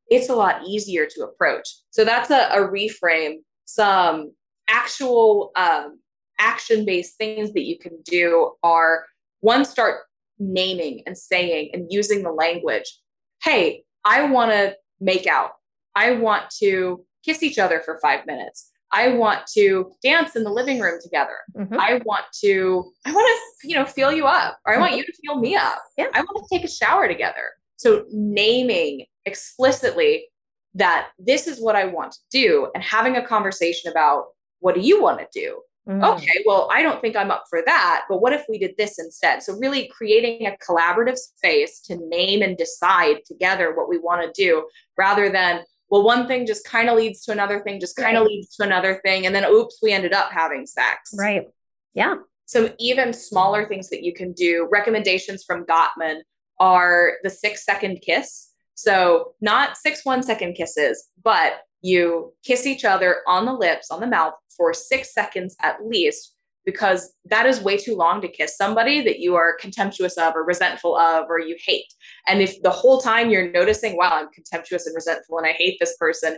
it's 0.10 0.30
a 0.30 0.36
lot 0.36 0.64
easier 0.66 1.06
to 1.06 1.24
approach. 1.24 1.68
So 1.92 2.04
that's 2.04 2.32
a, 2.32 2.48
a 2.52 2.68
reframe, 2.68 3.38
some 3.66 4.34
actual 4.68 5.52
um, 5.56 6.00
action 6.40 6.84
based 6.84 7.18
things 7.18 7.54
that 7.54 7.64
you 7.64 7.78
can 7.78 8.02
do 8.04 8.54
are 8.64 9.06
one, 9.42 9.66
start 9.66 10.02
naming 10.40 11.02
and 11.06 11.18
saying 11.18 11.70
and 11.74 11.88
using 11.90 12.24
the 12.24 12.32
language. 12.32 13.00
Hey, 13.44 13.84
I 14.04 14.26
want 14.26 14.52
to 14.52 14.76
make 15.00 15.28
out. 15.28 15.52
I 15.96 16.14
want 16.14 16.50
to 16.60 17.06
kiss 17.24 17.42
each 17.44 17.58
other 17.58 17.82
for 17.84 18.00
five 18.02 18.26
minutes. 18.26 18.72
I 18.92 19.10
want 19.10 19.42
to 19.54 19.92
dance 20.04 20.36
in 20.36 20.44
the 20.44 20.52
living 20.52 20.80
room 20.80 21.00
together. 21.02 21.38
Mhm. 21.58 21.78
I 21.78 22.02
want 22.06 22.26
to, 22.42 22.92
I 23.06 23.12
want 23.12 23.42
to, 23.62 23.68
you 23.68 23.76
know, 23.76 23.86
feel 23.86 24.12
you 24.12 24.26
up, 24.26 24.60
or 24.66 24.76
I 24.76 24.80
want 24.80 24.96
you 24.96 25.04
to 25.04 25.14
feel 25.22 25.40
me 25.40 25.56
up. 25.56 25.82
Yeah. 25.98 26.08
I 26.14 26.22
want 26.22 26.48
to 26.48 26.56
take 26.56 26.66
a 26.66 26.72
shower 26.72 27.08
together. 27.08 27.52
So 27.78 28.06
naming 28.12 29.06
explicitly 29.26 30.28
that 30.76 31.10
this 31.18 31.48
is 31.48 31.60
what 31.60 31.76
I 31.76 31.86
want 31.86 32.12
to 32.14 32.20
do 32.32 32.70
and 32.74 32.84
having 32.84 33.16
a 33.16 33.26
conversation 33.26 33.92
about 33.92 34.28
what 34.60 34.76
do 34.76 34.82
you 34.82 35.02
want 35.02 35.20
to 35.20 35.28
do? 35.34 35.62
Mm. 35.88 36.16
Okay, 36.16 36.44
well, 36.48 36.68
I 36.72 36.82
don't 36.82 37.00
think 37.00 37.16
I'm 37.16 37.30
up 37.30 37.44
for 37.50 37.62
that, 37.66 38.06
but 38.10 38.20
what 38.20 38.34
if 38.34 38.44
we 38.50 38.58
did 38.58 38.76
this 38.78 38.98
instead? 38.98 39.44
So 39.44 39.54
really 39.58 39.88
creating 39.88 40.48
a 40.48 40.58
collaborative 40.58 41.16
space 41.18 41.80
to 41.82 41.96
name 42.10 42.42
and 42.42 42.58
decide 42.58 43.18
together 43.26 43.76
what 43.76 43.88
we 43.88 44.00
want 44.00 44.22
to 44.24 44.32
do 44.44 44.68
rather 44.98 45.30
than 45.30 45.64
well, 45.92 46.04
one 46.04 46.28
thing 46.28 46.48
just 46.48 46.66
kind 46.66 46.90
of 46.90 46.98
leads 46.98 47.22
to 47.26 47.32
another 47.32 47.60
thing, 47.62 47.80
just 47.80 47.96
kind 47.96 48.18
of 48.18 48.24
Right. 48.24 48.32
leads 48.32 48.56
to 48.56 48.64
another 48.64 49.00
thing. 49.06 49.28
And 49.28 49.36
then, 49.36 49.46
oops, 49.46 49.78
we 49.84 49.94
ended 49.94 50.14
up 50.14 50.32
having 50.32 50.66
sex 50.66 51.14
Right. 51.16 51.48
Yeah. 51.94 52.16
some 52.48 52.70
even 52.80 53.14
smaller 53.14 53.68
things 53.68 53.90
that 53.90 54.02
you 54.02 54.12
can 54.12 54.32
do 54.34 54.68
recommendations 54.72 55.44
from 55.44 55.64
gottman 55.66 56.22
are 56.60 57.14
the 57.24 57.30
six 57.30 57.64
second 57.64 58.02
kiss 58.02 58.52
so 58.74 59.34
not 59.42 59.78
six 59.78 60.04
one 60.04 60.24
second 60.24 60.54
kisses 60.56 61.10
but 61.24 61.62
you 61.82 62.34
kiss 62.44 62.66
each 62.66 62.84
other 62.86 63.22
on 63.28 63.46
the 63.46 63.54
lips 63.54 63.92
on 63.92 64.00
the 64.00 64.08
mouth 64.08 64.34
for 64.56 64.74
six 64.74 65.14
seconds 65.14 65.56
at 65.62 65.86
least 65.86 66.34
because 66.66 67.14
that 67.26 67.46
is 67.46 67.62
way 67.62 67.78
too 67.78 67.96
long 67.96 68.22
to 68.22 68.28
kiss 68.28 68.58
somebody 68.58 69.02
that 69.04 69.20
you 69.20 69.36
are 69.36 69.56
contemptuous 69.60 70.18
of 70.18 70.36
or 70.36 70.44
resentful 70.44 70.98
of 70.98 71.26
or 71.30 71.40
you 71.40 71.56
hate 71.66 71.94
and 72.28 72.42
if 72.42 72.62
the 72.62 72.70
whole 72.70 73.00
time 73.00 73.30
you're 73.30 73.52
noticing 73.52 73.96
wow 73.98 74.12
i'm 74.14 74.30
contemptuous 74.30 74.86
and 74.88 74.96
resentful 74.96 75.38
and 75.38 75.48
i 75.48 75.52
hate 75.52 75.78
this 75.80 75.96
person 75.98 76.38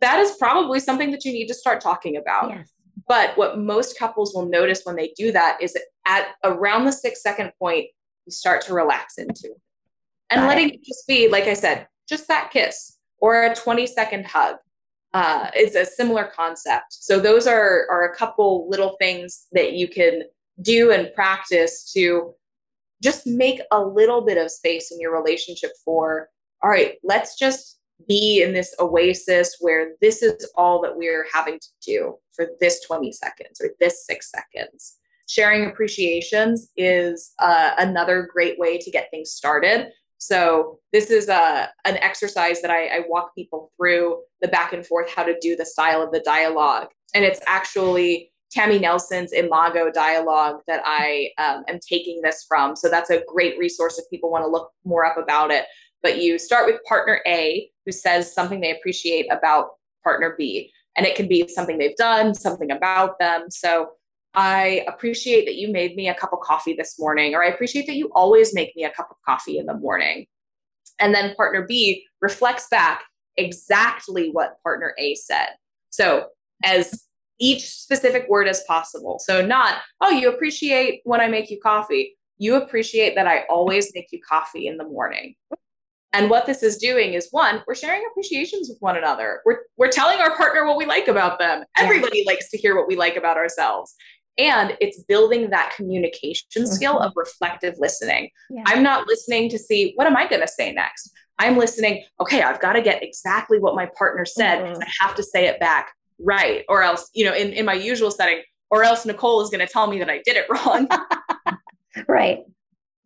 that 0.00 0.18
is 0.18 0.36
probably 0.38 0.80
something 0.80 1.10
that 1.10 1.24
you 1.24 1.32
need 1.32 1.46
to 1.46 1.54
start 1.54 1.80
talking 1.80 2.16
about 2.16 2.50
Yes. 2.50 2.70
but 3.08 3.36
what 3.36 3.58
most 3.58 3.98
couples 3.98 4.34
will 4.34 4.46
notice 4.46 4.82
when 4.84 4.96
they 4.96 5.12
do 5.16 5.32
that 5.32 5.58
is 5.60 5.76
at 6.06 6.28
around 6.42 6.84
the 6.84 6.92
six 6.92 7.22
second 7.22 7.52
point, 7.58 7.86
you 8.26 8.32
start 8.32 8.62
to 8.62 8.74
relax 8.74 9.18
into. 9.18 9.50
And 10.30 10.40
Got 10.40 10.48
letting 10.48 10.70
it 10.70 10.84
just 10.84 11.06
be, 11.06 11.28
like 11.28 11.44
I 11.44 11.54
said, 11.54 11.86
just 12.08 12.28
that 12.28 12.50
kiss 12.50 12.98
or 13.18 13.44
a 13.44 13.54
20 13.54 13.86
second 13.86 14.26
hug. 14.26 14.56
Uh, 15.14 15.48
it's 15.54 15.76
a 15.76 15.86
similar 15.86 16.24
concept. 16.24 16.86
So 16.90 17.20
those 17.20 17.46
are 17.46 17.86
are 17.88 18.04
a 18.04 18.16
couple 18.16 18.68
little 18.68 18.96
things 19.00 19.46
that 19.52 19.72
you 19.72 19.86
can 19.86 20.24
do 20.60 20.90
and 20.90 21.14
practice 21.14 21.92
to 21.92 22.34
just 23.00 23.26
make 23.26 23.60
a 23.70 23.80
little 23.80 24.22
bit 24.24 24.38
of 24.38 24.50
space 24.50 24.90
in 24.90 25.00
your 25.00 25.12
relationship 25.16 25.70
for, 25.84 26.28
all 26.62 26.70
right, 26.70 26.94
let's 27.04 27.38
just 27.38 27.78
be 28.08 28.42
in 28.42 28.52
this 28.52 28.74
oasis 28.80 29.56
where 29.60 29.92
this 30.00 30.22
is 30.22 30.50
all 30.56 30.80
that 30.82 30.96
we're 30.96 31.26
having 31.32 31.60
to 31.60 31.68
do 31.84 32.16
for 32.32 32.48
this 32.60 32.84
20 32.84 33.12
seconds 33.12 33.60
or 33.60 33.70
this 33.78 34.04
six 34.06 34.32
seconds. 34.32 34.96
Sharing 35.28 35.66
appreciations 35.66 36.70
is 36.76 37.32
uh, 37.38 37.72
another 37.78 38.28
great 38.32 38.58
way 38.58 38.78
to 38.78 38.90
get 38.90 39.10
things 39.10 39.30
started. 39.30 39.90
So, 40.18 40.78
this 40.92 41.10
is 41.10 41.28
a, 41.28 41.68
an 41.84 41.96
exercise 41.98 42.62
that 42.62 42.70
I, 42.70 42.86
I 42.86 43.04
walk 43.08 43.34
people 43.34 43.72
through 43.76 44.20
the 44.40 44.48
back 44.48 44.72
and 44.72 44.86
forth 44.86 45.12
how 45.14 45.24
to 45.24 45.36
do 45.40 45.56
the 45.56 45.66
style 45.66 46.02
of 46.02 46.12
the 46.12 46.20
dialogue. 46.20 46.88
And 47.14 47.24
it's 47.24 47.40
actually 47.46 48.32
Tammy 48.50 48.78
Nelson's 48.78 49.32
Imago 49.32 49.90
dialogue 49.90 50.60
that 50.68 50.82
I 50.84 51.30
um, 51.38 51.64
am 51.68 51.80
taking 51.80 52.20
this 52.22 52.44
from. 52.48 52.76
So, 52.76 52.88
that's 52.88 53.10
a 53.10 53.22
great 53.26 53.58
resource 53.58 53.98
if 53.98 54.08
people 54.10 54.30
want 54.30 54.44
to 54.44 54.48
look 54.48 54.70
more 54.84 55.04
up 55.04 55.18
about 55.18 55.50
it 55.50 55.66
but 56.04 56.22
you 56.22 56.38
start 56.38 56.66
with 56.66 56.84
partner 56.86 57.20
A 57.26 57.68
who 57.84 57.90
says 57.90 58.32
something 58.32 58.60
they 58.60 58.76
appreciate 58.76 59.26
about 59.32 59.70
partner 60.04 60.36
B. 60.38 60.70
And 60.96 61.06
it 61.06 61.16
can 61.16 61.26
be 61.26 61.48
something 61.48 61.78
they've 61.78 61.96
done, 61.96 62.34
something 62.34 62.70
about 62.70 63.18
them. 63.18 63.46
So 63.50 63.88
I 64.34 64.84
appreciate 64.88 65.44
that 65.46 65.54
you 65.54 65.70
made 65.70 65.94
me 65.96 66.08
a 66.08 66.14
cup 66.14 66.32
of 66.32 66.40
coffee 66.40 66.74
this 66.74 66.98
morning, 66.98 67.34
or 67.34 67.44
I 67.44 67.48
appreciate 67.48 67.86
that 67.86 67.96
you 67.96 68.10
always 68.14 68.54
make 68.54 68.74
me 68.74 68.84
a 68.84 68.90
cup 68.90 69.08
of 69.10 69.16
coffee 69.24 69.58
in 69.58 69.66
the 69.66 69.74
morning. 69.74 70.26
And 70.98 71.14
then 71.14 71.34
partner 71.34 71.64
B 71.66 72.04
reflects 72.20 72.68
back 72.68 73.02
exactly 73.36 74.30
what 74.30 74.62
partner 74.62 74.94
A 74.98 75.14
said. 75.14 75.48
So 75.90 76.26
as 76.64 77.06
each 77.40 77.68
specific 77.68 78.26
word 78.28 78.48
as 78.48 78.62
possible. 78.64 79.18
So 79.18 79.44
not, 79.44 79.78
oh, 80.00 80.10
you 80.10 80.32
appreciate 80.32 81.00
when 81.04 81.20
I 81.20 81.28
make 81.28 81.50
you 81.50 81.60
coffee. 81.60 82.16
You 82.38 82.56
appreciate 82.56 83.14
that 83.16 83.26
I 83.26 83.44
always 83.50 83.92
make 83.94 84.08
you 84.12 84.20
coffee 84.26 84.66
in 84.66 84.76
the 84.76 84.84
morning. 84.84 85.34
And 86.12 86.30
what 86.30 86.46
this 86.46 86.62
is 86.62 86.76
doing 86.76 87.14
is 87.14 87.28
one, 87.32 87.64
we're 87.66 87.74
sharing 87.74 88.02
appreciations 88.08 88.68
with 88.68 88.78
one 88.78 88.96
another. 88.96 89.40
We're, 89.44 89.58
we're 89.76 89.90
telling 89.90 90.20
our 90.20 90.36
partner 90.36 90.64
what 90.64 90.76
we 90.76 90.86
like 90.86 91.08
about 91.08 91.40
them. 91.40 91.64
Yeah. 91.76 91.84
Everybody 91.84 92.22
likes 92.24 92.50
to 92.50 92.56
hear 92.56 92.76
what 92.76 92.86
we 92.86 92.94
like 92.94 93.16
about 93.16 93.36
ourselves. 93.36 93.96
And 94.36 94.76
it's 94.80 95.02
building 95.04 95.50
that 95.50 95.72
communication 95.76 96.66
skill 96.66 96.98
of 96.98 97.12
reflective 97.14 97.74
listening. 97.78 98.30
Yeah. 98.50 98.64
I'm 98.66 98.82
not 98.82 99.06
listening 99.06 99.48
to 99.50 99.58
see 99.58 99.92
what 99.94 100.06
am 100.06 100.16
I 100.16 100.26
going 100.26 100.42
to 100.42 100.48
say 100.48 100.72
next. 100.72 101.12
I'm 101.38 101.56
listening, 101.56 102.04
okay, 102.20 102.42
I've 102.42 102.60
got 102.60 102.74
to 102.74 102.82
get 102.82 103.02
exactly 103.02 103.58
what 103.58 103.74
my 103.74 103.88
partner 103.96 104.24
said 104.24 104.62
because 104.62 104.78
I 104.78 105.04
have 105.04 105.14
to 105.16 105.22
say 105.22 105.46
it 105.46 105.60
back 105.60 105.92
right. 106.18 106.64
Or 106.68 106.82
else, 106.82 107.10
you 107.14 107.24
know, 107.24 107.34
in, 107.34 107.52
in 107.52 107.64
my 107.64 107.74
usual 107.74 108.10
setting, 108.10 108.42
or 108.70 108.82
else 108.82 109.04
Nicole 109.04 109.40
is 109.42 109.50
going 109.50 109.64
to 109.64 109.72
tell 109.72 109.86
me 109.86 109.98
that 109.98 110.10
I 110.10 110.20
did 110.24 110.36
it 110.36 110.46
wrong. 110.50 110.88
Right. 112.08 112.40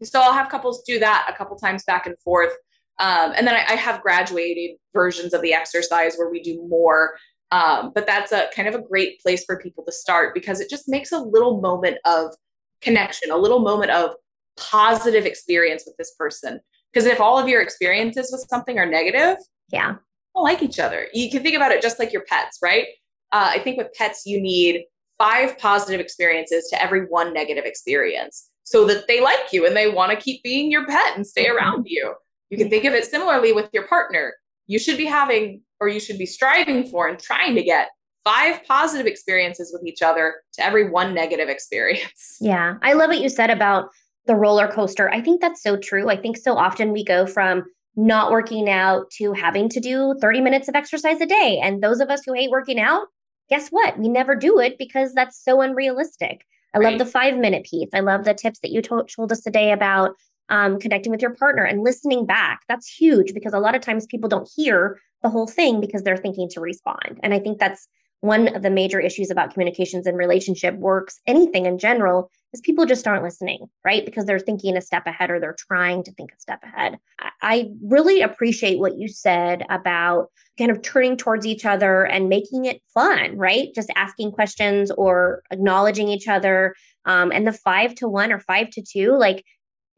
so 0.02 0.18
I'll 0.18 0.32
have 0.32 0.48
couples 0.48 0.82
do 0.82 0.98
that 0.98 1.28
a 1.28 1.36
couple 1.36 1.54
times 1.58 1.84
back 1.84 2.06
and 2.06 2.18
forth. 2.20 2.52
Um, 2.98 3.32
and 3.36 3.46
then 3.46 3.54
I, 3.54 3.64
I 3.68 3.76
have 3.76 4.00
graduated 4.00 4.76
versions 4.94 5.34
of 5.34 5.42
the 5.42 5.52
exercise 5.52 6.16
where 6.16 6.30
we 6.30 6.42
do 6.42 6.66
more. 6.66 7.18
Um, 7.50 7.92
but 7.94 8.06
that's 8.06 8.30
a 8.32 8.48
kind 8.54 8.68
of 8.68 8.74
a 8.74 8.82
great 8.82 9.20
place 9.20 9.44
for 9.44 9.58
people 9.58 9.84
to 9.84 9.92
start 9.92 10.34
because 10.34 10.60
it 10.60 10.68
just 10.68 10.88
makes 10.88 11.12
a 11.12 11.18
little 11.18 11.60
moment 11.60 11.96
of 12.04 12.34
connection, 12.82 13.30
a 13.30 13.36
little 13.36 13.60
moment 13.60 13.90
of 13.90 14.10
positive 14.56 15.24
experience 15.24 15.84
with 15.86 15.96
this 15.96 16.14
person. 16.18 16.60
Because 16.92 17.06
if 17.06 17.20
all 17.20 17.38
of 17.38 17.48
your 17.48 17.60
experiences 17.62 18.30
with 18.32 18.44
something 18.48 18.78
are 18.78 18.86
negative, 18.86 19.36
Yeah. 19.72 19.94
don't 20.34 20.44
like 20.44 20.62
each 20.62 20.78
other. 20.78 21.08
You 21.12 21.30
can 21.30 21.42
think 21.42 21.56
about 21.56 21.72
it 21.72 21.82
just 21.82 21.98
like 21.98 22.12
your 22.12 22.24
pets, 22.24 22.58
right? 22.62 22.86
Uh, 23.32 23.50
I 23.52 23.58
think 23.60 23.78
with 23.78 23.92
pets, 23.94 24.22
you 24.26 24.40
need 24.40 24.84
five 25.18 25.58
positive 25.58 26.00
experiences 26.00 26.68
to 26.70 26.82
every 26.82 27.02
one 27.06 27.32
negative 27.34 27.64
experience 27.64 28.50
so 28.62 28.84
that 28.86 29.06
they 29.08 29.20
like 29.20 29.52
you 29.52 29.66
and 29.66 29.76
they 29.76 29.90
want 29.90 30.10
to 30.12 30.16
keep 30.16 30.42
being 30.42 30.70
your 30.70 30.86
pet 30.86 31.16
and 31.16 31.26
stay 31.26 31.48
around 31.48 31.86
you. 31.88 32.14
You 32.50 32.56
can 32.58 32.70
think 32.70 32.84
of 32.84 32.94
it 32.94 33.04
similarly 33.04 33.52
with 33.52 33.68
your 33.72 33.86
partner. 33.88 34.34
You 34.66 34.78
should 34.78 34.96
be 34.96 35.04
having, 35.06 35.62
or 35.80 35.88
you 35.88 36.00
should 36.00 36.18
be 36.18 36.26
striving 36.26 36.86
for 36.86 37.08
and 37.08 37.18
trying 37.18 37.54
to 37.54 37.62
get 37.62 37.88
five 38.24 38.64
positive 38.66 39.06
experiences 39.06 39.70
with 39.72 39.86
each 39.86 40.02
other 40.02 40.36
to 40.54 40.64
every 40.64 40.90
one 40.90 41.14
negative 41.14 41.48
experience. 41.56 42.36
Yeah. 42.40 42.76
I 42.82 42.92
love 42.92 43.08
what 43.08 43.20
you 43.20 43.28
said 43.28 43.50
about 43.50 43.90
the 44.26 44.34
roller 44.34 44.68
coaster. 44.68 45.10
I 45.10 45.20
think 45.20 45.40
that's 45.40 45.62
so 45.62 45.76
true. 45.76 46.10
I 46.10 46.16
think 46.16 46.36
so 46.36 46.56
often 46.56 46.92
we 46.92 47.04
go 47.04 47.26
from 47.26 47.64
not 47.96 48.30
working 48.30 48.68
out 48.68 49.10
to 49.10 49.32
having 49.32 49.68
to 49.70 49.80
do 49.80 50.14
30 50.20 50.40
minutes 50.40 50.68
of 50.68 50.76
exercise 50.76 51.20
a 51.20 51.26
day. 51.26 51.58
And 51.62 51.82
those 51.82 52.00
of 52.00 52.10
us 52.10 52.20
who 52.24 52.32
hate 52.32 52.50
working 52.50 52.78
out, 52.78 53.08
guess 53.48 53.70
what? 53.70 53.98
We 53.98 54.08
never 54.08 54.36
do 54.36 54.60
it 54.60 54.78
because 54.78 55.14
that's 55.14 55.42
so 55.42 55.60
unrealistic. 55.62 56.44
I 56.74 56.78
right. 56.78 56.90
love 56.90 56.98
the 56.98 57.06
five 57.06 57.36
minute 57.36 57.64
piece. 57.64 57.88
I 57.94 58.00
love 58.00 58.24
the 58.24 58.34
tips 58.34 58.60
that 58.60 58.70
you 58.70 58.82
told, 58.82 59.10
told 59.10 59.32
us 59.32 59.40
today 59.40 59.72
about 59.72 60.12
um, 60.48 60.78
connecting 60.78 61.10
with 61.10 61.22
your 61.22 61.34
partner 61.34 61.64
and 61.64 61.82
listening 61.82 62.26
back. 62.26 62.60
That's 62.68 62.88
huge 62.88 63.34
because 63.34 63.52
a 63.52 63.58
lot 63.58 63.74
of 63.74 63.82
times 63.82 64.06
people 64.06 64.28
don't 64.28 64.48
hear 64.54 65.00
the 65.22 65.30
whole 65.30 65.46
thing 65.46 65.80
because 65.80 66.02
they're 66.02 66.16
thinking 66.16 66.48
to 66.50 66.60
respond. 66.60 67.20
And 67.22 67.34
I 67.34 67.38
think 67.38 67.58
that's 67.58 67.88
one 68.20 68.48
of 68.54 68.62
the 68.62 68.70
major 68.70 68.98
issues 68.98 69.30
about 69.30 69.52
communications 69.52 70.06
and 70.06 70.16
relationship 70.16 70.74
works, 70.74 71.20
anything 71.26 71.66
in 71.66 71.78
general, 71.78 72.30
is 72.52 72.60
people 72.60 72.84
just 72.84 73.06
aren't 73.06 73.22
listening, 73.22 73.66
right? 73.84 74.04
Because 74.04 74.24
they're 74.24 74.40
thinking 74.40 74.76
a 74.76 74.80
step 74.80 75.06
ahead 75.06 75.30
or 75.30 75.38
they're 75.38 75.56
trying 75.56 76.02
to 76.02 76.12
think 76.12 76.32
a 76.32 76.40
step 76.40 76.60
ahead. 76.64 76.98
I 77.42 77.70
really 77.82 78.22
appreciate 78.22 78.80
what 78.80 78.96
you 78.96 79.06
said 79.06 79.64
about 79.70 80.28
kind 80.58 80.70
of 80.70 80.82
turning 80.82 81.16
towards 81.16 81.46
each 81.46 81.64
other 81.64 82.04
and 82.04 82.28
making 82.28 82.64
it 82.64 82.82
fun, 82.92 83.36
right? 83.36 83.68
Just 83.74 83.90
asking 83.94 84.32
questions 84.32 84.90
or 84.90 85.42
acknowledging 85.52 86.08
each 86.08 86.26
other. 86.26 86.74
Um, 87.04 87.30
and 87.30 87.46
the 87.46 87.52
five 87.52 87.94
to 87.96 88.08
one 88.08 88.32
or 88.32 88.40
five 88.40 88.70
to 88.70 88.82
two, 88.82 89.16
like 89.16 89.44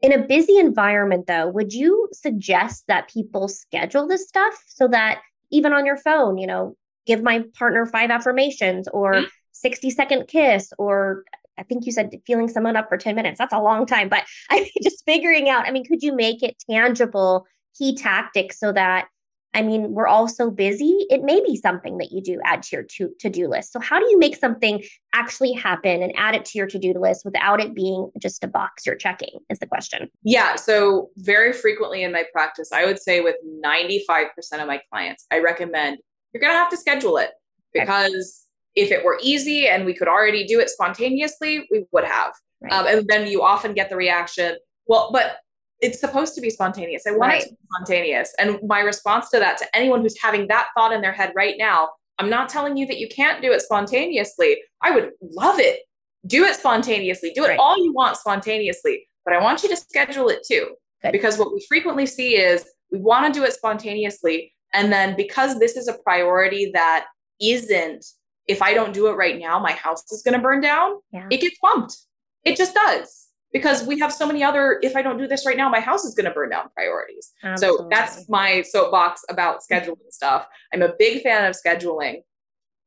in 0.01 0.13
a 0.13 0.25
busy 0.25 0.57
environment, 0.57 1.27
though, 1.27 1.47
would 1.47 1.73
you 1.73 2.09
suggest 2.11 2.85
that 2.87 3.09
people 3.09 3.47
schedule 3.47 4.07
this 4.07 4.27
stuff 4.27 4.63
so 4.67 4.87
that 4.87 5.21
even 5.51 5.73
on 5.73 5.85
your 5.85 5.97
phone, 5.97 6.37
you 6.37 6.47
know, 6.47 6.75
give 7.05 7.21
my 7.21 7.43
partner 7.57 7.85
five 7.85 8.09
affirmations 8.09 8.87
or 8.87 9.13
mm-hmm. 9.13 9.25
60 9.51 9.89
second 9.89 10.27
kiss 10.27 10.71
or 10.77 11.23
I 11.57 11.63
think 11.63 11.85
you 11.85 11.91
said 11.91 12.11
feeling 12.25 12.47
someone 12.47 12.75
up 12.75 12.89
for 12.89 12.97
10 12.97 13.15
minutes. 13.15 13.37
That's 13.37 13.53
a 13.53 13.61
long 13.61 13.85
time, 13.85 14.09
but 14.09 14.23
I 14.49 14.61
mean, 14.61 14.71
just 14.81 15.05
figuring 15.05 15.49
out, 15.49 15.67
I 15.67 15.71
mean, 15.71 15.85
could 15.85 16.01
you 16.01 16.15
make 16.15 16.41
it 16.41 16.61
tangible 16.69 17.45
key 17.77 17.95
tactics 17.95 18.59
so 18.59 18.71
that 18.71 19.07
I 19.53 19.61
mean, 19.61 19.91
we're 19.91 20.07
all 20.07 20.27
so 20.27 20.49
busy. 20.49 21.05
It 21.09 21.23
may 21.23 21.41
be 21.41 21.57
something 21.57 21.97
that 21.97 22.11
you 22.11 22.21
do 22.21 22.39
add 22.45 22.63
to 22.63 22.75
your 22.77 22.83
to, 22.83 23.09
to-do 23.19 23.47
list. 23.47 23.73
So 23.73 23.79
how 23.79 23.99
do 23.99 24.09
you 24.09 24.17
make 24.17 24.37
something 24.37 24.81
actually 25.13 25.51
happen 25.51 26.01
and 26.01 26.13
add 26.15 26.35
it 26.35 26.45
to 26.45 26.57
your 26.57 26.67
to-do 26.67 26.93
list 26.93 27.25
without 27.25 27.59
it 27.59 27.75
being 27.75 28.09
just 28.21 28.43
a 28.43 28.47
box 28.47 28.85
you're 28.85 28.95
checking 28.95 29.39
is 29.49 29.59
the 29.59 29.67
question. 29.67 30.09
Yeah, 30.23 30.55
so 30.55 31.09
very 31.17 31.51
frequently 31.51 32.03
in 32.03 32.11
my 32.11 32.23
practice, 32.31 32.71
I 32.71 32.85
would 32.85 33.01
say 33.01 33.19
with 33.21 33.35
95% 33.65 34.27
of 34.53 34.67
my 34.67 34.79
clients, 34.89 35.25
I 35.31 35.39
recommend 35.39 35.97
you're 36.33 36.41
going 36.41 36.53
to 36.53 36.57
have 36.57 36.69
to 36.69 36.77
schedule 36.77 37.17
it 37.17 37.31
because 37.73 38.45
okay. 38.77 38.85
if 38.85 38.91
it 38.91 39.03
were 39.03 39.19
easy 39.21 39.67
and 39.67 39.85
we 39.85 39.93
could 39.93 40.07
already 40.07 40.45
do 40.45 40.59
it 40.59 40.69
spontaneously, 40.69 41.67
we 41.71 41.85
would 41.91 42.05
have. 42.05 42.33
Right. 42.61 42.71
Um, 42.71 42.87
and 42.87 43.07
then 43.07 43.27
you 43.27 43.41
often 43.41 43.73
get 43.73 43.89
the 43.89 43.97
reaction, 43.97 44.55
well, 44.85 45.09
but 45.11 45.37
it's 45.81 45.99
supposed 45.99 46.35
to 46.35 46.41
be 46.41 46.49
spontaneous. 46.49 47.07
I 47.07 47.11
want 47.11 47.33
right. 47.33 47.41
it 47.41 47.49
to 47.49 47.51
be 47.51 47.57
spontaneous. 47.73 48.33
And 48.37 48.59
my 48.63 48.79
response 48.79 49.29
to 49.31 49.39
that, 49.39 49.57
to 49.57 49.75
anyone 49.75 50.01
who's 50.01 50.19
having 50.21 50.47
that 50.47 50.67
thought 50.75 50.93
in 50.93 51.01
their 51.01 51.11
head 51.11 51.33
right 51.35 51.55
now, 51.57 51.89
I'm 52.19 52.29
not 52.29 52.49
telling 52.49 52.77
you 52.77 52.85
that 52.85 52.99
you 52.99 53.07
can't 53.09 53.41
do 53.41 53.51
it 53.51 53.61
spontaneously. 53.61 54.61
I 54.81 54.91
would 54.91 55.11
love 55.21 55.59
it. 55.59 55.79
Do 56.27 56.45
it 56.45 56.55
spontaneously. 56.55 57.31
Do 57.33 57.45
it 57.45 57.49
right. 57.49 57.59
all 57.59 57.83
you 57.83 57.91
want 57.93 58.17
spontaneously. 58.17 59.07
But 59.25 59.33
I 59.33 59.41
want 59.41 59.63
you 59.63 59.69
to 59.69 59.75
schedule 59.75 60.29
it 60.29 60.45
too. 60.47 60.75
Because 61.11 61.39
what 61.39 61.51
we 61.51 61.65
frequently 61.67 62.05
see 62.05 62.35
is 62.35 62.63
we 62.91 62.99
want 62.99 63.33
to 63.33 63.39
do 63.39 63.43
it 63.43 63.53
spontaneously. 63.53 64.53
And 64.73 64.93
then 64.93 65.15
because 65.15 65.57
this 65.57 65.75
is 65.75 65.87
a 65.87 65.93
priority 65.93 66.69
that 66.75 67.07
isn't, 67.41 68.05
if 68.47 68.61
I 68.61 68.75
don't 68.75 68.93
do 68.93 69.07
it 69.07 69.13
right 69.13 69.39
now, 69.39 69.57
my 69.59 69.71
house 69.71 70.03
is 70.11 70.21
going 70.21 70.35
to 70.35 70.41
burn 70.41 70.61
down, 70.61 70.99
yeah. 71.11 71.27
it 71.31 71.41
gets 71.41 71.57
bumped. 71.59 71.97
It 72.43 72.55
just 72.55 72.75
does 72.75 73.30
because 73.53 73.85
we 73.85 73.99
have 73.99 74.13
so 74.13 74.25
many 74.25 74.43
other 74.43 74.79
if 74.81 74.95
i 74.95 75.01
don't 75.01 75.17
do 75.17 75.27
this 75.27 75.45
right 75.45 75.57
now 75.57 75.69
my 75.69 75.79
house 75.79 76.03
is 76.03 76.13
going 76.15 76.25
to 76.25 76.31
burn 76.31 76.49
down 76.49 76.69
priorities 76.75 77.33
Absolutely. 77.43 77.83
so 77.83 77.87
that's 77.89 78.29
my 78.29 78.61
soapbox 78.61 79.23
about 79.29 79.59
scheduling 79.61 80.09
stuff 80.09 80.47
i'm 80.73 80.81
a 80.81 80.93
big 80.97 81.21
fan 81.21 81.49
of 81.49 81.55
scheduling 81.55 82.21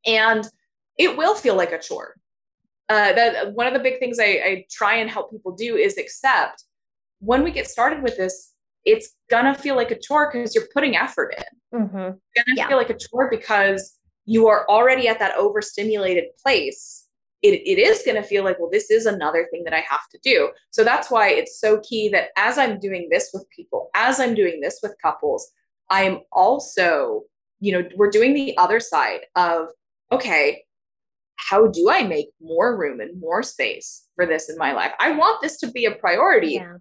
and 0.06 0.48
it 0.98 1.16
will 1.16 1.34
feel 1.34 1.56
like 1.56 1.72
a 1.72 1.78
chore 1.78 2.14
uh, 2.90 3.14
that 3.14 3.54
one 3.54 3.66
of 3.66 3.72
the 3.72 3.80
big 3.80 3.98
things 3.98 4.18
I, 4.20 4.24
I 4.24 4.66
try 4.70 4.96
and 4.96 5.08
help 5.08 5.30
people 5.30 5.52
do 5.52 5.76
is 5.76 5.96
accept 5.96 6.64
when 7.20 7.42
we 7.42 7.50
get 7.50 7.66
started 7.66 8.02
with 8.02 8.16
this 8.16 8.52
it's 8.84 9.14
gonna 9.30 9.54
feel 9.54 9.76
like 9.76 9.90
a 9.90 9.98
chore 9.98 10.30
because 10.30 10.54
you're 10.54 10.68
putting 10.74 10.96
effort 10.96 11.34
in 11.36 11.80
mm-hmm. 11.80 11.96
it's 11.96 12.46
gonna 12.46 12.56
yeah. 12.56 12.68
feel 12.68 12.76
like 12.76 12.90
a 12.90 12.96
chore 12.98 13.28
because 13.30 13.98
you 14.26 14.48
are 14.48 14.66
already 14.68 15.08
at 15.08 15.18
that 15.18 15.34
overstimulated 15.36 16.24
place 16.42 17.03
it, 17.44 17.60
it 17.68 17.78
is 17.78 18.02
going 18.06 18.16
to 18.16 18.26
feel 18.26 18.42
like, 18.42 18.58
well, 18.58 18.70
this 18.70 18.90
is 18.90 19.04
another 19.04 19.46
thing 19.50 19.64
that 19.64 19.74
I 19.74 19.84
have 19.88 20.08
to 20.12 20.18
do. 20.24 20.50
So 20.70 20.82
that's 20.82 21.10
why 21.10 21.28
it's 21.28 21.60
so 21.60 21.78
key 21.80 22.08
that 22.08 22.30
as 22.38 22.56
I'm 22.56 22.78
doing 22.80 23.08
this 23.10 23.30
with 23.34 23.46
people, 23.50 23.90
as 23.94 24.18
I'm 24.18 24.34
doing 24.34 24.62
this 24.62 24.80
with 24.82 24.96
couples, 25.02 25.52
I'm 25.90 26.20
also, 26.32 27.24
you 27.60 27.72
know, 27.72 27.86
we're 27.96 28.10
doing 28.10 28.32
the 28.32 28.56
other 28.56 28.80
side 28.80 29.20
of, 29.36 29.68
okay, 30.10 30.62
how 31.36 31.66
do 31.66 31.90
I 31.90 32.04
make 32.04 32.28
more 32.40 32.78
room 32.78 33.00
and 33.00 33.20
more 33.20 33.42
space 33.42 34.08
for 34.16 34.24
this 34.24 34.48
in 34.48 34.56
my 34.56 34.72
life? 34.72 34.92
I 34.98 35.10
want 35.10 35.42
this 35.42 35.58
to 35.58 35.70
be 35.70 35.84
a 35.84 35.94
priority. 35.94 36.54
Yeah. 36.54 36.78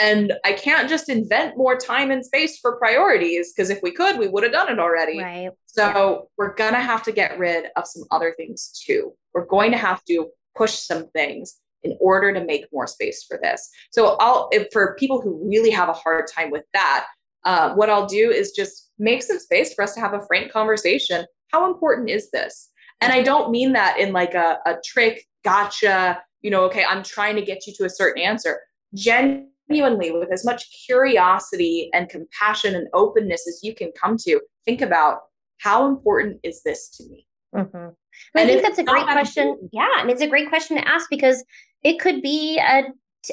And 0.00 0.32
I 0.44 0.52
can't 0.52 0.88
just 0.88 1.08
invent 1.08 1.58
more 1.58 1.76
time 1.76 2.10
and 2.10 2.24
space 2.24 2.58
for 2.58 2.76
priorities 2.76 3.52
because 3.52 3.68
if 3.68 3.80
we 3.82 3.92
could, 3.92 4.18
we 4.18 4.28
would 4.28 4.42
have 4.42 4.52
done 4.52 4.70
it 4.70 4.78
already. 4.78 5.20
Right. 5.20 5.50
So 5.66 6.28
we're 6.38 6.54
going 6.54 6.72
to 6.72 6.80
have 6.80 7.02
to 7.04 7.12
get 7.12 7.38
rid 7.38 7.66
of 7.76 7.86
some 7.86 8.04
other 8.10 8.34
things 8.36 8.72
too. 8.86 9.12
We're 9.34 9.46
going 9.46 9.72
to 9.72 9.76
have 9.76 10.02
to 10.06 10.28
push 10.56 10.72
some 10.72 11.08
things 11.10 11.60
in 11.82 11.96
order 12.00 12.32
to 12.32 12.44
make 12.44 12.66
more 12.72 12.86
space 12.86 13.24
for 13.24 13.38
this. 13.42 13.68
So 13.90 14.16
I'll, 14.20 14.48
if, 14.52 14.68
for 14.72 14.96
people 14.98 15.20
who 15.20 15.48
really 15.48 15.70
have 15.70 15.88
a 15.88 15.94
hard 15.94 16.26
time 16.34 16.50
with 16.50 16.64
that, 16.72 17.06
uh, 17.44 17.74
what 17.74 17.90
I'll 17.90 18.06
do 18.06 18.30
is 18.30 18.52
just 18.52 18.90
make 18.98 19.22
some 19.22 19.38
space 19.38 19.74
for 19.74 19.82
us 19.82 19.94
to 19.94 20.00
have 20.00 20.12
a 20.12 20.26
frank 20.26 20.52
conversation. 20.52 21.24
How 21.48 21.70
important 21.70 22.10
is 22.10 22.30
this? 22.30 22.70
And 23.00 23.12
I 23.12 23.22
don't 23.22 23.50
mean 23.50 23.72
that 23.72 23.98
in 23.98 24.12
like 24.12 24.34
a, 24.34 24.58
a 24.66 24.76
trick, 24.84 25.24
gotcha, 25.44 26.22
you 26.42 26.50
know, 26.50 26.64
okay, 26.64 26.84
I'm 26.84 27.02
trying 27.02 27.36
to 27.36 27.42
get 27.42 27.66
you 27.66 27.72
to 27.78 27.84
a 27.84 27.90
certain 27.90 28.22
answer. 28.22 28.60
Gen 28.94 29.49
genuinely 29.70 30.10
with 30.10 30.32
as 30.32 30.44
much 30.44 30.64
curiosity 30.86 31.90
and 31.92 32.08
compassion 32.08 32.74
and 32.74 32.88
openness 32.92 33.46
as 33.46 33.60
you 33.62 33.74
can 33.74 33.90
come 34.00 34.16
to 34.16 34.40
think 34.64 34.80
about 34.80 35.20
how 35.58 35.86
important 35.86 36.38
is 36.42 36.62
this 36.62 36.88
to 36.96 37.04
me? 37.08 37.26
Mm-hmm. 37.54 37.88
i 38.36 38.46
think 38.46 38.62
that's 38.62 38.78
a 38.78 38.84
great 38.84 39.06
question. 39.06 39.58
yeah 39.72 39.98
and 39.98 40.08
it's 40.08 40.22
a 40.22 40.28
great 40.28 40.48
question 40.48 40.76
to 40.76 40.86
ask 40.86 41.10
because 41.10 41.44
it 41.82 41.98
could 41.98 42.22
be 42.22 42.58
a, 42.58 42.84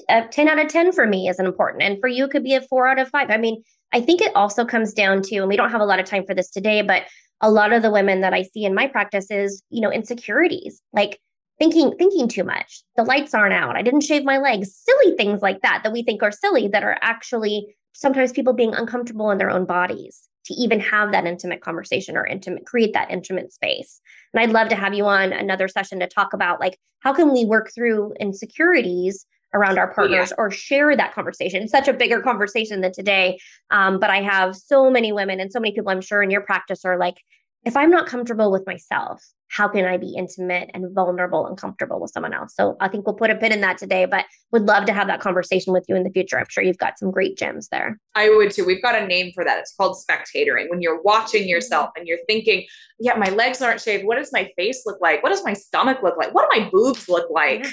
a 0.09 0.27
10 0.27 0.49
out 0.49 0.57
of 0.57 0.69
10 0.69 0.91
for 0.91 1.05
me 1.05 1.27
isn't 1.27 1.45
important 1.45 1.83
and 1.83 1.99
for 1.99 2.07
you 2.07 2.25
it 2.25 2.31
could 2.31 2.43
be 2.43 2.55
a 2.55 2.61
4 2.61 2.87
out 2.87 2.97
of 2.97 3.09
5 3.09 3.29
i 3.29 3.37
mean 3.37 3.61
i 3.93 4.01
think 4.01 4.21
it 4.21 4.35
also 4.35 4.65
comes 4.65 4.91
down 4.91 5.21
to 5.21 5.35
and 5.35 5.47
we 5.47 5.55
don't 5.55 5.69
have 5.69 5.81
a 5.81 5.85
lot 5.85 5.99
of 5.99 6.07
time 6.07 6.25
for 6.25 6.33
this 6.33 6.49
today 6.49 6.81
but 6.81 7.03
a 7.41 7.51
lot 7.51 7.71
of 7.71 7.83
the 7.83 7.91
women 7.91 8.21
that 8.21 8.33
i 8.33 8.41
see 8.41 8.65
in 8.65 8.73
my 8.73 8.87
practice 8.87 9.29
is 9.29 9.61
you 9.69 9.81
know 9.81 9.91
insecurities. 9.91 10.81
Like 10.93 11.19
thinking 11.59 11.95
thinking 11.97 12.27
too 12.27 12.43
much. 12.43 12.83
The 12.95 13.03
lights 13.03 13.33
aren't 13.33 13.53
out. 13.53 13.75
I 13.75 13.81
didn't 13.81 14.01
shave 14.01 14.23
my 14.23 14.37
legs. 14.37 14.75
Silly 14.75 15.15
things 15.15 15.41
like 15.41 15.61
that 15.61 15.81
that 15.83 15.93
we 15.93 16.03
think 16.03 16.23
are 16.23 16.31
silly 16.31 16.67
that 16.69 16.83
are 16.83 16.97
actually 17.01 17.75
sometimes 17.93 18.31
people 18.31 18.53
being 18.53 18.73
uncomfortable 18.73 19.31
in 19.31 19.37
their 19.37 19.49
own 19.49 19.65
bodies 19.65 20.29
to 20.45 20.53
even 20.53 20.79
have 20.79 21.11
that 21.11 21.25
intimate 21.25 21.61
conversation 21.61 22.15
or 22.15 22.25
intimate 22.25 22.65
create 22.65 22.93
that 22.93 23.11
intimate 23.11 23.51
space. 23.51 24.01
And 24.33 24.41
i'd 24.41 24.53
love 24.53 24.69
to 24.69 24.75
have 24.75 24.93
you 24.93 25.05
on 25.05 25.33
another 25.33 25.67
session 25.67 25.99
to 25.99 26.07
talk 26.07 26.33
about 26.33 26.59
like 26.59 26.77
how 26.99 27.13
can 27.13 27.31
we 27.31 27.45
work 27.45 27.71
through 27.73 28.13
insecurities 28.19 29.25
around 29.53 29.77
our 29.77 29.93
partners 29.93 30.29
yeah. 30.31 30.35
or 30.37 30.51
share 30.51 30.95
that 30.95 31.13
conversation? 31.13 31.63
It's 31.63 31.71
such 31.71 31.87
a 31.87 31.93
bigger 31.93 32.21
conversation 32.21 32.81
than 32.81 32.91
today 32.91 33.39
um, 33.71 33.99
but 33.99 34.09
i 34.09 34.21
have 34.21 34.55
so 34.55 34.89
many 34.89 35.11
women 35.11 35.39
and 35.39 35.51
so 35.51 35.59
many 35.59 35.73
people 35.73 35.89
i'm 35.89 36.01
sure 36.01 36.21
in 36.21 36.31
your 36.31 36.41
practice 36.41 36.85
are 36.85 36.97
like 36.97 37.17
if 37.65 37.75
I'm 37.75 37.89
not 37.89 38.07
comfortable 38.07 38.51
with 38.51 38.65
myself, 38.65 39.23
how 39.49 39.67
can 39.67 39.85
I 39.85 39.97
be 39.97 40.13
intimate 40.15 40.69
and 40.73 40.93
vulnerable 40.93 41.47
and 41.47 41.57
comfortable 41.57 41.99
with 42.01 42.11
someone 42.11 42.33
else? 42.33 42.53
So 42.55 42.75
I 42.79 42.87
think 42.87 43.05
we'll 43.05 43.15
put 43.15 43.29
a 43.29 43.35
pin 43.35 43.51
in 43.51 43.61
that 43.61 43.77
today, 43.77 44.05
but 44.05 44.25
would 44.51 44.63
love 44.63 44.85
to 44.85 44.93
have 44.93 45.07
that 45.07 45.21
conversation 45.21 45.73
with 45.73 45.85
you 45.87 45.95
in 45.95 46.03
the 46.03 46.09
future. 46.09 46.37
I'm 46.37 46.45
sure 46.49 46.63
you've 46.63 46.77
got 46.77 46.99
some 46.99 47.11
great 47.11 47.37
gems 47.37 47.69
there. 47.69 47.99
I 48.15 48.29
would 48.29 48.51
too. 48.51 48.65
We've 48.65 48.81
got 48.81 49.01
a 49.01 49.07
name 49.07 49.31
for 49.33 49.43
that. 49.43 49.59
It's 49.59 49.73
called 49.73 49.97
spectatoring. 49.97 50.69
When 50.69 50.81
you're 50.81 51.01
watching 51.01 51.43
mm-hmm. 51.43 51.49
yourself 51.49 51.91
and 51.95 52.07
you're 52.07 52.19
thinking, 52.27 52.65
yeah, 52.99 53.15
my 53.15 53.29
legs 53.29 53.61
aren't 53.61 53.81
shaved. 53.81 54.05
What 54.05 54.17
does 54.17 54.31
my 54.33 54.51
face 54.57 54.83
look 54.85 54.99
like? 55.01 55.23
What 55.23 55.29
does 55.29 55.43
my 55.43 55.53
stomach 55.53 55.99
look 56.03 56.17
like? 56.17 56.33
What 56.33 56.49
do 56.49 56.59
my 56.61 56.69
boobs 56.69 57.07
look 57.07 57.29
like? 57.29 57.63
Yeah. 57.63 57.71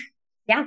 yeah. 0.61 0.65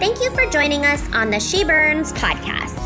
Thank 0.00 0.20
you 0.20 0.30
for 0.30 0.50
joining 0.50 0.84
us 0.84 1.08
on 1.12 1.30
the 1.30 1.38
She 1.38 1.62
Burns 1.64 2.12
podcast. 2.14 2.78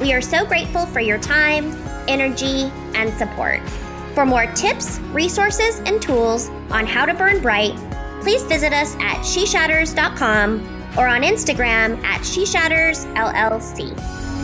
We 0.00 0.12
are 0.12 0.20
so 0.20 0.44
grateful 0.44 0.84
for 0.86 1.00
your 1.00 1.18
time, 1.18 1.72
energy, 2.08 2.70
and 2.94 3.12
support. 3.14 3.60
For 4.14 4.26
more 4.26 4.46
tips, 4.54 4.98
resources, 5.12 5.78
and 5.86 6.02
tools 6.02 6.48
on 6.70 6.86
how 6.86 7.06
to 7.06 7.14
burn 7.14 7.40
bright, 7.40 7.76
please 8.20 8.42
visit 8.42 8.72
us 8.72 8.96
at 8.96 9.18
sheshatters.com 9.18 10.78
or 10.98 11.06
on 11.06 11.22
Instagram 11.22 12.02
at 12.02 12.22
sheshattersllc. 12.22 14.37